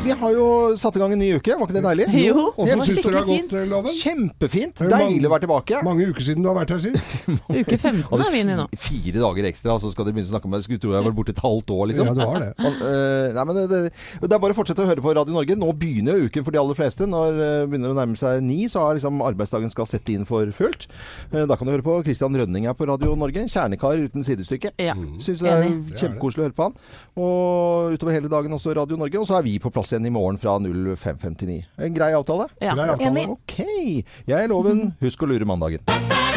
Vi 0.03 0.11
har 0.11 0.33
jo 0.35 0.45
satt 0.75 0.97
i 0.97 0.99
gang 0.99 1.13
en 1.15 1.21
ny 1.21 1.29
uke, 1.39 1.53
var 1.55 1.63
ikke 1.63 1.77
det 1.77 1.81
deilig? 1.85 2.05
Jo. 2.25 2.49
Åssen 2.59 2.81
var 2.81 2.87
syns 2.89 2.97
dere 3.05 3.11
det 3.13 3.19
har 3.21 3.27
skikkelig 3.29 3.59
gått, 3.61 3.69
Loven? 3.71 3.93
Kjempefint! 3.95 4.81
Er 4.83 4.89
Deilig 4.91 5.29
å 5.29 5.31
være 5.31 5.43
tilbake. 5.45 5.77
Mange 5.87 6.07
uker 6.09 6.25
siden 6.27 6.43
du 6.43 6.49
har 6.49 6.57
vært 6.57 6.73
her 6.73 6.81
sist. 6.83 7.13
Uke 7.61 7.77
15 7.77 8.25
er 8.25 8.33
vi 8.33 8.41
inne 8.43 8.51
i 8.51 8.57
nå. 8.59 8.65
fire 8.75 9.21
dager 9.23 9.47
ekstra, 9.47 9.77
så 9.79 9.91
skal 9.93 10.09
dere 10.09 10.17
begynne 10.17 10.27
å 10.27 10.33
snakke 10.33 10.49
om 10.49 10.57
det. 10.57 10.59
Skulle 10.65 10.83
tro 10.83 10.91
jeg 10.91 11.07
var 11.07 11.15
borte 11.15 11.31
et 11.31 11.39
halvt 11.45 11.71
år, 11.77 11.85
liksom. 11.93 12.09
Ja, 12.11 12.15
du 12.17 12.23
har 12.33 12.43
det. 12.43 12.49
Man, 12.65 12.75
uh, 12.83 13.29
nei, 13.37 13.45
men 13.47 13.59
det, 13.61 13.63
det, 13.71 13.79
det 14.25 14.35
er 14.35 14.41
bare 14.43 14.57
å 14.57 14.57
fortsette 14.57 14.83
å 14.83 14.89
høre 14.89 15.05
på 15.05 15.13
Radio 15.15 15.37
Norge. 15.37 15.57
Nå 15.61 15.71
begynner 15.79 16.19
jo 16.19 16.27
uken 16.27 16.47
for 16.49 16.57
de 16.57 16.61
aller 16.65 16.79
fleste. 16.81 17.07
Når 17.07 17.39
uh, 17.39 17.47
begynner 17.71 17.95
å 17.95 17.97
nærme 18.01 18.19
seg 18.19 18.43
ni, 18.43 18.59
så 18.67 18.83
har 18.83 18.99
liksom 18.99 19.23
arbeidsdagen 19.23 19.71
skal 19.71 19.87
sette 19.87 20.17
inn 20.17 20.27
for 20.27 20.51
fullt. 20.59 20.89
Uh, 21.31 21.45
da 21.47 21.55
kan 21.55 21.63
du 21.63 21.77
høre 21.77 21.87
på 21.87 21.95
Christian 22.03 22.35
Rønning 22.35 22.67
her 22.67 22.75
på 22.75 22.89
Radio 22.91 23.15
Norge. 23.15 23.47
Kjernekar 23.55 24.03
uten 24.03 24.27
sidestykke. 24.27 24.75
Ja. 24.83 24.99
Syns 25.23 25.47
det 25.47 25.55
er 25.55 25.71
kjempekoselig 25.95 26.43
å 26.43 26.49
høre 26.49 26.59
på 26.59 26.67
han. 26.67 26.77
Og 27.15 27.95
utover 27.95 28.19
hele 28.19 28.35
dagen 28.35 28.59
også 28.59 28.75
Radio 28.75 28.99
Norge. 28.99 29.23
Og 29.23 29.31
så 29.31 29.39
er 29.39 29.47
vi 29.47 29.55
på 29.63 29.71
plass 29.71 29.92
igjen 29.93 30.09
i 30.09 30.13
morgen 30.13 30.39
fra 30.41 30.57
05.59. 30.59 31.61
En 31.87 31.95
grei 31.95 32.11
avtale? 32.17 32.49
Ja. 32.59 32.75
Grei 32.75 32.89
avtale. 32.89 33.13
Enig. 33.13 33.29
Ok. 33.37 33.59
Jeg 34.27 34.39
er 34.41 34.51
Loven. 34.51 34.89
Husk 35.03 35.23
å 35.23 35.29
lure 35.33 35.47
mandagen. 35.47 36.32